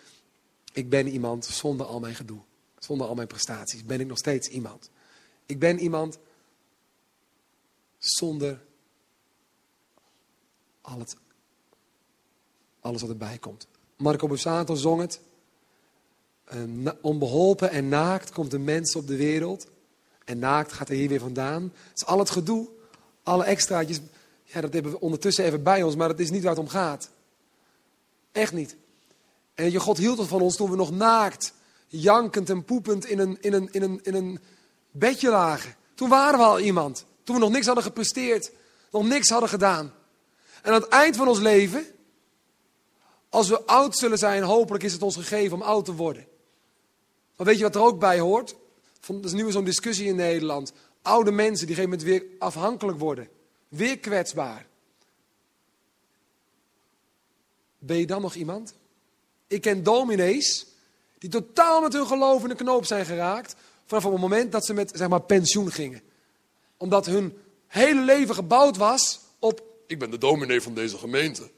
ik 0.73 0.89
ben 0.89 1.07
iemand 1.07 1.45
zonder 1.45 1.85
al 1.85 1.99
mijn 1.99 2.15
gedoe, 2.15 2.39
zonder 2.79 3.07
al 3.07 3.15
mijn 3.15 3.27
prestaties, 3.27 3.83
ben 3.83 3.99
ik 3.99 4.07
nog 4.07 4.17
steeds 4.17 4.47
iemand. 4.47 4.89
Ik 5.45 5.59
ben 5.59 5.79
iemand 5.79 6.17
zonder 8.05 8.63
al 10.81 10.99
het, 10.99 11.15
alles 12.79 13.01
wat 13.01 13.09
erbij 13.09 13.37
komt. 13.37 13.67
Marco 13.97 14.27
Bussato 14.27 14.75
zong 14.75 15.01
het. 15.01 15.19
Onbeholpen 17.01 17.69
en 17.69 17.89
naakt 17.89 18.31
komt 18.31 18.53
een 18.53 18.63
mens 18.63 18.95
op 18.95 19.07
de 19.07 19.15
wereld. 19.15 19.67
En 20.25 20.39
naakt 20.39 20.73
gaat 20.73 20.89
er 20.89 20.95
hier 20.95 21.09
weer 21.09 21.19
vandaan. 21.19 21.63
Het 21.63 21.97
is 21.97 22.05
al 22.05 22.19
het 22.19 22.29
gedoe, 22.29 22.69
alle 23.23 23.43
extraatjes. 23.43 23.99
Ja, 24.43 24.61
dat 24.61 24.73
hebben 24.73 24.91
we 24.91 24.99
ondertussen 24.99 25.45
even 25.45 25.63
bij 25.63 25.83
ons, 25.83 25.95
maar 25.95 26.07
dat 26.07 26.19
is 26.19 26.31
niet 26.31 26.41
waar 26.43 26.51
het 26.51 26.61
om 26.61 26.67
gaat. 26.67 27.09
Echt 28.31 28.53
niet. 28.53 28.75
En 29.53 29.71
je 29.71 29.79
God 29.79 29.97
hield 29.97 30.17
het 30.17 30.27
van 30.27 30.41
ons 30.41 30.55
toen 30.55 30.69
we 30.69 30.75
nog 30.75 30.91
naakt, 30.91 31.53
jankend 31.87 32.49
en 32.49 32.63
poepend 32.63 33.05
in 33.05 33.19
een, 33.19 33.37
in 33.41 33.53
een, 33.53 33.69
in 33.71 33.81
een, 33.81 33.99
in 34.03 34.13
een 34.13 34.39
bedje 34.91 35.29
lagen. 35.29 35.75
Toen 35.93 36.09
waren 36.09 36.39
we 36.39 36.45
al 36.45 36.59
iemand. 36.59 37.05
Toen 37.25 37.35
we 37.35 37.41
nog 37.41 37.51
niks 37.51 37.65
hadden 37.65 37.83
gepresteerd, 37.83 38.51
nog 38.91 39.07
niks 39.07 39.29
hadden 39.29 39.49
gedaan. 39.49 39.93
En 40.61 40.73
aan 40.73 40.81
het 40.81 40.89
eind 40.89 41.15
van 41.15 41.27
ons 41.27 41.39
leven, 41.39 41.85
als 43.29 43.49
we 43.49 43.65
oud 43.65 43.97
zullen 43.97 44.17
zijn, 44.17 44.43
hopelijk 44.43 44.83
is 44.83 44.93
het 44.93 45.01
ons 45.01 45.15
gegeven 45.15 45.57
om 45.57 45.61
oud 45.61 45.85
te 45.85 45.93
worden. 45.95 46.27
Maar 47.35 47.45
weet 47.45 47.57
je 47.57 47.63
wat 47.63 47.75
er 47.75 47.81
ook 47.81 47.99
bij 47.99 48.19
hoort? 48.19 48.55
Er 49.07 49.23
is 49.23 49.33
nu 49.33 49.51
zo'n 49.51 49.63
discussie 49.63 50.07
in 50.07 50.15
Nederland. 50.15 50.73
Oude 51.01 51.31
mensen 51.31 51.67
die 51.67 51.75
op 51.75 51.81
een 51.81 51.87
gegeven 51.89 52.13
moment 52.13 52.29
weer 52.29 52.39
afhankelijk 52.39 52.99
worden. 52.99 53.29
Weer 53.67 53.99
kwetsbaar. 53.99 54.65
Ben 57.77 57.97
je 57.97 58.05
dan 58.05 58.21
nog 58.21 58.33
iemand? 58.33 58.73
Ik 59.47 59.61
ken 59.61 59.83
dominees 59.83 60.65
die 61.17 61.29
totaal 61.29 61.81
met 61.81 61.93
hun 61.93 62.07
geloof 62.07 62.43
in 62.43 62.49
de 62.49 62.55
knoop 62.55 62.85
zijn 62.85 63.05
geraakt. 63.05 63.55
Vanaf 63.85 64.03
het 64.03 64.17
moment 64.17 64.51
dat 64.51 64.65
ze 64.65 64.73
met 64.73 64.91
zeg 64.95 65.07
maar, 65.07 65.21
pensioen 65.21 65.71
gingen. 65.71 66.01
Omdat 66.77 67.05
hun 67.05 67.37
hele 67.67 68.01
leven 68.01 68.35
gebouwd 68.35 68.77
was 68.77 69.19
op 69.39 69.63
ik 69.87 69.99
ben 69.99 70.11
de 70.11 70.17
dominee 70.17 70.61
van 70.61 70.73
deze 70.73 70.97
gemeente. 70.97 71.49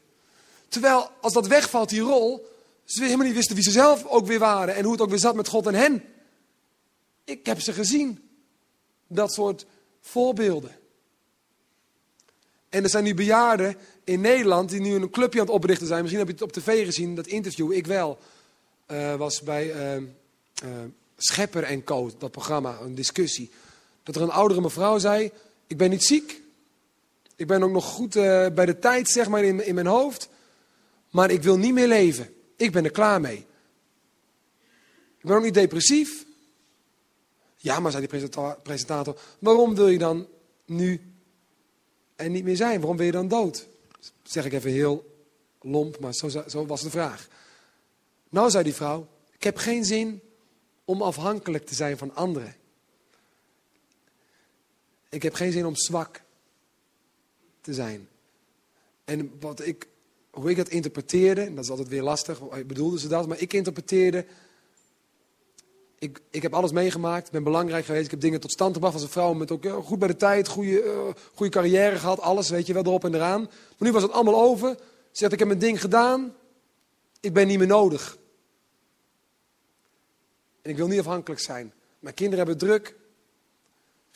Terwijl 0.67 1.09
als 1.21 1.33
dat 1.33 1.47
wegvalt, 1.47 1.89
die 1.89 2.01
rol, 2.01 2.47
ze 2.85 3.03
helemaal 3.03 3.25
niet 3.25 3.35
wisten 3.35 3.55
wie 3.55 3.63
ze 3.63 3.71
zelf 3.71 4.05
ook 4.05 4.27
weer 4.27 4.39
waren 4.39 4.75
en 4.75 4.83
hoe 4.83 4.91
het 4.91 5.01
ook 5.01 5.09
weer 5.09 5.19
zat 5.19 5.35
met 5.35 5.47
God 5.47 5.67
en 5.67 5.73
hen. 5.73 6.03
Ik 7.23 7.45
heb 7.45 7.61
ze 7.61 7.73
gezien. 7.73 8.29
Dat 9.07 9.33
soort 9.33 9.65
voorbeelden. 10.01 10.75
En 12.69 12.83
er 12.83 12.89
zijn 12.89 13.03
nu 13.03 13.13
bejaarden 13.13 13.75
in 14.03 14.21
Nederland 14.21 14.69
die 14.69 14.79
nu 14.79 14.93
een 14.93 15.09
clubje 15.09 15.39
aan 15.39 15.45
het 15.45 15.55
oprichten 15.55 15.87
zijn. 15.87 16.01
Misschien 16.01 16.25
heb 16.25 16.37
je 16.37 16.43
het 16.43 16.55
op 16.55 16.63
tv 16.63 16.85
gezien, 16.85 17.15
dat 17.15 17.27
interview, 17.27 17.71
ik 17.71 17.87
wel. 17.87 18.17
Uh, 18.91 19.15
was 19.15 19.41
bij 19.41 19.65
uh, 19.65 20.01
uh, 20.63 20.69
Schepper 21.17 21.63
en 21.63 21.83
Co, 21.83 22.11
dat 22.17 22.31
programma, 22.31 22.79
een 22.79 22.95
discussie. 22.95 23.51
Dat 24.07 24.15
er 24.15 24.21
een 24.21 24.29
oudere 24.29 24.61
mevrouw 24.61 24.97
zei, 24.97 25.31
ik 25.67 25.77
ben 25.77 25.89
niet 25.89 26.03
ziek, 26.03 26.41
ik 27.35 27.47
ben 27.47 27.63
ook 27.63 27.71
nog 27.71 27.85
goed 27.85 28.15
uh, 28.15 28.47
bij 28.47 28.65
de 28.65 28.79
tijd, 28.79 29.09
zeg 29.09 29.27
maar, 29.27 29.43
in, 29.43 29.65
in 29.65 29.75
mijn 29.75 29.87
hoofd. 29.87 30.29
Maar 31.09 31.31
ik 31.31 31.43
wil 31.43 31.57
niet 31.57 31.73
meer 31.73 31.87
leven. 31.87 32.33
Ik 32.55 32.71
ben 32.71 32.83
er 32.83 32.91
klaar 32.91 33.21
mee. 33.21 33.45
Ik 35.17 35.23
ben 35.23 35.35
ook 35.35 35.43
niet 35.43 35.53
depressief. 35.53 36.25
Ja, 37.55 37.79
maar 37.79 37.91
zei 37.91 38.07
die 38.07 38.19
presentator, 38.63 39.19
waarom 39.39 39.75
wil 39.75 39.87
je 39.87 39.97
dan 39.97 40.27
nu 40.65 41.01
en 42.15 42.31
niet 42.31 42.43
meer 42.43 42.55
zijn? 42.55 42.79
Waarom 42.79 42.97
wil 42.97 43.05
je 43.05 43.11
dan 43.11 43.27
dood? 43.27 43.67
Zeg 44.23 44.45
ik 44.45 44.53
even 44.53 44.71
heel 44.71 45.17
lomp, 45.61 45.99
maar 45.99 46.13
zo, 46.13 46.29
zo 46.47 46.65
was 46.65 46.81
de 46.81 46.89
vraag. 46.89 47.27
Nou, 48.29 48.49
zei 48.49 48.63
die 48.63 48.73
vrouw, 48.73 49.07
ik 49.31 49.43
heb 49.43 49.57
geen 49.57 49.85
zin 49.85 50.21
om 50.85 51.01
afhankelijk 51.01 51.65
te 51.65 51.75
zijn 51.75 51.97
van 51.97 52.15
anderen. 52.15 52.55
Ik 55.09 55.23
heb 55.23 55.33
geen 55.33 55.51
zin 55.51 55.65
om 55.65 55.75
zwak 55.75 56.21
te 57.61 57.73
zijn. 57.73 58.07
En 59.05 59.31
wat 59.39 59.65
ik, 59.65 59.87
hoe 60.31 60.49
ik 60.49 60.57
dat 60.57 60.69
interpreteerde, 60.69 61.41
en 61.41 61.55
dat 61.55 61.63
is 61.63 61.69
altijd 61.69 61.87
weer 61.87 62.03
lastig, 62.03 62.65
bedoelde 62.65 62.99
ze 62.99 63.07
dat, 63.07 63.27
maar 63.27 63.39
ik 63.39 63.53
interpreteerde, 63.53 64.25
ik, 65.99 66.21
ik 66.29 66.41
heb 66.41 66.53
alles 66.53 66.71
meegemaakt, 66.71 67.31
ben 67.31 67.43
belangrijk 67.43 67.85
geweest, 67.85 68.05
ik 68.05 68.11
heb 68.11 68.19
dingen 68.19 68.39
tot 68.39 68.51
stand 68.51 68.73
gebracht 68.73 68.93
als 68.93 69.03
een 69.03 69.09
vrouw, 69.09 69.33
met 69.33 69.51
ook 69.51 69.65
uh, 69.65 69.75
goed 69.75 69.99
bij 69.99 70.07
de 70.07 70.15
tijd, 70.15 70.47
goede, 70.47 70.83
uh, 70.83 70.99
goede 71.33 71.51
carrière 71.51 71.95
gehad, 71.95 72.19
alles, 72.19 72.49
weet 72.49 72.67
je 72.67 72.73
wel, 72.73 72.83
erop 72.83 73.05
en 73.05 73.15
eraan. 73.15 73.41
Maar 73.41 73.51
nu 73.77 73.91
was 73.91 74.01
het 74.01 74.11
allemaal 74.11 74.41
over. 74.41 74.75
Ze 75.11 75.23
zegt, 75.23 75.33
ik 75.33 75.39
heb 75.39 75.47
mijn 75.47 75.59
ding 75.59 75.81
gedaan, 75.81 76.35
ik 77.19 77.33
ben 77.33 77.47
niet 77.47 77.57
meer 77.57 77.67
nodig. 77.67 78.17
En 80.61 80.69
ik 80.71 80.77
wil 80.77 80.87
niet 80.87 80.99
afhankelijk 80.99 81.41
zijn. 81.41 81.73
Mijn 81.99 82.15
kinderen 82.15 82.45
hebben 82.45 82.67
druk, 82.67 82.95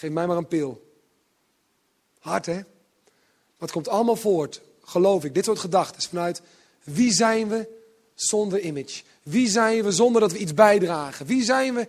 geef 0.01 0.11
mij 0.11 0.27
maar 0.27 0.37
een 0.37 0.47
pil. 0.47 0.95
Hard, 2.19 2.45
hè? 2.45 2.61
Maar 3.57 3.71
komt 3.71 3.87
allemaal 3.87 4.15
voort, 4.15 4.61
geloof 4.83 5.23
ik, 5.23 5.33
dit 5.33 5.45
soort 5.45 5.59
gedachten 5.59 6.01
vanuit 6.01 6.41
wie 6.83 7.11
zijn 7.13 7.47
we 7.47 7.69
zonder 8.13 8.59
image? 8.59 9.03
Wie 9.23 9.49
zijn 9.49 9.83
we 9.83 9.91
zonder 9.91 10.21
dat 10.21 10.31
we 10.31 10.37
iets 10.37 10.53
bijdragen? 10.53 11.25
Wie 11.25 11.43
zijn 11.43 11.73
we 11.73 11.87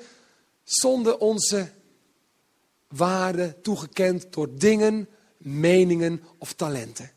zonder 0.64 1.18
onze 1.18 1.70
waarde 2.88 3.60
toegekend 3.62 4.32
door 4.32 4.48
dingen, 4.58 5.08
meningen 5.36 6.22
of 6.38 6.52
talenten? 6.52 7.10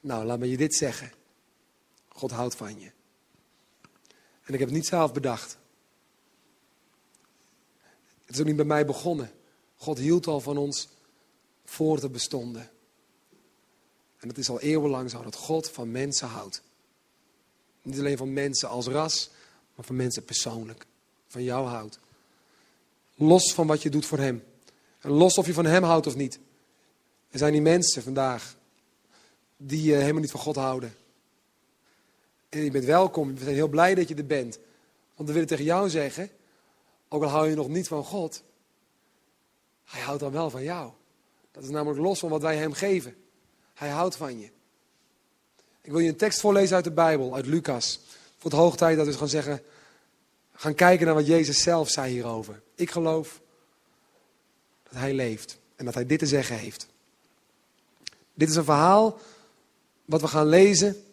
Nou, 0.00 0.24
laat 0.24 0.38
me 0.38 0.50
je 0.50 0.56
dit 0.56 0.74
zeggen. 0.74 1.12
God 2.08 2.30
houdt 2.30 2.54
van 2.54 2.80
je. 2.80 2.90
En 4.42 4.54
ik 4.54 4.58
heb 4.58 4.68
het 4.68 4.78
niet 4.78 4.86
zelf 4.86 5.12
bedacht. 5.12 5.58
Het 8.28 8.36
is 8.36 8.40
ook 8.40 8.46
niet 8.46 8.56
bij 8.56 8.64
mij 8.64 8.86
begonnen. 8.86 9.30
God 9.76 9.98
hield 9.98 10.26
al 10.26 10.40
van 10.40 10.56
ons 10.56 10.88
voor 11.64 12.00
we 12.00 12.10
bestonden. 12.10 12.70
En 14.18 14.28
het 14.28 14.38
is 14.38 14.48
al 14.48 14.60
eeuwenlang 14.60 15.10
zo 15.10 15.22
dat 15.22 15.34
God 15.34 15.70
van 15.70 15.90
mensen 15.90 16.28
houdt. 16.28 16.62
Niet 17.82 17.98
alleen 17.98 18.16
van 18.16 18.32
mensen 18.32 18.68
als 18.68 18.86
ras, 18.86 19.30
maar 19.74 19.84
van 19.84 19.96
mensen 19.96 20.24
persoonlijk. 20.24 20.86
Van 21.26 21.42
jou 21.42 21.66
houdt. 21.66 21.98
Los 23.14 23.54
van 23.54 23.66
wat 23.66 23.82
je 23.82 23.90
doet 23.90 24.06
voor 24.06 24.18
Hem. 24.18 24.44
En 25.00 25.10
los 25.10 25.38
of 25.38 25.46
je 25.46 25.52
van 25.52 25.66
Hem 25.66 25.82
houdt 25.82 26.06
of 26.06 26.16
niet. 26.16 26.38
Er 27.30 27.38
zijn 27.38 27.52
die 27.52 27.62
mensen 27.62 28.02
vandaag 28.02 28.56
die 29.56 29.92
uh, 29.92 29.98
helemaal 29.98 30.20
niet 30.20 30.30
van 30.30 30.40
God 30.40 30.56
houden. 30.56 30.94
En 32.48 32.64
je 32.64 32.70
bent 32.70 32.84
welkom. 32.84 33.34
We 33.34 33.42
zijn 33.42 33.54
heel 33.54 33.68
blij 33.68 33.94
dat 33.94 34.08
je 34.08 34.14
er 34.14 34.26
bent. 34.26 34.58
Want 35.14 35.28
we 35.28 35.34
willen 35.34 35.48
tegen 35.48 35.64
jou 35.64 35.90
zeggen, 35.90 36.30
ook 37.08 37.22
al 37.22 37.28
hou 37.28 37.48
je 37.48 37.54
nog 37.54 37.68
niet 37.68 37.88
van 37.88 38.04
God, 38.04 38.42
hij 39.84 40.00
houdt 40.00 40.20
dan 40.20 40.32
wel 40.32 40.50
van 40.50 40.62
jou. 40.62 40.90
Dat 41.50 41.62
is 41.62 41.70
namelijk 41.70 42.00
los 42.00 42.18
van 42.18 42.28
wat 42.28 42.42
wij 42.42 42.56
hem 42.56 42.72
geven. 42.72 43.16
Hij 43.74 43.88
houdt 43.88 44.16
van 44.16 44.38
je. 44.38 44.50
Ik 45.80 45.90
wil 45.90 46.00
je 46.00 46.08
een 46.08 46.16
tekst 46.16 46.40
voorlezen 46.40 46.74
uit 46.74 46.84
de 46.84 46.90
Bijbel, 46.90 47.34
uit 47.34 47.46
Lucas. 47.46 48.00
Voor 48.38 48.50
het 48.50 48.60
hoog 48.60 48.76
tijd 48.76 48.96
dat 48.96 49.06
we 49.06 49.12
gaan 49.12 49.28
zeggen, 49.28 49.62
gaan 50.52 50.74
kijken 50.74 51.06
naar 51.06 51.14
wat 51.14 51.26
Jezus 51.26 51.62
zelf 51.62 51.90
zei 51.90 52.12
hierover. 52.12 52.62
Ik 52.74 52.90
geloof 52.90 53.40
dat 54.82 55.00
hij 55.00 55.14
leeft 55.14 55.58
en 55.76 55.84
dat 55.84 55.94
hij 55.94 56.06
dit 56.06 56.18
te 56.18 56.26
zeggen 56.26 56.56
heeft. 56.56 56.86
Dit 58.34 58.48
is 58.48 58.56
een 58.56 58.64
verhaal 58.64 59.18
wat 60.04 60.20
we 60.20 60.28
gaan 60.28 60.46
lezen, 60.46 61.04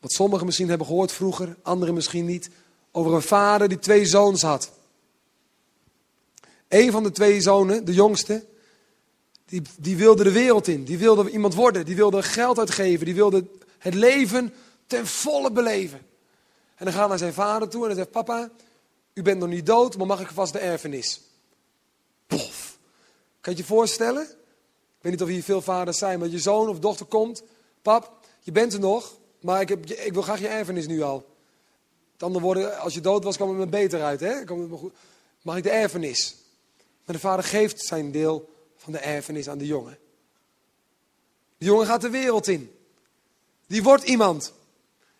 wat 0.00 0.12
sommigen 0.12 0.46
misschien 0.46 0.68
hebben 0.68 0.86
gehoord 0.86 1.12
vroeger, 1.12 1.56
anderen 1.62 1.94
misschien 1.94 2.26
niet, 2.26 2.50
over 2.92 3.14
een 3.14 3.22
vader 3.22 3.68
die 3.68 3.78
twee 3.78 4.06
zoons 4.06 4.42
had. 4.42 4.72
Een 6.68 6.90
van 6.90 7.02
de 7.02 7.10
twee 7.10 7.40
zonen, 7.40 7.84
de 7.84 7.94
jongste, 7.94 8.44
die, 9.44 9.62
die 9.78 9.96
wilde 9.96 10.24
de 10.24 10.32
wereld 10.32 10.68
in. 10.68 10.84
Die 10.84 10.98
wilde 10.98 11.30
iemand 11.30 11.54
worden. 11.54 11.84
Die 11.84 11.96
wilde 11.96 12.22
geld 12.22 12.58
uitgeven. 12.58 13.04
Die 13.04 13.14
wilde 13.14 13.44
het 13.78 13.94
leven 13.94 14.54
ten 14.86 15.06
volle 15.06 15.52
beleven. 15.52 15.98
En 16.74 16.84
dan 16.84 16.94
gaat 16.94 17.08
naar 17.08 17.18
zijn 17.18 17.32
vader 17.32 17.68
toe 17.68 17.80
en 17.80 17.86
hij 17.86 17.96
zegt: 17.96 18.10
Papa, 18.10 18.50
u 19.14 19.22
bent 19.22 19.38
nog 19.38 19.48
niet 19.48 19.66
dood, 19.66 19.96
maar 19.96 20.06
mag 20.06 20.20
ik 20.20 20.30
vast 20.30 20.52
de 20.52 20.58
erfenis? 20.58 21.20
Pof. 22.26 22.78
Kan 23.40 23.52
je 23.52 23.58
je 23.58 23.64
voorstellen? 23.64 24.22
Ik 24.22 25.04
weet 25.04 25.12
niet 25.12 25.22
of 25.22 25.28
hier 25.28 25.42
veel 25.42 25.62
vaders 25.62 25.98
zijn, 25.98 26.18
maar 26.18 26.28
je 26.28 26.38
zoon 26.38 26.68
of 26.68 26.78
dochter 26.78 27.06
komt. 27.06 27.42
Pap, 27.82 28.26
je 28.40 28.52
bent 28.52 28.72
er 28.72 28.80
nog, 28.80 29.16
maar 29.40 29.60
ik, 29.60 29.68
heb, 29.68 29.86
ik 29.86 30.12
wil 30.12 30.22
graag 30.22 30.40
je 30.40 30.48
erfenis 30.48 30.86
nu 30.86 31.02
al. 31.02 31.26
Het 32.12 32.22
andere 32.22 32.44
woorden, 32.44 32.78
als 32.78 32.94
je 32.94 33.00
dood 33.00 33.24
was, 33.24 33.36
kwam 33.36 33.48
het 33.48 33.58
me 33.58 33.66
beter 33.66 34.02
uit. 34.02 34.20
Hè? 34.20 34.34
Mag 35.42 35.56
ik 35.56 35.62
de 35.62 35.70
erfenis? 35.70 36.36
Maar 37.08 37.16
de 37.16 37.22
vader 37.22 37.44
geeft 37.44 37.80
zijn 37.80 38.10
deel 38.10 38.54
van 38.76 38.92
de 38.92 38.98
erfenis 38.98 39.48
aan 39.48 39.58
de 39.58 39.66
jongen. 39.66 39.98
De 41.58 41.64
jongen 41.64 41.86
gaat 41.86 42.00
de 42.00 42.10
wereld 42.10 42.48
in. 42.48 42.74
Die 43.66 43.82
wordt 43.82 44.04
iemand. 44.04 44.52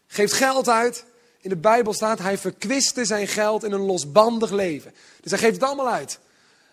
Geeft 0.07 0.33
geld 0.33 0.69
uit. 0.69 1.05
In 1.41 1.49
de 1.49 1.57
Bijbel 1.57 1.93
staat, 1.93 2.19
hij 2.19 2.39
verkwiste 2.39 3.05
zijn 3.05 3.29
geld 3.29 3.65
in 3.65 3.73
een 3.73 3.81
losbandig 3.81 4.51
leven. 4.51 4.95
Dus 5.21 5.31
hij 5.31 5.41
geeft 5.41 5.55
het 5.55 5.63
allemaal 5.63 5.89
uit. 5.89 6.19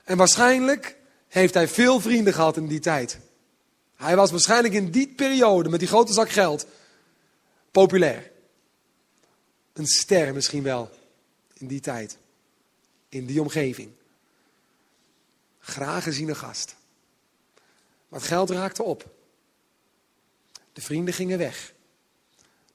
En 0.04 0.18
waarschijnlijk 0.18 0.98
heeft 1.28 1.54
hij 1.54 1.68
veel 1.68 2.00
vrienden 2.00 2.34
gehad 2.34 2.58
in 2.58 2.68
die 2.68 2.80
tijd. 2.80 3.20
Hij 3.96 4.16
was 4.16 4.32
waarschijnlijk 4.32 4.74
in 4.74 4.92
die 4.92 5.08
periode 5.08 5.70
met 5.70 5.80
die 5.80 5.90
grote 5.90 6.14
zak 6.14 6.30
geld 6.30 6.66
populair. 7.72 8.32
Een 9.74 9.88
ster 9.88 10.34
misschien 10.34 10.64
wel 10.64 10.90
in 11.54 11.68
die 11.68 11.80
tijd. 11.80 12.18
In 13.10 13.26
die 13.26 13.42
omgeving. 13.42 13.92
Graag 15.66 16.04
geziene 16.04 16.36
gast. 16.36 16.76
Maar 18.08 18.20
het 18.20 18.28
geld 18.28 18.50
raakte 18.50 18.84
op. 18.84 19.16
De 20.74 20.82
vrienden 20.82 21.14
gingen 21.14 21.38
weg. 21.38 21.74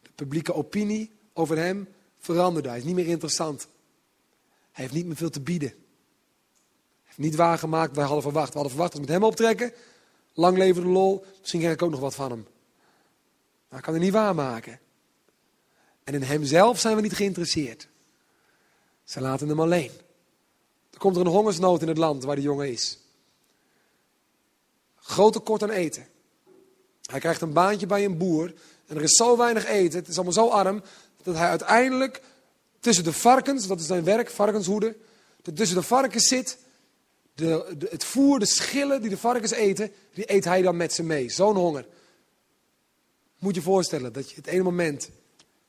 De 0.02 0.10
publieke 0.14 0.54
opinie 0.54 1.10
over 1.32 1.56
hem 1.56 1.88
veranderde. 2.18 2.68
Hij 2.68 2.78
is 2.78 2.84
niet 2.84 2.94
meer 2.94 3.06
interessant. 3.06 3.68
Hij 4.72 4.84
heeft 4.84 4.92
niet 4.92 5.06
meer 5.06 5.16
veel 5.16 5.30
te 5.30 5.40
bieden. 5.40 5.68
Hij 5.68 5.78
heeft 7.04 7.18
niet 7.18 7.34
waargemaakt, 7.34 7.94
wij 7.94 8.04
hadden 8.04 8.22
verwacht. 8.22 8.48
We 8.48 8.54
hadden 8.54 8.70
verwacht 8.70 8.92
dat 8.92 9.00
we 9.00 9.06
met 9.06 9.16
hem 9.16 9.28
optrekken. 9.28 9.72
Lang 10.32 10.56
leven 10.58 10.82
de 10.82 10.88
lol. 10.88 11.24
Misschien 11.38 11.60
krijg 11.60 11.74
ik 11.74 11.82
ook 11.82 11.90
nog 11.90 12.00
wat 12.00 12.14
van 12.14 12.30
hem. 12.30 12.42
Maar 13.68 13.78
hij 13.78 13.80
kan 13.80 13.94
het 13.94 14.02
niet 14.02 14.12
waarmaken. 14.12 14.80
En 16.04 16.14
in 16.14 16.22
hemzelf 16.22 16.80
zijn 16.80 16.96
we 16.96 17.02
niet 17.02 17.16
geïnteresseerd. 17.16 17.88
Ze 19.04 19.20
laten 19.20 19.48
hem 19.48 19.60
alleen. 19.60 19.90
Komt 21.00 21.16
er 21.16 21.22
een 21.22 21.32
hongersnood 21.32 21.82
in 21.82 21.88
het 21.88 21.98
land 21.98 22.24
waar 22.24 22.36
de 22.36 22.42
jongen 22.42 22.70
is. 22.70 22.98
Groot 24.96 25.32
tekort 25.32 25.62
aan 25.62 25.70
eten. 25.70 26.06
Hij 27.02 27.20
krijgt 27.20 27.40
een 27.40 27.52
baantje 27.52 27.86
bij 27.86 28.04
een 28.04 28.18
boer. 28.18 28.54
En 28.86 28.96
er 28.96 29.02
is 29.02 29.16
zo 29.16 29.36
weinig 29.36 29.66
eten, 29.66 29.98
het 29.98 30.08
is 30.08 30.14
allemaal 30.14 30.32
zo 30.32 30.48
arm, 30.48 30.82
dat 31.22 31.36
hij 31.36 31.48
uiteindelijk 31.48 32.22
tussen 32.80 33.04
de 33.04 33.12
varkens, 33.12 33.66
dat 33.66 33.80
is 33.80 33.86
zijn 33.86 34.04
werk, 34.04 34.30
varkenshoeden, 34.30 34.96
tussen 35.54 35.76
de 35.76 35.82
varkens 35.82 36.28
zit. 36.28 36.58
De, 37.34 37.74
de, 37.78 37.86
het 37.90 38.04
voer, 38.04 38.38
de 38.38 38.46
schillen 38.46 39.00
die 39.00 39.10
de 39.10 39.18
varkens 39.18 39.52
eten, 39.52 39.92
die 40.14 40.32
eet 40.32 40.44
hij 40.44 40.62
dan 40.62 40.76
met 40.76 40.92
ze 40.92 41.02
mee. 41.02 41.30
Zo'n 41.30 41.56
honger. 41.56 41.86
Moet 43.38 43.54
je 43.54 43.62
voorstellen 43.62 44.12
dat 44.12 44.30
je 44.30 44.36
het 44.36 44.46
ene 44.46 44.62
moment 44.62 45.10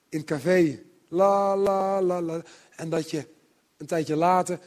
in 0.10 0.18
het 0.18 0.28
café, 0.28 0.82
la 1.08 1.58
la 1.58 2.02
la 2.02 2.22
la, 2.22 2.42
en 2.76 2.90
dat 2.90 3.12
je 3.12 3.28
een 3.78 3.86
tijdje 3.86 4.16
later 4.16 4.60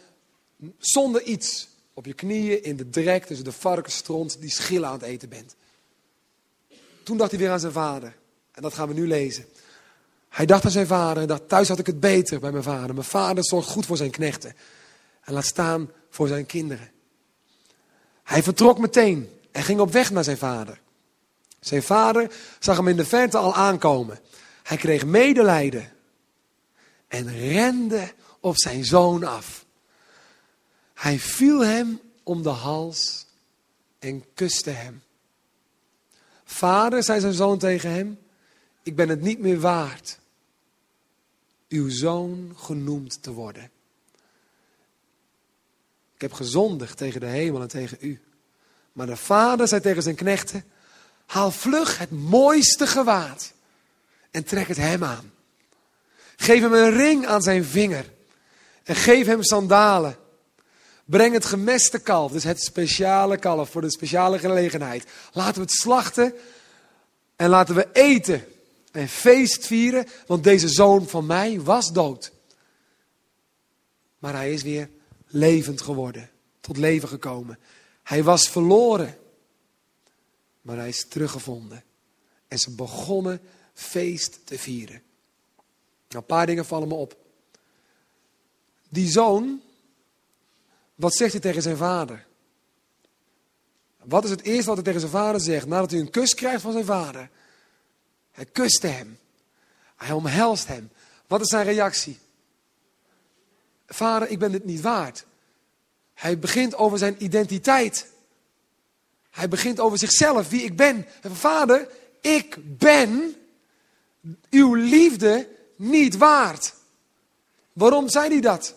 zonder 0.78 1.22
iets 1.22 1.68
op 1.94 2.06
je 2.06 2.12
knieën 2.12 2.62
in 2.62 2.76
de 2.76 2.90
drek 2.90 3.24
tussen 3.24 3.44
de 3.44 3.52
varkensstront 3.52 4.40
die 4.40 4.50
schillen 4.50 4.88
aan 4.88 4.94
het 4.94 5.02
eten 5.02 5.28
bent. 5.28 5.54
Toen 7.02 7.16
dacht 7.16 7.30
hij 7.30 7.40
weer 7.40 7.50
aan 7.50 7.60
zijn 7.60 7.72
vader. 7.72 8.16
En 8.52 8.62
dat 8.62 8.74
gaan 8.74 8.88
we 8.88 8.94
nu 8.94 9.06
lezen. 9.06 9.44
Hij 10.28 10.46
dacht 10.46 10.64
aan 10.64 10.70
zijn 10.70 10.86
vader 10.86 11.22
en 11.22 11.28
dacht, 11.28 11.48
thuis 11.48 11.68
had 11.68 11.78
ik 11.78 11.86
het 11.86 12.00
beter 12.00 12.40
bij 12.40 12.50
mijn 12.50 12.62
vader. 12.62 12.94
Mijn 12.94 13.06
vader 13.06 13.44
zorgt 13.44 13.68
goed 13.68 13.86
voor 13.86 13.96
zijn 13.96 14.10
knechten. 14.10 14.56
En 15.20 15.32
laat 15.32 15.44
staan 15.44 15.90
voor 16.10 16.28
zijn 16.28 16.46
kinderen. 16.46 16.90
Hij 18.22 18.42
vertrok 18.42 18.78
meteen 18.78 19.28
en 19.50 19.62
ging 19.62 19.80
op 19.80 19.92
weg 19.92 20.10
naar 20.10 20.24
zijn 20.24 20.38
vader. 20.38 20.80
Zijn 21.60 21.82
vader 21.82 22.30
zag 22.58 22.76
hem 22.76 22.88
in 22.88 22.96
de 22.96 23.04
verte 23.04 23.38
al 23.38 23.54
aankomen. 23.54 24.20
Hij 24.62 24.76
kreeg 24.76 25.04
medelijden 25.04 25.92
en 27.08 27.38
rende 27.38 28.12
op 28.40 28.58
zijn 28.58 28.84
zoon 28.84 29.24
af. 29.24 29.63
Hij 30.94 31.18
viel 31.18 31.64
hem 31.64 32.00
om 32.22 32.42
de 32.42 32.48
hals 32.48 33.26
en 33.98 34.24
kuste 34.34 34.70
hem. 34.70 35.02
Vader, 36.44 37.02
zei 37.02 37.20
zijn 37.20 37.32
zoon 37.32 37.58
tegen 37.58 37.90
hem, 37.90 38.18
ik 38.82 38.96
ben 38.96 39.08
het 39.08 39.20
niet 39.20 39.38
meer 39.38 39.60
waard 39.60 40.18
uw 41.68 41.90
zoon 41.90 42.52
genoemd 42.56 43.22
te 43.22 43.32
worden. 43.32 43.70
Ik 46.14 46.20
heb 46.20 46.32
gezondigd 46.32 46.96
tegen 46.96 47.20
de 47.20 47.26
hemel 47.26 47.60
en 47.60 47.68
tegen 47.68 47.98
u. 48.00 48.20
Maar 48.92 49.06
de 49.06 49.16
vader 49.16 49.68
zei 49.68 49.80
tegen 49.80 50.02
zijn 50.02 50.14
knechten, 50.14 50.64
haal 51.26 51.50
vlug 51.50 51.98
het 51.98 52.10
mooiste 52.10 52.86
gewaad 52.86 53.52
en 54.30 54.44
trek 54.44 54.68
het 54.68 54.76
hem 54.76 55.04
aan. 55.04 55.32
Geef 56.36 56.60
hem 56.60 56.72
een 56.72 56.96
ring 56.96 57.26
aan 57.26 57.42
zijn 57.42 57.64
vinger 57.64 58.12
en 58.82 58.94
geef 58.94 59.26
hem 59.26 59.42
sandalen. 59.42 60.16
Breng 61.04 61.34
het 61.34 61.44
gemeste 61.44 61.98
kalf, 61.98 62.32
dus 62.32 62.44
het 62.44 62.62
speciale 62.62 63.36
kalf 63.36 63.70
voor 63.70 63.80
de 63.80 63.90
speciale 63.90 64.38
gelegenheid. 64.38 65.06
Laten 65.32 65.54
we 65.54 65.60
het 65.60 65.72
slachten 65.72 66.34
en 67.36 67.48
laten 67.48 67.74
we 67.74 67.88
eten 67.92 68.44
en 68.92 69.08
feest 69.08 69.66
vieren, 69.66 70.06
want 70.26 70.44
deze 70.44 70.68
zoon 70.68 71.08
van 71.08 71.26
mij 71.26 71.60
was 71.60 71.92
dood. 71.92 72.32
Maar 74.18 74.34
hij 74.34 74.52
is 74.52 74.62
weer 74.62 74.90
levend 75.26 75.80
geworden, 75.80 76.30
tot 76.60 76.76
leven 76.76 77.08
gekomen. 77.08 77.58
Hij 78.02 78.22
was 78.22 78.48
verloren, 78.48 79.18
maar 80.60 80.76
hij 80.76 80.88
is 80.88 81.08
teruggevonden. 81.08 81.84
En 82.48 82.58
ze 82.58 82.70
begonnen 82.70 83.40
feest 83.74 84.40
te 84.44 84.58
vieren. 84.58 85.02
Nou, 86.08 86.22
een 86.22 86.26
paar 86.26 86.46
dingen 86.46 86.64
vallen 86.64 86.88
me 86.88 86.94
op. 86.94 87.16
Die 88.88 89.10
zoon, 89.10 89.62
wat 90.94 91.14
zegt 91.14 91.32
hij 91.32 91.40
tegen 91.40 91.62
zijn 91.62 91.76
vader? 91.76 92.26
Wat 94.02 94.24
is 94.24 94.30
het 94.30 94.42
eerste 94.42 94.66
wat 94.66 94.74
hij 94.74 94.84
tegen 94.84 95.00
zijn 95.00 95.12
vader 95.12 95.40
zegt 95.40 95.66
nadat 95.66 95.90
hij 95.90 96.00
een 96.00 96.10
kus 96.10 96.34
krijgt 96.34 96.62
van 96.62 96.72
zijn 96.72 96.84
vader? 96.84 97.30
Hij 98.30 98.44
kuste 98.44 98.86
hem. 98.86 99.18
Hij 99.96 100.12
omhelst 100.12 100.66
hem. 100.66 100.90
Wat 101.26 101.40
is 101.40 101.48
zijn 101.48 101.64
reactie? 101.64 102.18
Vader, 103.86 104.28
ik 104.28 104.38
ben 104.38 104.52
dit 104.52 104.64
niet 104.64 104.80
waard. 104.80 105.24
Hij 106.14 106.38
begint 106.38 106.74
over 106.74 106.98
zijn 106.98 107.24
identiteit. 107.24 108.06
Hij 109.30 109.48
begint 109.48 109.80
over 109.80 109.98
zichzelf, 109.98 110.48
wie 110.48 110.62
ik 110.62 110.76
ben. 110.76 111.06
vader, 111.22 111.88
ik 112.20 112.56
ben 112.78 113.34
uw 114.50 114.74
liefde 114.74 115.48
niet 115.76 116.16
waard. 116.16 116.74
Waarom 117.72 118.08
zei 118.08 118.28
hij 118.28 118.40
dat? 118.40 118.74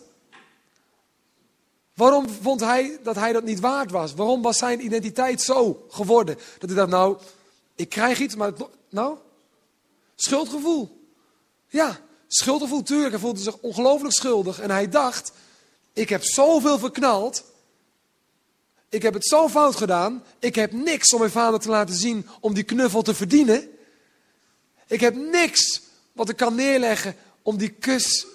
Waarom 1.98 2.28
vond 2.42 2.60
hij 2.60 2.98
dat 3.02 3.14
hij 3.14 3.32
dat 3.32 3.44
niet 3.44 3.60
waard 3.60 3.90
was? 3.90 4.14
Waarom 4.14 4.42
was 4.42 4.58
zijn 4.58 4.84
identiteit 4.84 5.42
zo 5.42 5.86
geworden? 5.88 6.38
Dat 6.58 6.68
hij 6.68 6.78
dacht, 6.78 6.90
nou, 6.90 7.16
ik 7.74 7.88
krijg 7.88 8.20
iets, 8.20 8.34
maar 8.34 8.52
nou, 8.88 9.16
schuldgevoel. 10.14 11.08
Ja, 11.68 12.00
schuldgevoel, 12.26 12.82
tuurlijk. 12.82 13.10
Hij 13.10 13.20
voelde 13.20 13.40
zich 13.40 13.58
ongelooflijk 13.58 14.14
schuldig. 14.14 14.60
En 14.60 14.70
hij 14.70 14.88
dacht, 14.88 15.32
ik 15.92 16.08
heb 16.08 16.22
zoveel 16.24 16.78
verknald. 16.78 17.44
Ik 18.88 19.02
heb 19.02 19.14
het 19.14 19.26
zo 19.26 19.48
fout 19.48 19.76
gedaan. 19.76 20.24
Ik 20.38 20.54
heb 20.54 20.72
niks 20.72 21.12
om 21.12 21.18
mijn 21.18 21.30
vader 21.30 21.60
te 21.60 21.68
laten 21.68 21.94
zien 21.94 22.26
om 22.40 22.54
die 22.54 22.64
knuffel 22.64 23.02
te 23.02 23.14
verdienen. 23.14 23.68
Ik 24.86 25.00
heb 25.00 25.14
niks 25.16 25.80
wat 26.12 26.28
ik 26.28 26.36
kan 26.36 26.54
neerleggen 26.54 27.16
om 27.42 27.56
die 27.56 27.70
kus 27.70 28.26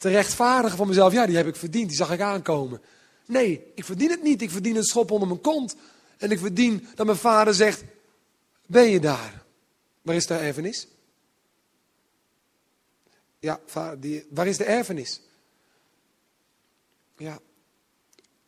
te 0.00 0.08
rechtvaardigen 0.08 0.76
van 0.76 0.88
mezelf. 0.88 1.12
Ja, 1.12 1.26
die 1.26 1.36
heb 1.36 1.46
ik 1.46 1.56
verdiend, 1.56 1.88
die 1.88 1.96
zag 1.96 2.12
ik 2.12 2.20
aankomen. 2.20 2.80
Nee, 3.26 3.72
ik 3.74 3.84
verdien 3.84 4.10
het 4.10 4.22
niet. 4.22 4.42
Ik 4.42 4.50
verdien 4.50 4.76
een 4.76 4.84
schop 4.84 5.10
onder 5.10 5.28
mijn 5.28 5.40
kont. 5.40 5.76
En 6.16 6.30
ik 6.30 6.38
verdien 6.38 6.88
dat 6.94 7.06
mijn 7.06 7.18
vader 7.18 7.54
zegt, 7.54 7.84
ben 8.66 8.88
je 8.88 9.00
daar? 9.00 9.44
Waar 10.02 10.14
is 10.14 10.26
de 10.26 10.34
erfenis? 10.34 10.86
Ja, 13.38 13.60
die, 13.98 14.26
waar 14.30 14.46
is 14.46 14.56
de 14.56 14.64
erfenis? 14.64 15.20
Ja, 17.16 17.38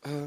uh, 0.03 0.25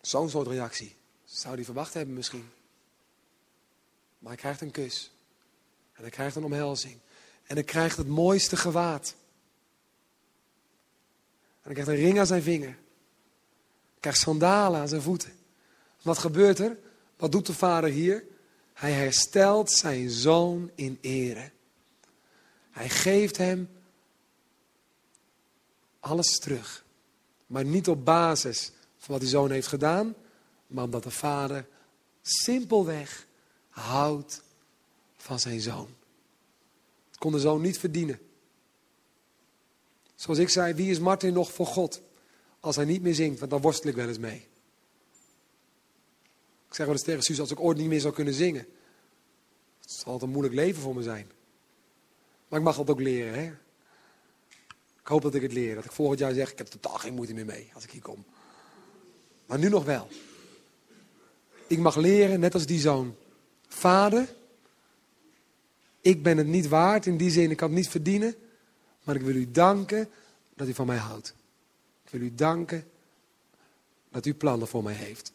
zo'n 0.00 0.30
soort 0.30 0.46
reactie 0.46 0.96
zou 1.24 1.54
hij 1.54 1.64
verwacht 1.64 1.94
hebben 1.94 2.14
misschien. 2.14 2.48
Maar 4.18 4.32
hij 4.32 4.40
krijgt 4.40 4.60
een 4.60 4.70
kus. 4.70 5.13
En 5.94 6.02
hij 6.02 6.10
krijgt 6.10 6.36
een 6.36 6.44
omhelzing. 6.44 6.98
En 7.46 7.54
hij 7.54 7.64
krijgt 7.64 7.96
het 7.96 8.06
mooiste 8.06 8.56
gewaad. 8.56 9.14
En 11.62 11.72
hij 11.72 11.72
krijgt 11.72 11.90
een 11.90 12.04
ring 12.04 12.18
aan 12.18 12.26
zijn 12.26 12.42
vinger. 12.42 12.68
Hij 12.68 14.00
krijgt 14.00 14.18
sandalen 14.18 14.80
aan 14.80 14.88
zijn 14.88 15.02
voeten. 15.02 15.32
Wat 16.02 16.18
gebeurt 16.18 16.58
er? 16.58 16.78
Wat 17.16 17.32
doet 17.32 17.46
de 17.46 17.54
vader 17.54 17.90
hier? 17.90 18.24
Hij 18.72 18.92
herstelt 18.92 19.70
zijn 19.70 20.10
zoon 20.10 20.70
in 20.74 20.98
ere. 21.00 21.50
Hij 22.70 22.88
geeft 22.88 23.36
hem 23.36 23.68
alles 26.00 26.38
terug. 26.38 26.84
Maar 27.46 27.64
niet 27.64 27.88
op 27.88 28.04
basis 28.04 28.72
van 28.96 29.12
wat 29.12 29.20
die 29.20 29.28
zoon 29.28 29.50
heeft 29.50 29.66
gedaan, 29.66 30.14
maar 30.66 30.84
omdat 30.84 31.02
de 31.02 31.10
vader 31.10 31.66
simpelweg 32.22 33.26
houdt 33.68 34.43
van 35.24 35.40
zijn 35.40 35.60
zoon. 35.60 35.88
Het 37.08 37.18
kon 37.18 37.32
de 37.32 37.38
zoon 37.38 37.60
niet 37.60 37.78
verdienen. 37.78 38.18
Zoals 40.14 40.38
ik 40.38 40.48
zei, 40.48 40.74
wie 40.74 40.90
is 40.90 40.98
Martin 40.98 41.32
nog 41.32 41.52
voor 41.52 41.66
God 41.66 42.02
als 42.60 42.76
hij 42.76 42.84
niet 42.84 43.02
meer 43.02 43.14
zingt? 43.14 43.38
Want 43.38 43.50
dan 43.50 43.60
worstel 43.60 43.90
ik 43.90 43.96
wel 43.96 44.08
eens 44.08 44.18
mee. 44.18 44.46
Ik 46.68 46.74
zeg 46.74 46.86
wel 46.86 46.94
eens 46.94 47.04
tegen 47.04 47.22
Suus, 47.22 47.40
als 47.40 47.50
ik 47.50 47.60
ooit 47.60 47.78
niet 47.78 47.88
meer 47.88 48.00
zou 48.00 48.14
kunnen 48.14 48.34
zingen. 48.34 48.66
Het 49.80 49.90
zal 49.90 50.22
een 50.22 50.28
moeilijk 50.28 50.54
leven 50.54 50.82
voor 50.82 50.94
me 50.94 51.02
zijn. 51.02 51.30
Maar 52.48 52.58
ik 52.58 52.64
mag 52.64 52.76
het 52.76 52.90
ook 52.90 53.00
leren. 53.00 53.34
Hè? 53.34 53.52
Ik 55.00 55.06
hoop 55.06 55.22
dat 55.22 55.34
ik 55.34 55.42
het 55.42 55.52
leer. 55.52 55.74
Dat 55.74 55.84
ik 55.84 55.92
volgend 55.92 56.18
jaar 56.18 56.34
zeg, 56.34 56.52
ik 56.52 56.58
heb 56.58 56.66
totaal 56.66 56.98
geen 56.98 57.14
moeite 57.14 57.34
meer 57.34 57.44
mee 57.44 57.70
als 57.74 57.84
ik 57.84 57.90
hier 57.90 58.02
kom. 58.02 58.24
Maar 59.46 59.58
nu 59.58 59.68
nog 59.68 59.84
wel. 59.84 60.08
Ik 61.66 61.78
mag 61.78 61.96
leren, 61.96 62.40
net 62.40 62.54
als 62.54 62.66
die 62.66 62.80
zoon. 62.80 63.16
Vader, 63.68 64.34
ik 66.04 66.22
ben 66.22 66.36
het 66.36 66.46
niet 66.46 66.68
waard, 66.68 67.06
in 67.06 67.16
die 67.16 67.30
zin, 67.30 67.50
ik 67.50 67.56
kan 67.56 67.68
het 67.68 67.76
niet 67.76 67.88
verdienen. 67.88 68.34
Maar 69.02 69.14
ik 69.14 69.22
wil 69.22 69.34
u 69.34 69.50
danken 69.50 70.08
dat 70.54 70.68
u 70.68 70.74
van 70.74 70.86
mij 70.86 70.96
houdt. 70.96 71.34
Ik 72.04 72.10
wil 72.10 72.20
u 72.20 72.34
danken 72.34 72.84
dat 74.10 74.26
u 74.26 74.34
plannen 74.34 74.68
voor 74.68 74.82
mij 74.82 74.94
heeft. 74.94 75.32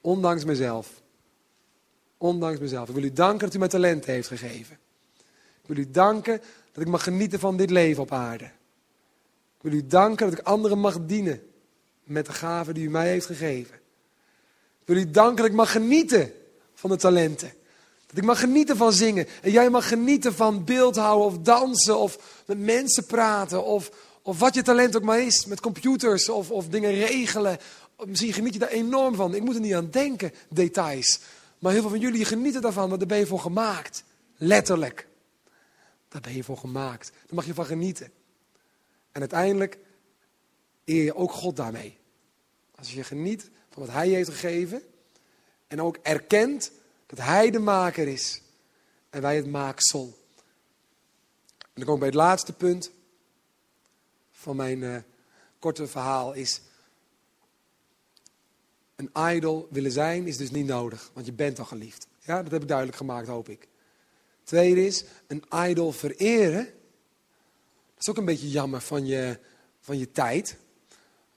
Ondanks 0.00 0.44
mezelf. 0.44 1.02
Ondanks 2.18 2.60
mezelf. 2.60 2.88
Ik 2.88 2.94
wil 2.94 3.04
u 3.04 3.12
danken 3.12 3.46
dat 3.46 3.54
u 3.54 3.58
mij 3.58 3.68
talent 3.68 4.04
heeft 4.04 4.28
gegeven. 4.28 4.78
Ik 5.62 5.66
wil 5.66 5.76
u 5.76 5.90
danken 5.90 6.40
dat 6.72 6.82
ik 6.82 6.88
mag 6.88 7.02
genieten 7.02 7.38
van 7.38 7.56
dit 7.56 7.70
leven 7.70 8.02
op 8.02 8.12
aarde. 8.12 8.44
Ik 8.44 9.60
wil 9.60 9.72
u 9.72 9.86
danken 9.86 10.30
dat 10.30 10.38
ik 10.38 10.46
anderen 10.46 10.78
mag 10.78 11.06
dienen 11.06 11.42
met 12.04 12.26
de 12.26 12.32
gaven 12.32 12.74
die 12.74 12.84
u 12.84 12.90
mij 12.90 13.08
heeft 13.08 13.26
gegeven. 13.26 13.74
Ik 14.80 14.86
wil 14.86 14.96
u 14.96 15.10
danken 15.10 15.36
dat 15.36 15.46
ik 15.46 15.52
mag 15.52 15.72
genieten 15.72 16.32
van 16.74 16.90
de 16.90 16.96
talenten. 16.96 17.52
Dat 18.14 18.22
ik 18.22 18.28
mag 18.28 18.40
genieten 18.40 18.76
van 18.76 18.92
zingen. 18.92 19.26
En 19.42 19.50
jij 19.50 19.70
mag 19.70 19.88
genieten 19.88 20.34
van 20.34 20.64
beeldhouden 20.64 21.26
of 21.26 21.38
dansen 21.38 21.98
of 21.98 22.42
met 22.46 22.58
mensen 22.58 23.06
praten. 23.06 23.64
Of, 23.64 23.90
of 24.22 24.38
wat 24.38 24.54
je 24.54 24.62
talent 24.62 24.96
ook 24.96 25.02
maar 25.02 25.20
is. 25.20 25.46
Met 25.46 25.60
computers 25.60 26.28
of, 26.28 26.50
of 26.50 26.68
dingen 26.68 26.92
regelen. 26.92 27.58
Misschien 28.06 28.32
geniet 28.32 28.52
je 28.52 28.58
daar 28.58 28.68
enorm 28.68 29.14
van. 29.14 29.34
Ik 29.34 29.42
moet 29.42 29.54
er 29.54 29.60
niet 29.60 29.74
aan 29.74 29.90
denken, 29.90 30.32
details. 30.48 31.20
Maar 31.58 31.72
heel 31.72 31.80
veel 31.80 31.90
van 31.90 32.00
jullie 32.00 32.24
genieten 32.24 32.62
daarvan, 32.62 32.88
want 32.88 32.98
daar 32.98 33.08
ben 33.08 33.18
je 33.18 33.26
voor 33.26 33.40
gemaakt. 33.40 34.04
Letterlijk. 34.36 35.06
Daar 36.08 36.20
ben 36.20 36.34
je 36.34 36.44
voor 36.44 36.58
gemaakt. 36.58 37.10
Daar 37.12 37.34
mag 37.34 37.46
je 37.46 37.54
van 37.54 37.66
genieten. 37.66 38.10
En 39.12 39.20
uiteindelijk 39.20 39.78
eer 40.84 41.04
je 41.04 41.14
ook 41.14 41.32
God 41.32 41.56
daarmee. 41.56 41.98
Als 42.74 42.92
je 42.92 43.04
geniet 43.04 43.50
van 43.70 43.82
wat 43.82 43.94
Hij 43.94 44.08
heeft 44.08 44.28
gegeven. 44.28 44.82
En 45.66 45.82
ook 45.82 45.96
erkent 46.02 46.70
dat 47.06 47.18
Hij 47.18 47.50
de 47.50 47.58
maker 47.58 48.08
is. 48.08 48.42
En 49.10 49.22
wij 49.22 49.36
het 49.36 49.46
maaksel. 49.46 50.18
En 51.58 51.80
dan 51.80 51.84
kom 51.84 51.94
ik 51.94 52.00
bij 52.00 52.08
het 52.08 52.16
laatste 52.16 52.52
punt 52.52 52.90
van 54.30 54.56
mijn 54.56 54.78
uh, 54.78 54.96
korte 55.58 55.86
verhaal. 55.86 56.32
Is 56.32 56.60
een 58.96 59.10
idol 59.34 59.68
willen 59.70 59.92
zijn 59.92 60.26
is 60.26 60.36
dus 60.36 60.50
niet 60.50 60.66
nodig. 60.66 61.10
Want 61.12 61.26
je 61.26 61.32
bent 61.32 61.58
al 61.58 61.64
geliefd. 61.64 62.06
Ja, 62.20 62.42
dat 62.42 62.52
heb 62.52 62.62
ik 62.62 62.68
duidelijk 62.68 62.96
gemaakt, 62.96 63.28
hoop 63.28 63.48
ik. 63.48 63.68
Tweede 64.44 64.86
is, 64.86 65.04
een 65.26 65.44
idol 65.68 65.92
vereren. 65.92 66.64
Dat 67.94 68.02
is 68.02 68.10
ook 68.10 68.16
een 68.16 68.24
beetje 68.24 68.50
jammer 68.50 68.80
van 68.80 69.06
je, 69.06 69.38
van 69.80 69.98
je 69.98 70.10
tijd. 70.10 70.56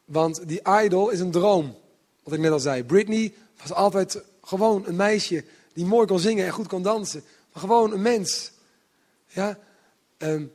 Want 0.05 0.47
die 0.47 0.61
idol 0.84 1.09
is 1.09 1.20
een 1.20 1.32
droom. 1.32 1.78
Wat 2.24 2.34
ik 2.34 2.39
net 2.39 2.51
al 2.51 2.59
zei. 2.59 2.84
Britney 2.84 3.34
was 3.61 3.74
altijd 3.74 4.24
gewoon 4.41 4.86
een 4.86 4.95
meisje 4.95 5.43
die 5.78 5.86
mooi 5.86 6.08
kon 6.08 6.20
zingen 6.20 6.46
en 6.46 6.52
goed 6.52 6.68
kon 6.68 6.82
dansen. 6.82 7.24
Maar 7.54 7.62
gewoon 7.62 7.92
een 7.92 8.02
mens. 8.02 8.52
Ja? 9.28 9.60
Um, 10.18 10.54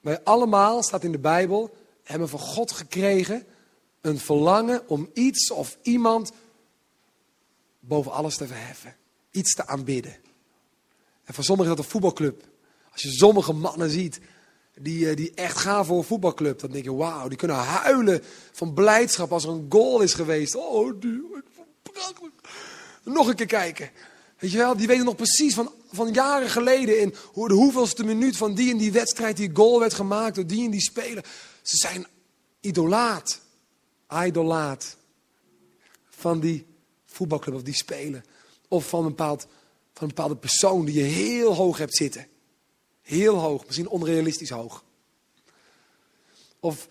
wij 0.00 0.22
allemaal, 0.22 0.82
staat 0.82 1.04
in 1.04 1.12
de 1.12 1.18
Bijbel, 1.18 1.76
hebben 2.02 2.28
van 2.28 2.38
God 2.38 2.72
gekregen 2.72 3.46
een 4.00 4.18
verlangen 4.18 4.88
om 4.88 5.10
iets 5.12 5.50
of 5.50 5.78
iemand 5.82 6.32
boven 7.80 8.12
alles 8.12 8.36
te 8.36 8.46
verheffen. 8.46 8.96
Iets 9.30 9.54
te 9.54 9.66
aanbidden. 9.66 10.16
En 11.24 11.34
voor 11.34 11.44
sommigen 11.44 11.70
is 11.70 11.76
dat 11.76 11.84
een 11.84 11.90
voetbalclub. 11.90 12.44
Als 12.92 13.02
je 13.02 13.10
sommige 13.10 13.52
mannen 13.52 13.90
ziet 13.90 14.20
die, 14.74 15.08
eh, 15.08 15.16
die 15.16 15.34
echt 15.34 15.58
gaan 15.58 15.84
voor 15.84 15.98
een 15.98 16.04
voetbalclub, 16.04 16.60
dan 16.60 16.70
denk 16.70 16.84
je, 16.84 16.94
wauw, 16.94 17.28
die 17.28 17.38
kunnen 17.38 17.56
huilen 17.56 18.22
van 18.52 18.74
blijdschap 18.74 19.32
als 19.32 19.44
er 19.44 19.50
een 19.50 19.66
goal 19.68 20.00
is 20.00 20.14
geweest. 20.14 20.54
Oh, 20.54 21.00
die, 21.00 21.22
nog 23.14 23.28
een 23.28 23.34
keer 23.34 23.46
kijken. 23.46 23.90
Weet 24.38 24.50
je 24.50 24.56
wel, 24.56 24.76
die 24.76 24.86
weten 24.86 25.04
nog 25.04 25.16
precies 25.16 25.54
van, 25.54 25.72
van 25.92 26.12
jaren 26.12 26.50
geleden 26.50 27.00
in 27.00 27.14
hoe, 27.32 27.48
de 27.48 27.54
hoeveelste 27.54 28.04
minuut 28.04 28.36
van 28.36 28.54
die 28.54 28.70
en 28.70 28.76
die 28.76 28.92
wedstrijd 28.92 29.36
die 29.36 29.50
goal 29.52 29.80
werd 29.80 29.94
gemaakt 29.94 30.34
door 30.34 30.46
die 30.46 30.64
en 30.64 30.70
die 30.70 30.80
speler. 30.80 31.24
Ze 31.62 31.76
zijn 31.76 32.06
idolaat, 32.60 33.40
idolaat 34.24 34.96
van 36.08 36.40
die 36.40 36.66
voetbalclub 37.04 37.54
of 37.54 37.62
die 37.62 37.74
speler. 37.74 38.24
Of 38.68 38.88
van 38.88 39.00
een, 39.00 39.08
bepaald, 39.08 39.46
van 39.92 40.02
een 40.02 40.14
bepaalde 40.14 40.36
persoon 40.36 40.84
die 40.84 40.94
je 40.94 41.02
heel 41.02 41.54
hoog 41.54 41.78
hebt 41.78 41.96
zitten. 41.96 42.26
Heel 43.02 43.36
hoog, 43.36 43.66
misschien 43.66 43.88
onrealistisch 43.88 44.50
hoog. 44.50 44.84
Of 46.60 46.88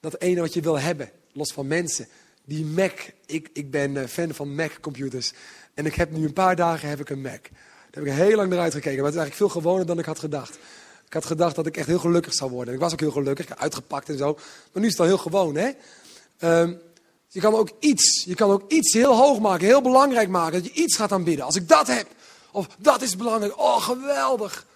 dat 0.00 0.20
ene 0.20 0.40
wat 0.40 0.54
je 0.54 0.60
wil 0.60 0.78
hebben, 0.78 1.10
los 1.32 1.52
van 1.52 1.66
mensen. 1.66 2.08
Die 2.46 2.64
Mac, 2.64 2.92
ik, 3.26 3.48
ik 3.52 3.70
ben 3.70 3.96
eh, 3.96 4.08
fan 4.08 4.34
van 4.34 4.54
Mac-computers. 4.54 5.32
En 5.74 5.86
ik 5.86 5.94
heb 5.94 6.10
nu 6.10 6.24
een 6.24 6.32
paar 6.32 6.56
dagen 6.56 6.88
heb 6.88 7.00
ik 7.00 7.10
een 7.10 7.20
Mac. 7.20 7.42
Daar 7.90 8.04
heb 8.04 8.04
ik 8.04 8.12
heel 8.12 8.36
lang 8.36 8.50
naar 8.50 8.58
uitgekeken. 8.58 8.96
Maar 8.96 9.10
het 9.12 9.14
is 9.14 9.20
eigenlijk 9.20 9.52
veel 9.52 9.60
gewoner 9.60 9.86
dan 9.86 9.98
ik 9.98 10.04
had 10.04 10.18
gedacht. 10.18 10.58
Ik 11.06 11.12
had 11.12 11.24
gedacht 11.24 11.56
dat 11.56 11.66
ik 11.66 11.76
echt 11.76 11.86
heel 11.86 11.98
gelukkig 11.98 12.34
zou 12.34 12.50
worden. 12.50 12.74
Ik 12.74 12.80
was 12.80 12.92
ook 12.92 13.00
heel 13.00 13.10
gelukkig, 13.10 13.56
uitgepakt 13.56 14.08
en 14.08 14.18
zo. 14.18 14.32
Maar 14.72 14.82
nu 14.82 14.84
is 14.84 14.90
het 14.90 15.00
al 15.00 15.06
heel 15.06 15.18
gewoon, 15.18 15.56
hè? 15.56 15.70
Ehm, 16.38 16.74
je 17.28 17.40
kan 17.40 17.54
ook 17.54 17.70
iets, 17.78 18.24
je 18.24 18.34
kan 18.34 18.50
ook 18.50 18.70
iets 18.72 18.92
heel 18.92 19.16
hoog 19.16 19.40
maken, 19.40 19.66
heel 19.66 19.82
belangrijk 19.82 20.28
maken. 20.28 20.62
Dat 20.62 20.74
je 20.74 20.82
iets 20.82 20.96
gaat 20.96 21.12
aanbidden. 21.12 21.44
Als 21.44 21.56
ik 21.56 21.68
dat 21.68 21.86
heb, 21.86 22.06
of 22.50 22.68
dat 22.78 23.02
is 23.02 23.16
belangrijk, 23.16 23.58
oh 23.58 23.82
geweldig. 23.82 24.66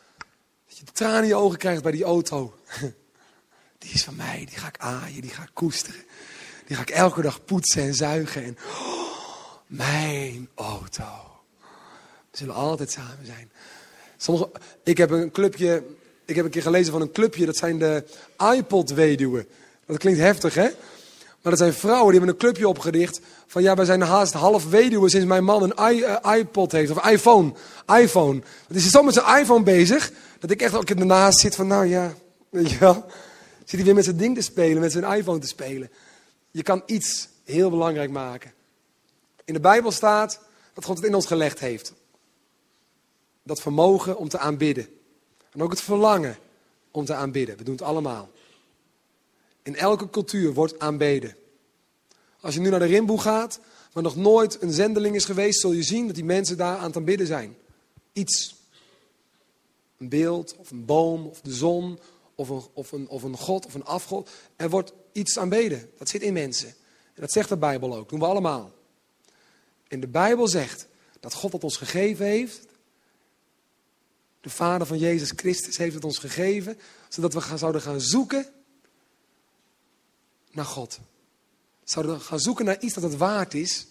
Dat 0.69 0.79
je 0.79 0.85
de 0.85 0.93
tranen 0.93 1.23
in 1.23 1.29
je 1.29 1.35
ogen 1.35 1.59
krijgt 1.59 1.83
bij 1.83 1.93
die 1.93 2.05
auto. 2.05 2.55
Die 3.79 3.93
is 3.93 4.05
van 4.05 4.17
mij, 4.17 4.45
die 4.49 4.59
ga 4.59 4.69
ik 4.69 4.79
aaien, 4.79 5.21
die 5.21 5.31
ga 5.31 5.43
ik 5.43 5.51
koesteren. 5.53 6.01
Die 6.71 6.79
ga 6.79 6.85
ik 6.85 6.91
elke 6.91 7.23
dag 7.23 7.45
poetsen 7.45 7.83
en 7.83 7.95
zuigen. 7.95 8.45
En 8.45 8.57
oh, 8.67 9.03
mijn 9.67 10.49
auto. 10.55 11.05
We 12.31 12.37
zullen 12.37 12.55
altijd 12.55 12.91
samen 12.91 13.27
zijn. 13.27 13.51
Sommige, 14.17 14.51
ik 14.85 14.99
heb 14.99 15.11
een 15.11 15.31
clubje, 15.31 15.83
ik 16.25 16.37
heb 16.37 16.45
een 16.45 16.51
keer 16.51 16.63
gelezen 16.63 16.93
van 16.93 17.01
een 17.01 17.13
clubje, 17.13 17.47
dat 17.47 17.57
zijn 17.57 17.79
de 17.79 18.05
iPod-weduwen. 18.57 19.49
Dat 19.87 19.99
klinkt 19.99 20.21
heftig, 20.21 20.55
hè? 20.55 20.69
Maar 21.43 21.53
dat 21.53 21.59
zijn 21.59 21.73
vrouwen 21.73 22.11
die 22.11 22.19
hebben 22.19 22.29
een 22.29 22.41
clubje 22.41 22.69
opgericht. 22.69 23.21
Van 23.47 23.63
ja, 23.63 23.75
wij 23.75 23.85
zijn 23.85 24.01
haast 24.01 24.33
half 24.33 24.69
weduwe 24.69 25.09
sinds 25.09 25.27
mijn 25.27 25.45
man 25.45 25.63
een 25.63 25.75
eh, 25.75 26.37
iPod 26.39 26.73
heeft. 26.73 26.91
Of 26.91 27.09
iPhone. 27.09 27.53
iPhone. 27.87 28.43
Want 28.69 28.81
is 28.81 28.91
zo 28.91 29.03
met 29.03 29.15
zijn 29.15 29.41
iPhone 29.41 29.63
bezig. 29.63 30.13
Dat 30.39 30.51
ik 30.51 30.63
echt 30.63 30.75
ook 30.75 30.91
ernaast 30.91 31.39
zit 31.39 31.55
van 31.55 31.67
nou 31.67 31.87
ja. 31.87 32.15
Weet 32.51 32.71
je 32.71 32.79
wel. 32.79 33.05
Zit 33.59 33.71
hij 33.71 33.85
weer 33.85 33.95
met 33.95 34.05
zijn 34.05 34.17
ding 34.17 34.37
te 34.37 34.43
spelen. 34.43 34.81
Met 34.81 34.93
zijn 34.93 35.13
iPhone 35.13 35.39
te 35.39 35.47
spelen. 35.47 35.91
Je 36.51 36.63
kan 36.63 36.83
iets 36.87 37.29
heel 37.45 37.71
belangrijk 37.71 38.11
maken. 38.11 38.53
In 39.45 39.55
de 39.55 39.61
Bijbel 39.61 39.91
staat 39.91 40.41
dat 40.75 40.85
God 40.85 40.97
het 40.97 41.07
in 41.07 41.15
ons 41.15 41.27
gelegd 41.27 41.59
heeft. 41.59 41.93
Dat 43.43 43.61
vermogen 43.61 44.17
om 44.17 44.29
te 44.29 44.39
aanbidden. 44.39 44.89
En 45.51 45.63
ook 45.63 45.71
het 45.71 45.81
verlangen 45.81 46.39
om 46.91 47.05
te 47.05 47.15
aanbidden. 47.15 47.57
We 47.57 47.65
doen 47.65 47.75
het 47.75 47.83
allemaal. 47.83 48.31
In 49.63 49.77
elke 49.77 50.11
cultuur 50.11 50.55
wordt 50.55 50.79
aanbeden. 50.79 51.37
Als 52.41 52.55
je 52.55 52.61
nu 52.61 52.71
naar 52.71 52.79
de 52.79 52.85
Rimboe 52.85 53.21
gaat, 53.21 53.61
waar 53.93 54.03
nog 54.03 54.17
nooit 54.17 54.63
een 54.63 54.73
zendeling 54.73 55.15
is 55.15 55.25
geweest, 55.25 55.61
zul 55.61 55.73
je 55.73 55.83
zien 55.83 56.07
dat 56.07 56.15
die 56.15 56.25
mensen 56.25 56.57
daar 56.57 56.77
aan 56.77 56.87
het 56.87 56.97
aanbidden 56.97 57.27
zijn. 57.27 57.57
Iets. 58.13 58.55
Een 59.99 60.09
beeld, 60.09 60.57
of 60.57 60.71
een 60.71 60.85
boom, 60.85 61.27
of 61.27 61.41
de 61.41 61.53
zon, 61.53 61.99
of 62.35 62.49
een, 62.49 62.63
of 62.73 62.93
een, 62.93 63.09
of 63.09 63.23
een 63.23 63.37
god, 63.37 63.67
of 63.67 63.75
een 63.75 63.85
afgod. 63.85 64.31
Er 64.57 64.71
wordt 64.71 64.93
iets 65.13 65.39
aanbeden. 65.39 65.91
Dat 65.99 66.09
zit 66.09 66.23
in 66.23 66.33
mensen. 66.33 66.69
En 67.15 67.21
dat 67.21 67.33
zegt 67.33 67.49
de 67.49 67.57
Bijbel 67.57 67.89
ook. 67.89 67.99
Dat 68.01 68.09
doen 68.09 68.19
we 68.19 68.25
allemaal. 68.25 68.73
En 69.89 70.01
de 70.01 70.09
Bijbel 70.09 70.49
zegt 70.49 70.87
dat 71.21 71.35
God 71.35 71.53
het 71.53 71.65
ons 71.65 71.77
gegeven 71.77 72.27
heeft. 72.27 72.67
De 74.41 74.51
Vader 74.51 74.87
van 74.87 74.99
Jezus 74.99 75.33
Christus 75.37 75.77
heeft 75.77 75.95
het 75.95 76.05
ons 76.05 76.19
gegeven, 76.19 76.79
zodat 77.09 77.35
we 77.35 77.41
gaan, 77.41 77.59
zouden 77.59 77.83
gaan 77.83 78.01
zoeken 78.01 78.47
naar 80.51 80.65
God. 80.65 80.99
Zouden 81.85 82.21
gaan 82.21 82.41
zoeken 82.41 82.65
naar 82.65 82.81
iets 82.81 82.95
dat 82.95 83.03
het 83.03 83.17
waard 83.17 83.55
is. 83.55 83.87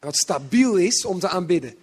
Wat 0.00 0.16
stabiel 0.16 0.76
is 0.76 1.04
om 1.04 1.18
te 1.18 1.28
aanbidden. 1.28 1.76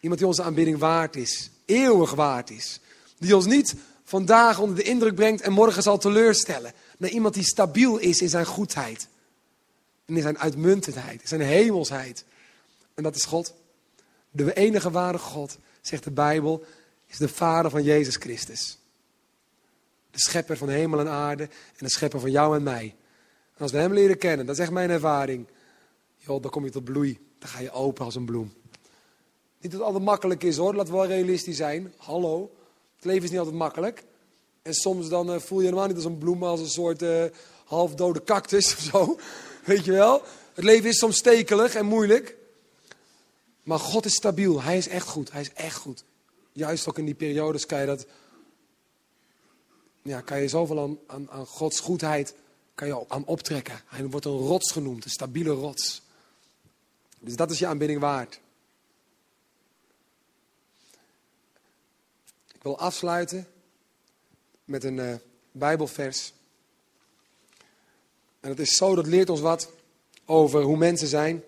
Iemand 0.00 0.20
die 0.20 0.28
onze 0.28 0.42
aanbidding 0.42 0.78
waard 0.78 1.16
is. 1.16 1.50
Eeuwig 1.64 2.14
waard 2.14 2.50
is. 2.50 2.80
Die 3.18 3.36
ons 3.36 3.46
niet 3.46 3.74
vandaag 4.08 4.58
onder 4.58 4.76
de 4.76 4.82
indruk 4.82 5.14
brengt 5.14 5.40
en 5.40 5.52
morgen 5.52 5.82
zal 5.82 5.98
teleurstellen. 5.98 6.72
Naar 6.98 7.10
iemand 7.10 7.34
die 7.34 7.44
stabiel 7.44 7.98
is 7.98 8.20
in 8.20 8.28
zijn 8.28 8.46
goedheid. 8.46 9.08
En 10.04 10.16
in 10.16 10.22
zijn 10.22 10.38
uitmuntendheid. 10.38 11.22
In 11.22 11.28
zijn 11.28 11.40
hemelsheid. 11.40 12.24
En 12.94 13.02
dat 13.02 13.16
is 13.16 13.24
God. 13.24 13.54
De 14.30 14.54
enige 14.54 14.90
ware 14.90 15.18
God, 15.18 15.58
zegt 15.80 16.04
de 16.04 16.10
Bijbel, 16.10 16.64
is 17.06 17.16
de 17.16 17.28
Vader 17.28 17.70
van 17.70 17.82
Jezus 17.82 18.16
Christus. 18.16 18.78
De 20.10 20.20
schepper 20.20 20.56
van 20.56 20.68
hemel 20.68 21.00
en 21.00 21.08
aarde 21.08 21.42
en 21.42 21.84
de 21.86 21.90
schepper 21.90 22.20
van 22.20 22.30
jou 22.30 22.56
en 22.56 22.62
mij. 22.62 22.94
En 23.54 23.62
als 23.62 23.72
we 23.72 23.78
hem 23.78 23.92
leren 23.92 24.18
kennen, 24.18 24.46
dat 24.46 24.54
is 24.54 24.60
echt 24.60 24.70
mijn 24.70 24.90
ervaring. 24.90 25.46
Joh, 26.16 26.42
dan 26.42 26.50
kom 26.50 26.64
je 26.64 26.70
tot 26.70 26.84
bloei. 26.84 27.18
Dan 27.38 27.48
ga 27.48 27.60
je 27.60 27.70
open 27.70 28.04
als 28.04 28.14
een 28.14 28.24
bloem. 28.24 28.52
Niet 29.60 29.70
dat 29.72 29.72
het 29.72 29.82
altijd 29.82 30.04
makkelijk 30.04 30.42
is 30.42 30.56
hoor, 30.56 30.74
laten 30.74 30.92
we 30.92 30.98
wel 30.98 31.08
realistisch 31.08 31.56
zijn. 31.56 31.92
Hallo, 31.96 32.50
het 32.98 33.06
leven 33.06 33.24
is 33.24 33.30
niet 33.30 33.38
altijd 33.38 33.56
makkelijk. 33.56 34.04
En 34.62 34.74
soms 34.74 35.08
dan 35.08 35.34
uh, 35.34 35.38
voel 35.38 35.58
je 35.58 35.64
helemaal 35.64 35.86
niet 35.86 35.96
als 35.96 36.04
een 36.04 36.18
bloem, 36.18 36.38
maar 36.38 36.48
als 36.48 36.60
een 36.60 36.68
soort 36.68 37.02
uh, 37.02 37.24
halfdode 37.64 38.24
cactus 38.24 38.72
of 38.72 38.80
zo. 38.80 39.18
Weet 39.64 39.84
je 39.84 39.92
wel? 39.92 40.22
Het 40.54 40.64
leven 40.64 40.88
is 40.88 40.98
soms 40.98 41.16
stekelig 41.16 41.74
en 41.74 41.86
moeilijk. 41.86 42.36
Maar 43.62 43.78
God 43.78 44.04
is 44.04 44.14
stabiel. 44.14 44.62
Hij 44.62 44.76
is 44.76 44.88
echt 44.88 45.06
goed. 45.06 45.32
Hij 45.32 45.40
is 45.40 45.52
echt 45.52 45.76
goed. 45.76 46.04
Juist 46.52 46.88
ook 46.88 46.98
in 46.98 47.04
die 47.04 47.14
periodes 47.14 47.66
kan 47.66 47.80
je 47.80 47.86
dat 47.86 48.06
ja, 50.02 50.20
kan 50.20 50.40
je 50.40 50.48
zoveel 50.48 50.80
aan, 50.80 50.98
aan, 51.06 51.30
aan 51.30 51.46
Gods 51.46 51.80
goedheid 51.80 52.34
kan 52.74 52.88
je 52.88 53.04
aan 53.08 53.26
optrekken. 53.26 53.80
Hij 53.86 54.06
wordt 54.06 54.26
een 54.26 54.36
rots 54.36 54.72
genoemd, 54.72 55.04
een 55.04 55.10
stabiele 55.10 55.50
rots. 55.50 56.02
Dus 57.20 57.36
dat 57.36 57.50
is 57.50 57.58
je 57.58 57.66
aanbidding 57.66 58.00
waard. 58.00 58.40
Wil 62.68 62.78
afsluiten 62.78 63.46
met 64.64 64.84
een 64.84 64.96
uh, 64.96 65.14
Bijbelvers. 65.52 66.32
En 68.40 68.48
het 68.48 68.58
is 68.58 68.76
zo, 68.76 68.94
dat 68.94 69.06
leert 69.06 69.30
ons 69.30 69.40
wat 69.40 69.72
over 70.24 70.62
hoe 70.62 70.76
mensen 70.76 71.08
zijn. 71.08 71.44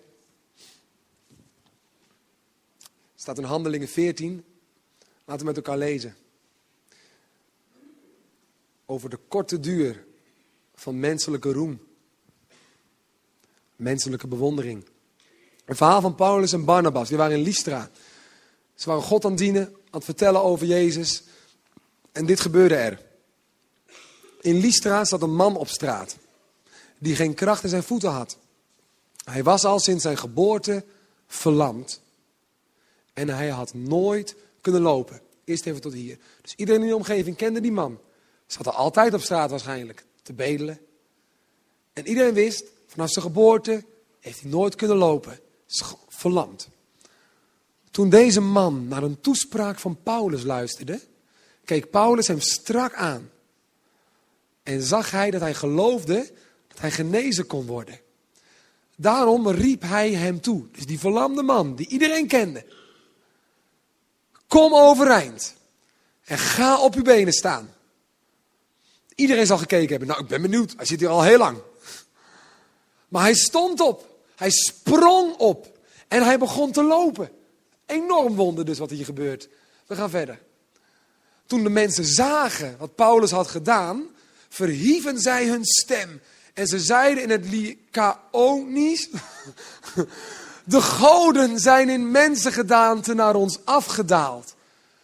Het 2.87 3.21
staat 3.21 3.37
in 3.37 3.43
Handelingen 3.43 3.87
14. 3.87 4.45
Laten 5.25 5.45
we 5.45 5.51
met 5.51 5.55
elkaar 5.55 5.77
lezen 5.77 6.15
over 8.85 9.09
de 9.09 9.19
korte 9.27 9.59
duur 9.59 10.05
van 10.75 10.99
menselijke 10.99 11.51
roem. 11.51 11.87
Menselijke 13.75 14.27
bewondering. 14.27 14.85
Een 15.65 15.75
verhaal 15.75 16.01
van 16.01 16.15
Paulus 16.15 16.53
en 16.53 16.65
Barnabas. 16.65 17.07
Die 17.07 17.17
waren 17.17 17.37
in 17.37 17.43
Lystra. 17.43 17.91
Ze 18.75 18.89
waren 18.89 19.03
God 19.03 19.25
aan 19.25 19.35
dienen, 19.35 19.75
aan 19.91 19.99
het 19.99 20.03
vertellen 20.03 20.43
over 20.43 20.65
Jezus. 20.65 21.23
En 22.11 22.25
dit 22.25 22.39
gebeurde 22.39 22.75
er. 22.75 23.01
In 24.41 24.59
Lystra 24.59 25.05
zat 25.05 25.21
een 25.21 25.35
man 25.35 25.57
op 25.57 25.67
straat. 25.67 26.17
Die 26.97 27.15
geen 27.15 27.33
kracht 27.33 27.63
in 27.63 27.69
zijn 27.69 27.83
voeten 27.83 28.09
had. 28.09 28.37
Hij 29.23 29.43
was 29.43 29.65
al 29.65 29.79
sinds 29.79 30.03
zijn 30.03 30.17
geboorte 30.17 30.85
verlamd. 31.27 32.01
En 33.13 33.29
hij 33.29 33.49
had 33.49 33.73
nooit 33.73 34.35
kunnen 34.61 34.81
lopen. 34.81 35.21
Eerst 35.43 35.65
even 35.65 35.81
tot 35.81 35.93
hier. 35.93 36.17
Dus 36.41 36.55
iedereen 36.55 36.81
in 36.81 36.87
de 36.87 36.95
omgeving 36.95 37.35
kende 37.35 37.61
die 37.61 37.71
man. 37.71 37.99
Zat 38.47 38.65
er 38.65 38.71
altijd 38.71 39.13
op 39.13 39.21
straat 39.21 39.49
waarschijnlijk 39.49 40.05
te 40.21 40.33
bedelen. 40.33 40.79
En 41.93 42.07
iedereen 42.07 42.33
wist, 42.33 42.63
vanaf 42.87 43.09
zijn 43.09 43.25
geboorte 43.25 43.83
heeft 44.19 44.41
hij 44.41 44.49
nooit 44.49 44.75
kunnen 44.75 44.97
lopen. 44.97 45.39
Verlamd. 46.07 46.69
Toen 47.91 48.09
deze 48.09 48.41
man 48.41 48.87
naar 48.87 49.03
een 49.03 49.21
toespraak 49.21 49.79
van 49.79 50.03
Paulus 50.03 50.43
luisterde, 50.43 51.01
keek 51.65 51.89
Paulus 51.89 52.27
hem 52.27 52.39
strak 52.39 52.93
aan. 52.93 53.29
En 54.63 54.81
zag 54.81 55.11
hij 55.11 55.31
dat 55.31 55.41
hij 55.41 55.53
geloofde 55.53 56.31
dat 56.67 56.79
hij 56.79 56.91
genezen 56.91 57.47
kon 57.47 57.65
worden. 57.65 57.99
Daarom 58.95 59.49
riep 59.49 59.81
hij 59.81 60.11
hem 60.11 60.41
toe. 60.41 60.67
Dus 60.71 60.85
die 60.85 60.99
verlamde 60.99 61.43
man, 61.43 61.75
die 61.75 61.87
iedereen 61.87 62.27
kende. 62.27 62.65
Kom 64.47 64.73
overeind 64.75 65.55
en 66.23 66.37
ga 66.37 66.81
op 66.81 66.95
uw 66.95 67.03
benen 67.03 67.33
staan. 67.33 67.73
Iedereen 69.15 69.45
zal 69.45 69.57
gekeken 69.57 69.89
hebben. 69.89 70.07
Nou, 70.07 70.21
ik 70.21 70.27
ben 70.27 70.41
benieuwd. 70.41 70.73
Hij 70.75 70.85
zit 70.85 70.99
hier 70.99 71.09
al 71.09 71.21
heel 71.21 71.37
lang. 71.37 71.57
Maar 73.07 73.21
hij 73.21 73.33
stond 73.33 73.79
op. 73.79 74.23
Hij 74.35 74.49
sprong 74.49 75.35
op. 75.35 75.79
En 76.07 76.23
hij 76.23 76.39
begon 76.39 76.71
te 76.71 76.83
lopen. 76.83 77.31
Enorm 77.91 78.35
wonder 78.35 78.65
dus 78.65 78.79
wat 78.79 78.89
hier 78.89 79.05
gebeurt. 79.05 79.49
We 79.87 79.95
gaan 79.95 80.09
verder. 80.09 80.39
Toen 81.45 81.63
de 81.63 81.69
mensen 81.69 82.05
zagen 82.05 82.75
wat 82.77 82.95
Paulus 82.95 83.31
had 83.31 83.47
gedaan, 83.47 84.05
verhieven 84.49 85.19
zij 85.19 85.47
hun 85.47 85.65
stem. 85.65 86.21
En 86.53 86.67
ze 86.67 86.79
zeiden 86.79 87.23
in 87.23 87.29
het 87.29 87.49
Lycaonisch, 87.49 89.09
de 90.63 90.81
goden 90.81 91.59
zijn 91.59 91.89
in 91.89 92.11
mensengedaante 92.11 93.13
naar 93.13 93.35
ons 93.35 93.59
afgedaald. 93.63 94.55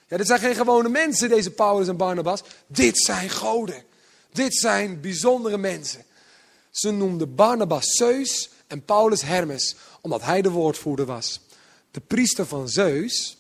Ja, 0.08 0.18
dit 0.18 0.28
zijn 0.28 0.40
geen 0.40 0.56
gewone 0.56 0.90
mensen, 0.90 1.30
deze 1.30 1.52
Paulus 1.52 1.88
en 1.88 1.98
Barnabas. 1.98 2.44
Dit 2.68 2.98
zijn 2.98 3.30
goden. 3.30 3.84
Dit 4.32 4.56
zijn 4.56 5.02
bijzondere 5.02 5.58
mensen. 5.58 6.04
Ze 6.72 6.92
noemden 6.92 7.36
Barnabas 7.36 7.86
Zeus 7.86 8.50
en 8.68 8.86
Paulus 8.86 9.22
Hermes, 9.22 9.76
omdat 10.02 10.22
hij 10.22 10.42
de 10.42 10.50
woordvoerder 10.50 11.06
was. 11.06 11.40
De 11.98 12.04
priester 12.08 12.46
van 12.46 12.70
Zeus, 12.70 13.38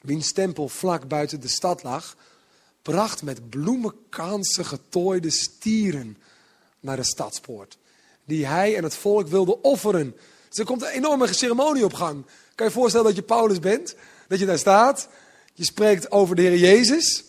wiens 0.00 0.32
tempel 0.32 0.68
vlak 0.68 1.08
buiten 1.08 1.40
de 1.40 1.48
stad 1.48 1.82
lag, 1.82 2.16
bracht 2.82 3.22
met 3.22 3.50
bloemenkansen 3.50 4.64
getooide 4.64 5.30
stieren 5.30 6.16
naar 6.80 6.96
de 6.96 7.04
stadspoort. 7.04 7.78
Die 8.24 8.46
hij 8.46 8.76
en 8.76 8.82
het 8.82 8.94
volk 8.94 9.28
wilden 9.28 9.64
offeren. 9.64 10.16
Dus 10.48 10.58
er 10.58 10.64
komt 10.64 10.82
een 10.82 10.88
enorme 10.88 11.34
ceremonie 11.34 11.84
op 11.84 11.92
gang. 11.92 12.26
Kan 12.54 12.66
je 12.66 12.72
voorstellen 12.72 13.06
dat 13.06 13.16
je 13.16 13.22
Paulus 13.22 13.58
bent? 13.58 13.94
Dat 14.28 14.38
je 14.38 14.46
daar 14.46 14.58
staat. 14.58 15.08
Je 15.54 15.64
spreekt 15.64 16.10
over 16.10 16.36
de 16.36 16.42
Heer 16.42 16.58
Jezus. 16.58 17.24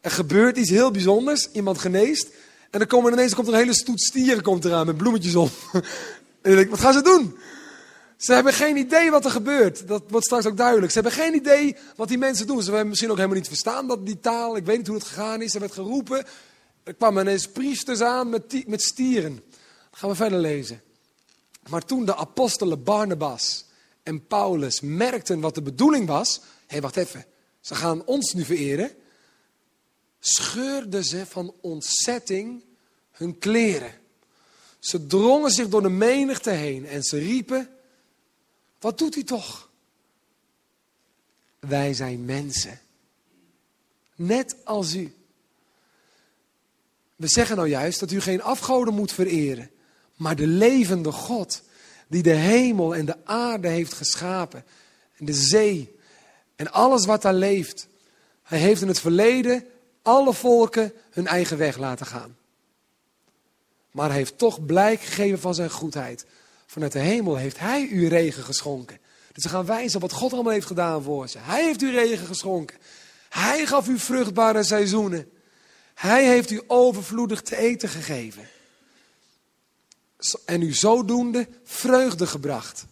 Er 0.00 0.10
gebeurt 0.10 0.56
iets 0.56 0.70
heel 0.70 0.90
bijzonders. 0.90 1.50
Iemand 1.52 1.78
geneest. 1.78 2.28
En 2.70 2.78
dan 2.78 2.88
komen 2.88 3.12
ineens 3.12 3.34
komt 3.34 3.48
een 3.48 3.54
hele 3.54 3.74
stoet 3.74 4.02
stieren 4.02 4.42
komt 4.42 4.64
eraan 4.64 4.86
met 4.86 4.96
bloemetjes 4.96 5.34
om. 5.34 5.50
en 6.42 6.50
je 6.50 6.56
denkt, 6.56 6.70
wat 6.70 6.80
gaan 6.80 6.92
ze 6.92 7.02
doen? 7.02 7.38
Ze 8.16 8.32
hebben 8.32 8.52
geen 8.52 8.76
idee 8.76 9.10
wat 9.10 9.24
er 9.24 9.30
gebeurt. 9.30 9.88
Dat 9.88 10.02
wordt 10.08 10.26
straks 10.26 10.46
ook 10.46 10.56
duidelijk. 10.56 10.92
Ze 10.92 11.00
hebben 11.00 11.18
geen 11.18 11.34
idee 11.34 11.76
wat 11.96 12.08
die 12.08 12.18
mensen 12.18 12.46
doen. 12.46 12.62
Ze 12.62 12.70
hebben 12.70 12.88
misschien 12.88 13.10
ook 13.10 13.16
helemaal 13.16 13.38
niet 13.38 13.48
verstaan 13.48 13.86
dat 13.86 14.06
die 14.06 14.20
taal. 14.20 14.56
Ik 14.56 14.64
weet 14.64 14.76
niet 14.76 14.86
hoe 14.86 14.96
het 14.96 15.06
gegaan 15.06 15.42
is. 15.42 15.54
Er 15.54 15.60
werd 15.60 15.72
geroepen. 15.72 16.24
Er 16.82 16.94
kwamen 16.94 17.22
ineens 17.22 17.48
priesters 17.48 18.00
aan 18.00 18.28
met, 18.28 18.66
met 18.66 18.82
stieren. 18.82 19.42
gaan 19.90 20.10
we 20.10 20.16
verder 20.16 20.38
lezen. 20.38 20.82
Maar 21.68 21.84
toen 21.84 22.04
de 22.04 22.16
apostelen 22.16 22.82
Barnabas 22.82 23.64
en 24.02 24.26
Paulus 24.26 24.80
merkten 24.80 25.40
wat 25.40 25.54
de 25.54 25.62
bedoeling 25.62 26.06
was. 26.06 26.36
Hé, 26.36 26.44
hey, 26.66 26.80
wacht 26.80 26.96
even. 26.96 27.24
Ze 27.60 27.74
gaan 27.74 28.04
ons 28.04 28.32
nu 28.32 28.44
vereren. 28.44 28.90
Scheurden 30.20 31.04
ze 31.04 31.26
van 31.26 31.54
ontzetting 31.60 32.64
hun 33.10 33.38
kleren. 33.38 33.92
Ze 34.78 35.06
drongen 35.06 35.50
zich 35.50 35.68
door 35.68 35.82
de 35.82 35.88
menigte 35.88 36.50
heen 36.50 36.86
en 36.86 37.02
ze 37.02 37.18
riepen: 37.18 37.68
Wat 38.84 38.98
doet 38.98 39.16
u 39.16 39.24
toch? 39.24 39.68
Wij 41.58 41.94
zijn 41.94 42.24
mensen. 42.24 42.80
Net 44.14 44.56
als 44.64 44.94
u. 44.94 45.14
We 47.16 47.28
zeggen 47.28 47.56
nou 47.56 47.68
juist 47.68 48.00
dat 48.00 48.10
u 48.10 48.20
geen 48.20 48.42
afgoden 48.42 48.94
moet 48.94 49.12
vereren, 49.12 49.70
maar 50.14 50.36
de 50.36 50.46
levende 50.46 51.12
God, 51.12 51.62
die 52.08 52.22
de 52.22 52.34
hemel 52.34 52.94
en 52.94 53.04
de 53.04 53.16
aarde 53.24 53.68
heeft 53.68 53.92
geschapen, 53.92 54.64
en 55.16 55.24
de 55.24 55.34
zee 55.34 55.96
en 56.56 56.72
alles 56.72 57.06
wat 57.06 57.22
daar 57.22 57.34
leeft. 57.34 57.88
Hij 58.42 58.58
heeft 58.58 58.82
in 58.82 58.88
het 58.88 59.00
verleden 59.00 59.66
alle 60.02 60.34
volken 60.34 60.92
hun 61.10 61.26
eigen 61.26 61.58
weg 61.58 61.76
laten 61.76 62.06
gaan. 62.06 62.36
Maar 63.90 64.08
hij 64.08 64.18
heeft 64.18 64.38
toch 64.38 64.66
blijk 64.66 65.00
gegeven 65.00 65.40
van 65.40 65.54
zijn 65.54 65.70
goedheid. 65.70 66.26
Vanuit 66.66 66.92
de 66.92 66.98
hemel 66.98 67.36
heeft 67.36 67.58
hij 67.58 67.86
u 67.86 68.08
regen 68.08 68.42
geschonken. 68.42 68.98
Dus 69.32 69.42
ze 69.42 69.48
gaan 69.48 69.66
wijzen 69.66 69.94
op 69.94 70.10
wat 70.10 70.18
God 70.18 70.32
allemaal 70.32 70.52
heeft 70.52 70.66
gedaan 70.66 71.02
voor 71.02 71.28
ze. 71.28 71.38
Hij 71.38 71.64
heeft 71.64 71.82
u 71.82 71.90
regen 71.90 72.26
geschonken. 72.26 72.76
Hij 73.28 73.66
gaf 73.66 73.88
u 73.88 73.98
vruchtbare 73.98 74.62
seizoenen. 74.62 75.30
Hij 75.94 76.26
heeft 76.26 76.50
u 76.50 76.62
overvloedig 76.66 77.42
te 77.42 77.56
eten 77.56 77.88
gegeven. 77.88 78.48
En 80.44 80.62
u 80.62 80.72
zodoende 80.72 81.48
vreugde 81.64 82.26
gebracht. 82.26 82.86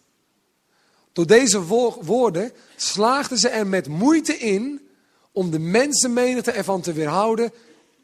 Door 1.12 1.26
deze 1.26 1.62
woorden 2.00 2.52
slaagden 2.76 3.38
ze 3.38 3.48
er 3.48 3.66
met 3.66 3.88
moeite 3.88 4.38
in 4.38 4.88
om 5.32 5.50
de 5.50 5.58
mensenmenigte 5.58 6.50
ervan 6.50 6.80
te 6.80 6.92
weerhouden 6.92 7.52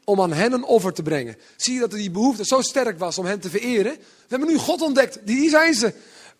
om 0.09 0.21
aan 0.21 0.33
hen 0.33 0.53
een 0.53 0.63
offer 0.63 0.93
te 0.93 1.01
brengen. 1.01 1.35
Zie 1.55 1.73
je 1.73 1.79
dat 1.79 1.91
die 1.91 2.11
behoefte 2.11 2.45
zo 2.45 2.61
sterk 2.61 2.99
was 2.99 3.17
om 3.17 3.25
hen 3.25 3.39
te 3.39 3.49
vereren? 3.49 3.93
We 3.93 4.25
hebben 4.27 4.47
nu 4.47 4.57
God 4.57 4.81
ontdekt, 4.81 5.19
die 5.23 5.49
zijn 5.49 5.73
ze. 5.73 5.93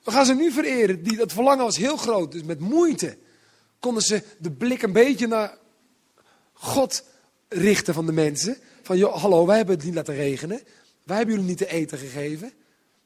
We 0.03 0.11
gaan 0.11 0.25
ze 0.25 0.33
nu 0.33 0.51
vereren. 0.51 1.03
Die, 1.03 1.17
dat 1.17 1.31
verlangen 1.31 1.63
was 1.63 1.77
heel 1.77 1.97
groot, 1.97 2.31
dus 2.31 2.43
met 2.43 2.59
moeite 2.59 3.17
konden 3.79 4.03
ze 4.03 4.23
de 4.37 4.51
blik 4.51 4.81
een 4.81 4.93
beetje 4.93 5.27
naar 5.27 5.57
God 6.53 7.03
richten 7.47 7.93
van 7.93 8.05
de 8.05 8.11
mensen. 8.11 8.57
Van, 8.81 8.97
joh, 8.97 9.15
hallo, 9.15 9.45
wij 9.45 9.57
hebben 9.57 9.75
het 9.75 9.85
niet 9.85 9.95
laten 9.95 10.15
regenen. 10.15 10.61
Wij 11.03 11.17
hebben 11.17 11.35
jullie 11.35 11.49
niet 11.49 11.57
te 11.57 11.71
eten 11.71 11.97
gegeven. 11.97 12.53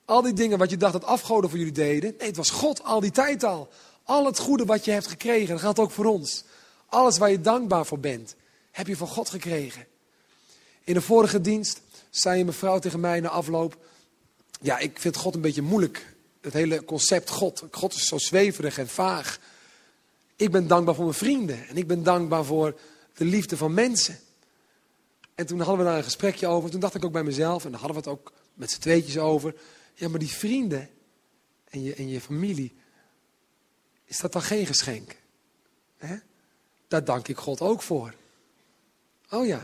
Al 0.05 0.21
die 0.21 0.33
dingen 0.33 0.57
wat 0.57 0.69
je 0.69 0.77
dacht 0.77 0.93
dat 0.93 1.05
afgoden 1.05 1.49
voor 1.49 1.59
jullie 1.59 1.73
deden. 1.73 2.15
Nee, 2.17 2.27
het 2.27 2.37
was 2.37 2.49
God 2.49 2.83
al 2.83 2.99
die 2.99 3.11
tijd 3.11 3.43
al. 3.43 3.69
Al 4.03 4.25
het 4.25 4.39
goede 4.39 4.65
wat 4.65 4.85
je 4.85 4.91
hebt 4.91 5.07
gekregen, 5.07 5.47
dat 5.47 5.59
gaat 5.59 5.79
ook 5.79 5.91
voor 5.91 6.05
ons. 6.05 6.43
Alles 6.85 7.17
waar 7.17 7.31
je 7.31 7.41
dankbaar 7.41 7.85
voor 7.85 7.99
bent, 7.99 8.35
heb 8.71 8.87
je 8.87 8.97
van 8.97 9.07
God 9.07 9.29
gekregen. 9.29 9.85
In 10.83 10.93
de 10.93 11.01
vorige 11.01 11.41
dienst 11.41 11.81
zei 12.09 12.39
een 12.39 12.45
mevrouw 12.45 12.79
tegen 12.79 12.99
mij 12.99 13.19
na 13.19 13.29
afloop. 13.29 13.85
Ja, 14.61 14.77
ik 14.77 14.99
vind 14.99 15.15
God 15.15 15.35
een 15.35 15.41
beetje 15.41 15.61
moeilijk. 15.61 16.15
Het 16.41 16.53
hele 16.53 16.85
concept 16.85 17.29
God. 17.29 17.63
God 17.71 17.93
is 17.93 18.03
zo 18.03 18.17
zweverig 18.17 18.77
en 18.77 18.87
vaag. 18.87 19.39
Ik 20.35 20.51
ben 20.51 20.67
dankbaar 20.67 20.95
voor 20.95 21.03
mijn 21.03 21.17
vrienden. 21.17 21.67
En 21.67 21.77
ik 21.77 21.87
ben 21.87 22.03
dankbaar 22.03 22.45
voor 22.45 22.79
de 23.13 23.25
liefde 23.25 23.57
van 23.57 23.73
mensen. 23.73 24.19
En 25.35 25.45
toen 25.45 25.59
hadden 25.59 25.77
we 25.77 25.83
daar 25.83 25.97
een 25.97 26.03
gesprekje 26.03 26.47
over. 26.47 26.69
Toen 26.69 26.79
dacht 26.79 26.95
ik 26.95 27.05
ook 27.05 27.11
bij 27.11 27.23
mezelf, 27.23 27.65
en 27.65 27.71
daar 27.71 27.79
hadden 27.79 28.03
we 28.03 28.09
het 28.09 28.19
ook 28.19 28.33
met 28.53 28.71
z'n 28.71 28.79
tweetjes 28.79 29.17
over. 29.17 29.55
Ja, 29.93 30.09
maar 30.09 30.19
die 30.19 30.29
vrienden 30.29 30.89
en 31.69 31.83
je, 31.83 31.93
en 31.93 32.09
je 32.09 32.21
familie, 32.21 32.73
is 34.05 34.17
dat 34.17 34.31
dan 34.31 34.41
geen 34.41 34.65
geschenk? 34.65 35.15
He? 35.97 36.15
Daar 36.87 37.03
dank 37.03 37.27
ik 37.27 37.37
God 37.37 37.61
ook 37.61 37.81
voor. 37.81 38.13
Oh 39.29 39.45
ja, 39.45 39.61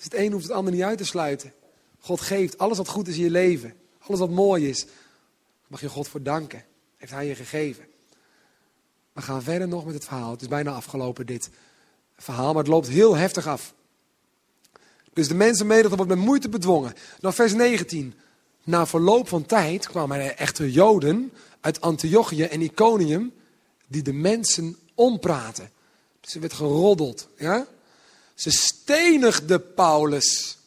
dus 0.00 0.08
het 0.12 0.20
een 0.20 0.32
hoeft 0.32 0.44
het 0.44 0.52
ander 0.52 0.72
niet 0.72 0.82
uit 0.82 0.98
te 0.98 1.04
sluiten. 1.04 1.52
God 1.98 2.20
geeft 2.20 2.58
alles 2.58 2.76
wat 2.76 2.88
goed 2.88 3.08
is 3.08 3.16
in 3.16 3.22
je 3.22 3.30
leven, 3.30 3.74
alles 3.98 4.18
wat 4.18 4.30
mooi 4.30 4.68
is, 4.68 4.86
mag 5.66 5.80
je 5.80 5.88
God 5.88 6.08
voor 6.08 6.22
danken. 6.22 6.64
Heeft 6.96 7.12
Hij 7.12 7.26
je 7.26 7.34
gegeven. 7.34 7.84
We 9.12 9.22
gaan 9.22 9.42
verder 9.42 9.68
nog 9.68 9.84
met 9.84 9.94
het 9.94 10.04
verhaal. 10.04 10.30
Het 10.30 10.40
is 10.40 10.48
bijna 10.48 10.70
afgelopen 10.72 11.26
dit 11.26 11.50
verhaal, 12.16 12.52
maar 12.52 12.62
het 12.62 12.72
loopt 12.72 12.88
heel 12.88 13.16
heftig 13.16 13.46
af. 13.46 13.74
Dus 15.12 15.28
de 15.28 15.34
mensen 15.34 15.66
menigte 15.66 15.96
wordt 15.96 16.10
met 16.10 16.18
moeite 16.18 16.48
bedwongen. 16.48 16.92
Dan 17.18 17.32
vers 17.32 17.52
19. 17.52 18.14
Na 18.64 18.86
verloop 18.86 19.28
van 19.28 19.46
tijd 19.46 19.88
kwamen 19.88 20.20
er 20.20 20.34
echter 20.34 20.68
Joden 20.68 21.32
uit 21.60 21.80
Antiochië 21.80 22.42
en 22.42 22.60
Iconium 22.60 23.32
die 23.86 24.02
de 24.02 24.12
mensen 24.12 24.76
ompraten. 24.94 25.70
Dus 26.20 26.34
er 26.34 26.40
werd 26.40 26.52
geroddeld. 26.52 27.28
Ja? 27.36 27.66
Ze 28.40 28.50
stenigden 28.50 29.74
Paulus 29.74 30.58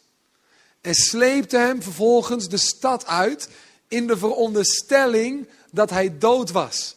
en 0.81 0.93
sleepten 0.93 1.61
hem 1.61 1.81
vervolgens 1.81 2.49
de 2.49 2.57
stad 2.57 3.05
uit 3.05 3.49
in 3.87 4.07
de 4.07 4.17
veronderstelling 4.17 5.47
dat 5.71 5.89
hij 5.89 6.17
dood 6.17 6.51
was. 6.51 6.95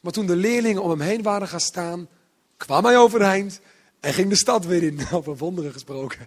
Maar 0.00 0.12
toen 0.12 0.26
de 0.26 0.36
leerlingen 0.36 0.82
om 0.82 0.90
hem 0.90 1.00
heen 1.00 1.22
waren 1.22 1.48
gaan 1.48 1.60
staan, 1.60 2.08
kwam 2.56 2.84
hij 2.84 2.98
overeind 2.98 3.60
en 4.00 4.14
ging 4.14 4.28
de 4.28 4.36
stad 4.36 4.64
weer 4.64 4.82
in. 4.82 5.00
Over 5.12 5.36
wonderen 5.36 5.72
gesproken. 5.72 6.26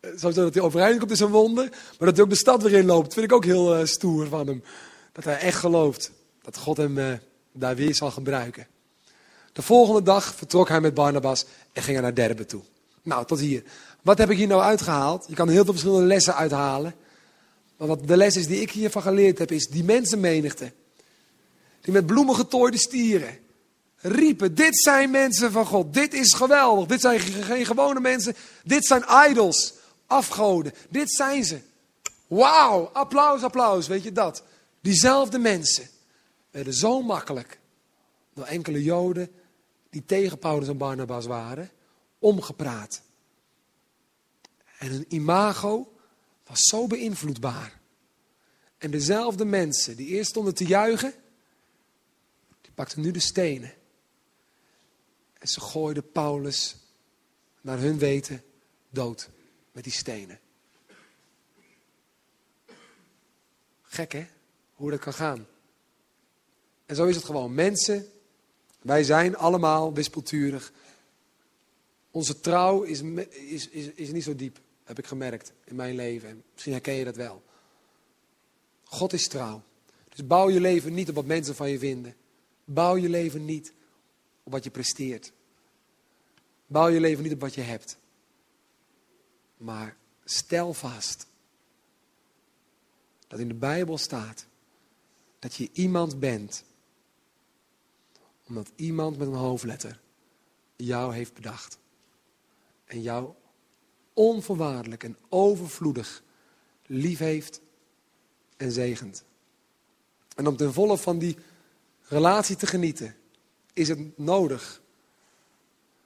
Sowieso 0.00 0.42
dat 0.42 0.54
hij 0.54 0.62
overeind 0.62 0.98
komt 0.98 1.10
is 1.10 1.20
een 1.20 1.30
wonder. 1.30 1.68
Maar 1.70 2.08
dat 2.08 2.14
hij 2.14 2.24
ook 2.24 2.30
de 2.30 2.36
stad 2.36 2.62
weer 2.62 2.78
in 2.78 2.86
loopt, 2.86 3.12
vind 3.12 3.26
ik 3.26 3.32
ook 3.32 3.44
heel 3.44 3.78
uh, 3.78 3.84
stoer 3.84 4.26
van 4.26 4.46
hem. 4.46 4.62
Dat 5.12 5.24
hij 5.24 5.38
echt 5.38 5.58
gelooft 5.58 6.12
dat 6.42 6.56
God 6.56 6.76
hem 6.76 6.98
uh, 6.98 7.12
daar 7.52 7.76
weer 7.76 7.94
zal 7.94 8.10
gebruiken. 8.10 8.66
De 9.52 9.62
volgende 9.62 10.02
dag 10.02 10.34
vertrok 10.34 10.68
hij 10.68 10.80
met 10.80 10.94
Barnabas 10.94 11.44
en 11.72 11.82
ging 11.82 11.96
hij 11.96 12.00
naar 12.00 12.14
Derbe 12.14 12.46
toe. 12.46 12.62
Nou, 13.02 13.26
tot 13.26 13.38
hier. 13.38 13.62
Wat 14.02 14.18
heb 14.18 14.30
ik 14.30 14.36
hier 14.36 14.46
nou 14.46 14.62
uitgehaald? 14.62 15.24
Je 15.28 15.34
kan 15.34 15.48
heel 15.48 15.64
veel 15.64 15.72
verschillende 15.72 16.06
lessen 16.06 16.34
uithalen. 16.34 16.94
Maar 17.76 17.88
wat 17.88 18.08
de 18.08 18.16
les 18.16 18.36
is 18.36 18.46
die 18.46 18.60
ik 18.60 18.70
hiervan 18.70 19.02
geleerd 19.02 19.38
heb, 19.38 19.52
is 19.52 19.68
die 19.68 19.84
mensenmenigte. 19.84 20.72
Die 21.80 21.92
met 21.92 22.06
bloemen 22.06 22.34
getooide 22.34 22.78
stieren 22.78 23.38
riepen, 24.00 24.54
dit 24.54 24.78
zijn 24.78 25.10
mensen 25.10 25.52
van 25.52 25.66
God, 25.66 25.94
dit 25.94 26.14
is 26.14 26.34
geweldig, 26.34 26.86
dit 26.86 27.00
zijn 27.00 27.20
geen 27.20 27.66
gewone 27.66 28.00
mensen, 28.00 28.34
dit 28.64 28.86
zijn 28.86 29.04
idols, 29.30 29.72
afgoden, 30.06 30.72
dit 30.88 31.10
zijn 31.10 31.44
ze. 31.44 31.60
Wauw, 32.26 32.90
applaus, 32.92 33.42
applaus, 33.42 33.86
weet 33.86 34.02
je 34.02 34.12
dat? 34.12 34.42
Diezelfde 34.80 35.38
mensen 35.38 35.88
werden 36.50 36.74
zo 36.74 37.02
makkelijk 37.02 37.58
door 38.34 38.44
enkele 38.44 38.82
Joden 38.82 39.30
die 39.90 40.04
tegen 40.04 40.38
Paulus 40.38 40.68
en 40.68 40.76
Barnabas 40.76 41.26
waren, 41.26 41.70
omgepraat. 42.18 43.02
En 44.78 44.90
hun 44.90 45.04
imago 45.08 45.92
was 46.46 46.60
zo 46.60 46.86
beïnvloedbaar. 46.86 47.80
En 48.78 48.90
dezelfde 48.90 49.44
mensen 49.44 49.96
die 49.96 50.06
eerst 50.06 50.30
stonden 50.30 50.54
te 50.54 50.64
juichen, 50.64 51.14
die 52.60 52.72
pakten 52.72 53.00
nu 53.00 53.10
de 53.10 53.20
stenen 53.20 53.72
en 55.40 55.48
ze 55.48 55.60
gooiden 55.60 56.10
Paulus 56.10 56.76
naar 57.60 57.78
hun 57.78 57.98
weten 57.98 58.42
dood 58.90 59.30
met 59.72 59.84
die 59.84 59.92
stenen. 59.92 60.40
Gek 63.82 64.12
hè, 64.12 64.26
hoe 64.74 64.90
dat 64.90 65.00
kan 65.00 65.12
gaan. 65.12 65.46
En 66.86 66.96
zo 66.96 67.04
is 67.04 67.16
het 67.16 67.24
gewoon. 67.24 67.54
Mensen, 67.54 68.12
wij 68.82 69.04
zijn 69.04 69.36
allemaal 69.36 69.92
wispelturig. 69.92 70.72
Onze 72.10 72.40
trouw 72.40 72.82
is, 72.82 73.02
is, 73.30 73.68
is, 73.68 73.90
is 73.90 74.12
niet 74.12 74.24
zo 74.24 74.36
diep, 74.36 74.60
heb 74.84 74.98
ik 74.98 75.06
gemerkt 75.06 75.52
in 75.64 75.74
mijn 75.74 75.94
leven. 75.94 76.28
En 76.28 76.42
misschien 76.52 76.72
herken 76.72 76.94
je 76.94 77.04
dat 77.04 77.16
wel. 77.16 77.42
God 78.84 79.12
is 79.12 79.28
trouw. 79.28 79.62
Dus 80.08 80.26
bouw 80.26 80.50
je 80.50 80.60
leven 80.60 80.94
niet 80.94 81.08
op 81.08 81.14
wat 81.14 81.24
mensen 81.24 81.54
van 81.54 81.70
je 81.70 81.78
vinden. 81.78 82.16
Bouw 82.64 82.96
je 82.96 83.08
leven 83.08 83.44
niet 83.44 83.72
op 84.42 84.52
wat 84.52 84.64
je 84.64 84.70
presteert. 84.70 85.32
Bouw 86.66 86.88
je 86.88 87.00
leven 87.00 87.22
niet 87.22 87.32
op 87.32 87.40
wat 87.40 87.54
je 87.54 87.60
hebt. 87.60 87.98
Maar 89.56 89.96
stel 90.24 90.74
vast 90.74 91.26
dat 93.26 93.38
in 93.38 93.48
de 93.48 93.54
Bijbel 93.54 93.98
staat 93.98 94.46
dat 95.38 95.54
je 95.54 95.68
iemand 95.72 96.20
bent. 96.20 96.64
Omdat 98.50 98.70
iemand 98.76 99.18
met 99.18 99.28
een 99.28 99.34
hoofdletter 99.34 100.00
jou 100.76 101.14
heeft 101.14 101.34
bedacht. 101.34 101.78
En 102.84 103.02
jou 103.02 103.32
onvoorwaardelijk 104.12 105.04
en 105.04 105.16
overvloedig 105.28 106.22
lief 106.86 107.18
heeft 107.18 107.60
en 108.56 108.72
zegent. 108.72 109.24
En 110.36 110.46
om 110.46 110.56
ten 110.56 110.72
volle 110.72 110.98
van 110.98 111.18
die 111.18 111.36
relatie 112.02 112.56
te 112.56 112.66
genieten, 112.66 113.16
is 113.72 113.88
het 113.88 114.18
nodig 114.18 114.82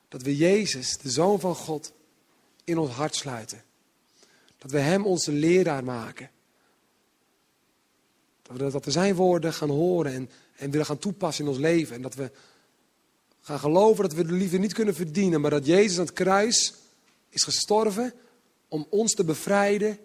dat 0.08 0.22
we 0.22 0.36
Jezus, 0.36 0.98
de 0.98 1.10
Zoon 1.10 1.40
van 1.40 1.54
God, 1.54 1.92
in 2.64 2.78
ons 2.78 2.90
hart 2.90 3.14
sluiten. 3.14 3.64
Dat 4.58 4.70
we 4.70 4.78
Hem 4.78 5.06
onze 5.06 5.32
leraar 5.32 5.84
maken. 5.84 6.30
Dat 8.42 8.56
we, 8.56 8.70
dat 8.70 8.92
zijn 8.92 9.14
woorden 9.14 9.52
gaan 9.52 9.70
horen 9.70 10.12
en, 10.12 10.30
en 10.64 10.70
willen 10.70 10.86
gaan 10.86 10.98
toepassen 10.98 11.44
in 11.44 11.50
ons 11.50 11.60
leven. 11.60 11.96
En 11.96 12.02
dat 12.02 12.14
we 12.14 12.30
gaan 13.40 13.58
geloven 13.58 14.02
dat 14.02 14.12
we 14.12 14.24
de 14.24 14.32
liefde 14.32 14.58
niet 14.58 14.72
kunnen 14.72 14.94
verdienen, 14.94 15.40
maar 15.40 15.50
dat 15.50 15.66
Jezus 15.66 15.98
aan 15.98 16.04
het 16.04 16.14
kruis 16.14 16.74
is 17.28 17.42
gestorven 17.42 18.14
om 18.68 18.86
ons 18.90 19.14
te 19.14 19.24
bevrijden 19.24 19.98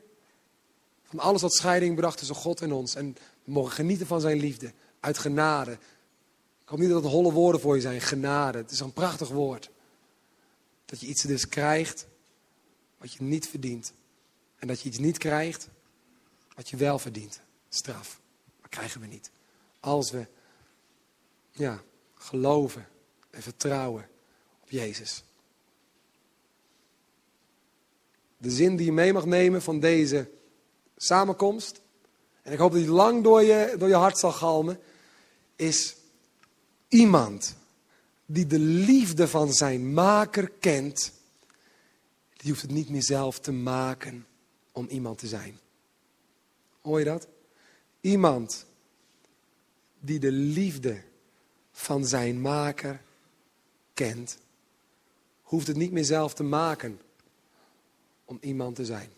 van 1.03 1.19
alles 1.19 1.41
wat 1.41 1.53
scheiding 1.53 1.95
bracht 1.95 2.17
tussen 2.17 2.35
God 2.35 2.61
en 2.61 2.71
ons. 2.71 2.95
En 2.95 3.15
we 3.43 3.51
mogen 3.51 3.71
genieten 3.71 4.07
van 4.07 4.21
zijn 4.21 4.39
liefde, 4.39 4.73
uit 4.99 5.17
genade. 5.17 5.71
Ik 6.61 6.69
hoop 6.69 6.79
niet 6.79 6.89
dat 6.89 7.03
het 7.03 7.11
holle 7.11 7.31
woorden 7.31 7.61
voor 7.61 7.75
je 7.75 7.81
zijn, 7.81 8.01
genade. 8.01 8.57
Het 8.57 8.71
is 8.71 8.79
een 8.79 8.93
prachtig 8.93 9.29
woord. 9.29 9.69
Dat 10.85 10.99
je 10.99 11.07
iets 11.07 11.21
dus 11.23 11.47
krijgt 11.47 12.07
wat 12.97 13.13
je 13.13 13.23
niet 13.23 13.47
verdient. 13.47 13.93
En 14.57 14.67
dat 14.67 14.81
je 14.81 14.89
iets 14.89 14.97
niet 14.97 15.17
krijgt 15.17 15.67
wat 16.55 16.69
je 16.69 16.77
wel 16.77 16.99
verdient. 16.99 17.41
Straf. 17.69 18.21
Maar 18.59 18.69
krijgen 18.69 19.01
we 19.01 19.07
niet. 19.07 19.31
Als 19.79 20.11
we 20.11 20.27
ja, 21.59 21.83
geloven 22.15 22.87
en 23.29 23.41
vertrouwen 23.41 24.09
op 24.61 24.69
Jezus. 24.69 25.23
De 28.37 28.51
zin 28.51 28.75
die 28.75 28.85
je 28.85 28.91
mee 28.91 29.13
mag 29.13 29.25
nemen 29.25 29.61
van 29.61 29.79
deze 29.79 30.29
samenkomst, 30.97 31.81
en 32.41 32.51
ik 32.51 32.59
hoop 32.59 32.71
dat 32.71 32.81
die 32.81 32.89
lang 32.89 33.23
door 33.23 33.41
je, 33.41 33.75
door 33.77 33.87
je 33.87 33.95
hart 33.95 34.17
zal 34.17 34.31
galmen, 34.31 34.79
is 35.55 35.95
iemand 36.87 37.55
die 38.25 38.47
de 38.47 38.59
liefde 38.59 39.27
van 39.27 39.53
zijn 39.53 39.93
maker 39.93 40.49
kent, 40.59 41.11
die 42.33 42.49
hoeft 42.49 42.61
het 42.61 42.71
niet 42.71 42.89
meer 42.89 43.03
zelf 43.03 43.39
te 43.39 43.51
maken 43.51 44.27
om 44.71 44.87
iemand 44.87 45.17
te 45.17 45.27
zijn. 45.27 45.59
Hoor 46.81 46.99
je 46.99 47.05
dat? 47.05 47.27
Iemand 48.01 48.65
die 49.99 50.19
de 50.19 50.31
liefde 50.31 51.07
van 51.79 52.05
zijn 52.05 52.41
maker 52.41 53.01
kent, 53.93 54.37
hoeft 55.41 55.67
het 55.67 55.75
niet 55.75 55.91
meer 55.91 56.03
zelf 56.03 56.33
te 56.33 56.43
maken 56.43 57.01
om 58.25 58.37
iemand 58.41 58.75
te 58.75 58.85
zijn. 58.85 59.09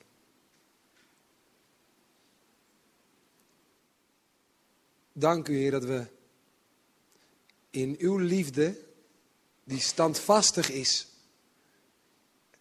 Dank 5.12 5.48
u, 5.48 5.58
Heer, 5.58 5.72
dat 5.72 5.84
we 5.84 6.06
in 7.70 7.96
uw 8.00 8.18
liefde, 8.18 8.80
die 9.64 9.80
standvastig 9.80 10.72
is 10.72 11.08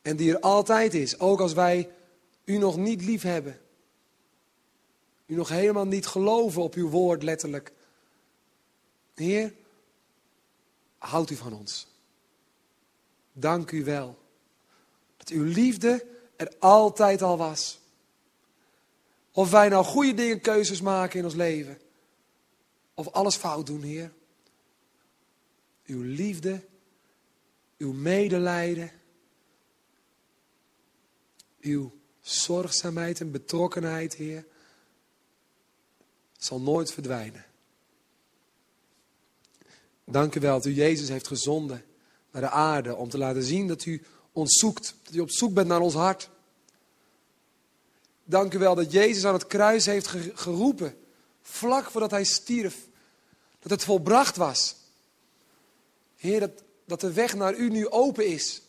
en 0.02 0.16
die 0.16 0.32
er 0.32 0.40
altijd 0.40 0.94
is, 0.94 1.18
ook 1.18 1.40
als 1.40 1.52
wij 1.52 1.90
u 2.44 2.58
nog 2.58 2.76
niet 2.76 3.02
lief 3.02 3.22
hebben, 3.22 3.60
u 5.26 5.34
nog 5.34 5.48
helemaal 5.48 5.86
niet 5.86 6.06
geloven 6.06 6.62
op 6.62 6.74
uw 6.74 6.88
woord 6.88 7.22
letterlijk. 7.22 7.72
Heer, 9.14 9.58
houdt 11.00 11.30
u 11.30 11.36
van 11.36 11.52
ons. 11.52 11.86
Dank 13.32 13.70
u 13.70 13.84
wel 13.84 14.18
dat 15.16 15.28
uw 15.28 15.44
liefde 15.44 16.06
er 16.36 16.52
altijd 16.58 17.22
al 17.22 17.36
was. 17.36 17.80
Of 19.32 19.50
wij 19.50 19.68
nou 19.68 19.84
goede 19.84 20.14
dingen, 20.14 20.40
keuzes 20.40 20.80
maken 20.80 21.18
in 21.18 21.24
ons 21.24 21.34
leven. 21.34 21.80
Of 22.94 23.08
alles 23.08 23.36
fout 23.36 23.66
doen, 23.66 23.82
Heer. 23.82 24.12
Uw 25.86 26.02
liefde, 26.02 26.64
uw 27.78 27.92
medelijden, 27.92 28.90
uw 31.60 31.92
zorgzaamheid 32.20 33.20
en 33.20 33.30
betrokkenheid, 33.30 34.14
Heer, 34.14 34.46
zal 36.36 36.60
nooit 36.60 36.92
verdwijnen. 36.92 37.44
Dank 40.10 40.34
u 40.34 40.40
wel 40.40 40.54
dat 40.54 40.66
u 40.66 40.72
Jezus 40.72 41.08
heeft 41.08 41.26
gezonden 41.26 41.84
naar 42.30 42.42
de 42.42 42.50
aarde 42.50 42.94
om 42.96 43.08
te 43.08 43.18
laten 43.18 43.42
zien 43.42 43.68
dat 43.68 43.84
u 43.84 44.02
ons 44.32 44.58
zoekt. 44.58 44.94
Dat 45.02 45.14
u 45.14 45.20
op 45.20 45.30
zoek 45.30 45.54
bent 45.54 45.68
naar 45.68 45.80
ons 45.80 45.94
hart. 45.94 46.30
Dank 48.24 48.54
u 48.54 48.58
wel 48.58 48.74
dat 48.74 48.92
Jezus 48.92 49.24
aan 49.24 49.34
het 49.34 49.46
kruis 49.46 49.86
heeft 49.86 50.06
geroepen, 50.34 50.96
vlak 51.42 51.90
voordat 51.90 52.10
hij 52.10 52.24
stierf, 52.24 52.76
dat 53.58 53.70
het 53.70 53.84
volbracht 53.84 54.36
was. 54.36 54.76
Heer, 56.16 56.40
dat, 56.40 56.62
dat 56.84 57.00
de 57.00 57.12
weg 57.12 57.34
naar 57.34 57.54
u 57.54 57.70
nu 57.70 57.88
open 57.88 58.26
is. 58.26 58.62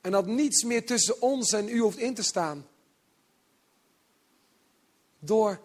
En 0.00 0.10
dat 0.10 0.26
niets 0.26 0.64
meer 0.64 0.86
tussen 0.86 1.22
ons 1.22 1.52
en 1.52 1.68
u 1.68 1.78
hoeft 1.78 1.98
in 1.98 2.14
te 2.14 2.22
staan. 2.22 2.66
Door 5.18 5.60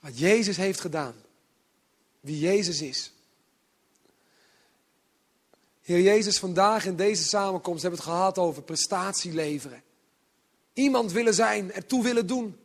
wat 0.00 0.18
Jezus 0.18 0.56
heeft 0.56 0.80
gedaan. 0.80 1.23
Wie 2.24 2.38
Jezus 2.38 2.82
is. 2.82 3.12
Heer 5.80 6.00
Jezus, 6.00 6.38
vandaag 6.38 6.86
in 6.86 6.96
deze 6.96 7.22
samenkomst 7.22 7.82
hebben 7.82 8.00
we 8.00 8.06
het 8.06 8.14
gehad 8.14 8.38
over 8.38 8.62
prestatie 8.62 9.32
leveren. 9.32 9.82
Iemand 10.72 11.12
willen 11.12 11.34
zijn, 11.34 11.72
ertoe 11.72 12.02
willen 12.02 12.26
doen. 12.26 12.58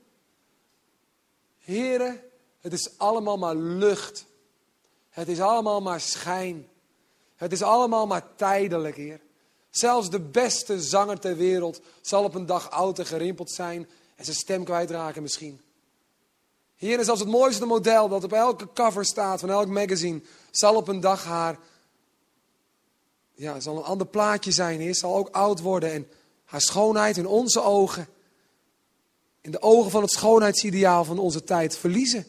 Heren, 1.57 2.21
het 2.59 2.73
is 2.73 2.97
allemaal 2.97 3.37
maar 3.37 3.55
lucht. 3.55 4.25
Het 5.09 5.27
is 5.27 5.39
allemaal 5.39 5.81
maar 5.81 6.01
schijn. 6.01 6.67
Het 7.35 7.51
is 7.51 7.61
allemaal 7.61 8.07
maar 8.07 8.35
tijdelijk, 8.35 8.95
Heer. 8.95 9.21
Zelfs 9.69 10.09
de 10.09 10.19
beste 10.19 10.81
zanger 10.81 11.19
ter 11.19 11.35
wereld 11.35 11.81
zal 12.01 12.23
op 12.23 12.33
een 12.33 12.45
dag 12.45 12.71
oud 12.71 12.99
en 12.99 13.05
gerimpeld 13.05 13.51
zijn 13.51 13.89
en 14.15 14.25
zijn 14.25 14.37
stem 14.37 14.63
kwijtraken 14.63 15.21
misschien. 15.21 15.61
Heer, 16.79 17.03
zelfs 17.03 17.19
het 17.19 17.29
mooiste 17.29 17.65
model 17.65 18.09
dat 18.09 18.23
op 18.23 18.33
elke 18.33 18.67
cover 18.73 19.05
staat 19.05 19.39
van 19.39 19.49
elk 19.49 19.67
magazine, 19.67 20.21
zal 20.51 20.75
op 20.75 20.87
een 20.87 20.99
dag 20.99 21.23
haar 21.23 21.59
ja, 23.39 23.59
zal 23.59 23.77
een 23.77 23.83
ander 23.83 24.07
plaatje 24.07 24.51
zijn, 24.51 24.79
Heer. 24.79 24.95
Zal 24.95 25.15
ook 25.15 25.29
oud 25.29 25.61
worden. 25.61 25.91
En 25.91 26.07
haar 26.45 26.61
schoonheid 26.61 27.17
in 27.17 27.27
onze 27.27 27.61
ogen, 27.61 28.07
in 29.41 29.51
de 29.51 29.61
ogen 29.61 29.91
van 29.91 30.01
het 30.01 30.11
schoonheidsideaal 30.11 31.03
van 31.03 31.19
onze 31.19 31.43
tijd, 31.43 31.77
verliezen. 31.77 32.25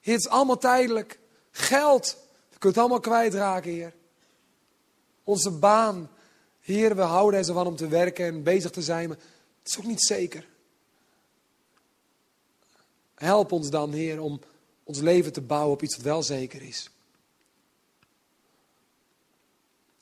Heer, 0.00 0.14
het 0.14 0.24
is 0.24 0.30
allemaal 0.30 0.58
tijdelijk. 0.58 1.18
Geld, 1.50 2.16
je 2.50 2.58
kunt 2.58 2.74
het 2.74 2.78
allemaal 2.78 3.00
kwijtraken, 3.00 3.70
Heer. 3.70 3.94
Onze 5.24 5.50
baan, 5.50 6.10
Heer, 6.60 6.96
we 6.96 7.02
houden 7.02 7.38
er 7.38 7.44
zo 7.44 7.54
van 7.54 7.66
om 7.66 7.76
te 7.76 7.88
werken 7.88 8.26
en 8.26 8.42
bezig 8.42 8.70
te 8.70 8.82
zijn, 8.82 9.08
maar 9.08 9.18
het 9.62 9.68
is 9.68 9.78
ook 9.78 9.84
niet 9.84 10.02
zeker. 10.02 10.48
Help 13.24 13.52
ons 13.52 13.70
dan, 13.70 13.92
Heer, 13.92 14.20
om 14.20 14.40
ons 14.82 15.00
leven 15.00 15.32
te 15.32 15.40
bouwen 15.40 15.72
op 15.72 15.82
iets 15.82 15.96
wat 15.96 16.04
wel 16.04 16.22
zeker 16.22 16.62
is. 16.62 16.90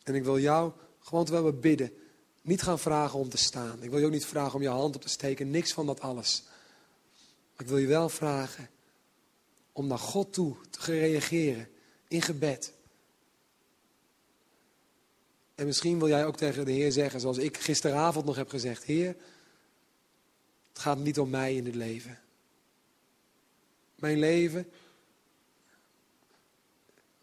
En 0.03 0.15
ik 0.15 0.25
wil 0.25 0.39
jou, 0.39 0.73
gewoon 1.01 1.25
terwijl 1.25 1.47
we 1.47 1.53
bidden, 1.53 1.93
niet 2.41 2.63
gaan 2.63 2.79
vragen 2.79 3.19
om 3.19 3.29
te 3.29 3.37
staan. 3.37 3.83
Ik 3.83 3.91
wil 3.91 3.99
je 3.99 4.07
ook 4.07 4.13
niet 4.13 4.27
vragen 4.27 4.55
om 4.55 4.63
je 4.63 4.69
hand 4.69 4.95
op 4.95 5.03
te 5.03 5.09
steken. 5.09 5.51
Niks 5.51 5.73
van 5.73 5.87
dat 5.87 6.01
alles. 6.01 6.43
Maar 7.53 7.61
ik 7.65 7.67
wil 7.67 7.79
je 7.79 7.87
wel 7.87 8.09
vragen 8.09 8.71
om 9.73 9.87
naar 9.87 9.99
God 9.99 10.33
toe 10.33 10.57
te 10.71 10.81
reageren 10.81 11.69
in 12.09 12.23
gebed. 12.23 12.73
En 15.55 15.67
misschien 15.67 15.99
wil 15.99 16.09
jij 16.09 16.27
ook 16.27 16.37
tegen 16.37 16.65
de 16.65 16.73
Heer 16.73 16.93
zeggen, 16.93 17.21
zoals 17.21 17.39
ik 17.39 17.57
gisteravond 17.57 18.25
nog 18.25 18.37
heb 18.37 18.49
gezegd: 18.49 18.85
Heer, 18.85 19.17
het 20.69 20.79
gaat 20.79 20.99
niet 20.99 21.19
om 21.19 21.31
mij 21.31 21.55
in 21.55 21.65
het 21.65 21.75
leven. 21.75 22.22
Mijn 24.03 24.19
leven 24.19 24.69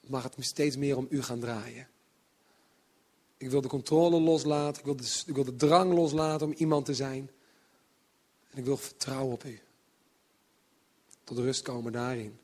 mag 0.07 0.23
het 0.23 0.35
steeds 0.39 0.77
meer 0.77 0.97
om 0.97 1.07
u 1.09 1.21
gaan 1.21 1.39
draaien. 1.39 1.87
Ik 3.37 3.49
wil 3.49 3.61
de 3.61 3.67
controle 3.67 4.19
loslaten. 4.19 4.79
Ik 4.79 4.85
wil 4.85 4.95
de, 4.95 5.23
ik 5.25 5.35
wil 5.35 5.43
de 5.43 5.55
drang 5.55 5.93
loslaten 5.93 6.47
om 6.47 6.53
iemand 6.57 6.85
te 6.85 6.93
zijn. 6.93 7.29
En 8.51 8.57
ik 8.57 8.65
wil 8.65 8.77
vertrouwen 8.77 9.33
op 9.33 9.43
u. 9.43 9.59
Tot 11.23 11.37
rust 11.37 11.61
komen 11.61 11.91
daarin. 11.91 12.39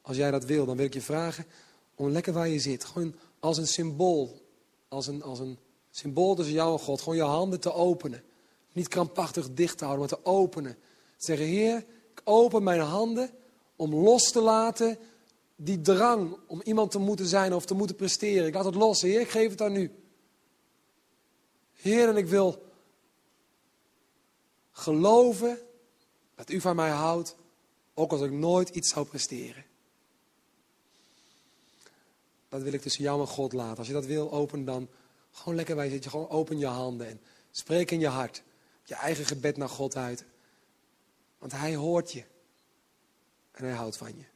Als 0.00 0.16
jij 0.16 0.30
dat 0.30 0.44
wil, 0.44 0.66
dan 0.66 0.76
wil 0.76 0.86
ik 0.86 0.94
je 0.94 1.00
vragen 1.00 1.46
om 1.94 2.08
lekker 2.08 2.32
waar 2.32 2.48
je 2.48 2.60
zit. 2.60 2.84
Gewoon 2.84 3.14
als 3.38 3.58
een 3.58 3.66
symbool. 3.66 4.40
Als 4.88 5.06
een, 5.06 5.22
als 5.22 5.38
een 5.38 5.58
symbool 5.90 6.34
tussen 6.34 6.54
jou 6.54 6.72
en 6.72 6.84
God. 6.84 7.00
Gewoon 7.00 7.16
je 7.16 7.22
handen 7.22 7.60
te 7.60 7.72
openen. 7.72 8.22
Niet 8.72 8.88
krampachtig 8.88 9.54
dicht 9.54 9.78
te 9.78 9.84
houden, 9.84 10.08
maar 10.08 10.18
te 10.18 10.30
openen. 10.30 10.74
Te 11.16 11.24
zeggen, 11.24 11.46
Heer, 11.46 11.76
ik 12.10 12.20
open 12.24 12.62
mijn 12.62 12.80
handen 12.80 13.30
om 13.82 13.94
los 13.94 14.30
te 14.30 14.40
laten 14.40 14.98
die 15.56 15.80
drang 15.80 16.36
om 16.46 16.60
iemand 16.64 16.90
te 16.90 16.98
moeten 16.98 17.26
zijn 17.26 17.54
of 17.54 17.64
te 17.64 17.74
moeten 17.74 17.96
presteren. 17.96 18.46
Ik 18.46 18.54
laat 18.54 18.64
het 18.64 18.74
los, 18.74 19.02
Heer, 19.02 19.20
ik 19.20 19.30
geef 19.30 19.50
het 19.50 19.60
aan 19.60 19.76
u. 19.76 19.90
Heer, 21.72 22.08
en 22.08 22.16
ik 22.16 22.26
wil 22.26 22.62
geloven 24.70 25.58
dat 26.34 26.50
u 26.50 26.60
van 26.60 26.76
mij 26.76 26.90
houdt, 26.90 27.36
ook 27.94 28.12
als 28.12 28.20
ik 28.20 28.30
nooit 28.30 28.68
iets 28.68 28.92
zou 28.92 29.06
presteren. 29.06 29.64
Dat 32.48 32.62
wil 32.62 32.72
ik 32.72 32.80
tussen 32.80 33.02
jou 33.02 33.20
en 33.20 33.26
God 33.26 33.52
laten. 33.52 33.78
Als 33.78 33.86
je 33.86 33.92
dat 33.92 34.06
wil, 34.06 34.32
open 34.32 34.64
dan 34.64 34.88
gewoon 35.30 35.54
lekker 35.54 35.76
bij 35.76 35.90
zitten. 35.90 36.10
Gewoon 36.10 36.28
open 36.28 36.58
je 36.58 36.66
handen 36.66 37.06
en 37.06 37.20
spreek 37.50 37.90
in 37.90 38.00
je 38.00 38.08
hart. 38.08 38.42
Je 38.84 38.94
eigen 38.94 39.24
gebed 39.24 39.56
naar 39.56 39.68
God 39.68 39.96
uit. 39.96 40.24
Want 41.38 41.52
hij 41.52 41.74
hoort 41.74 42.12
je. 42.12 42.30
En 43.52 43.64
hij 43.64 43.74
houdt 43.74 43.96
van 43.96 44.16
je. 44.16 44.31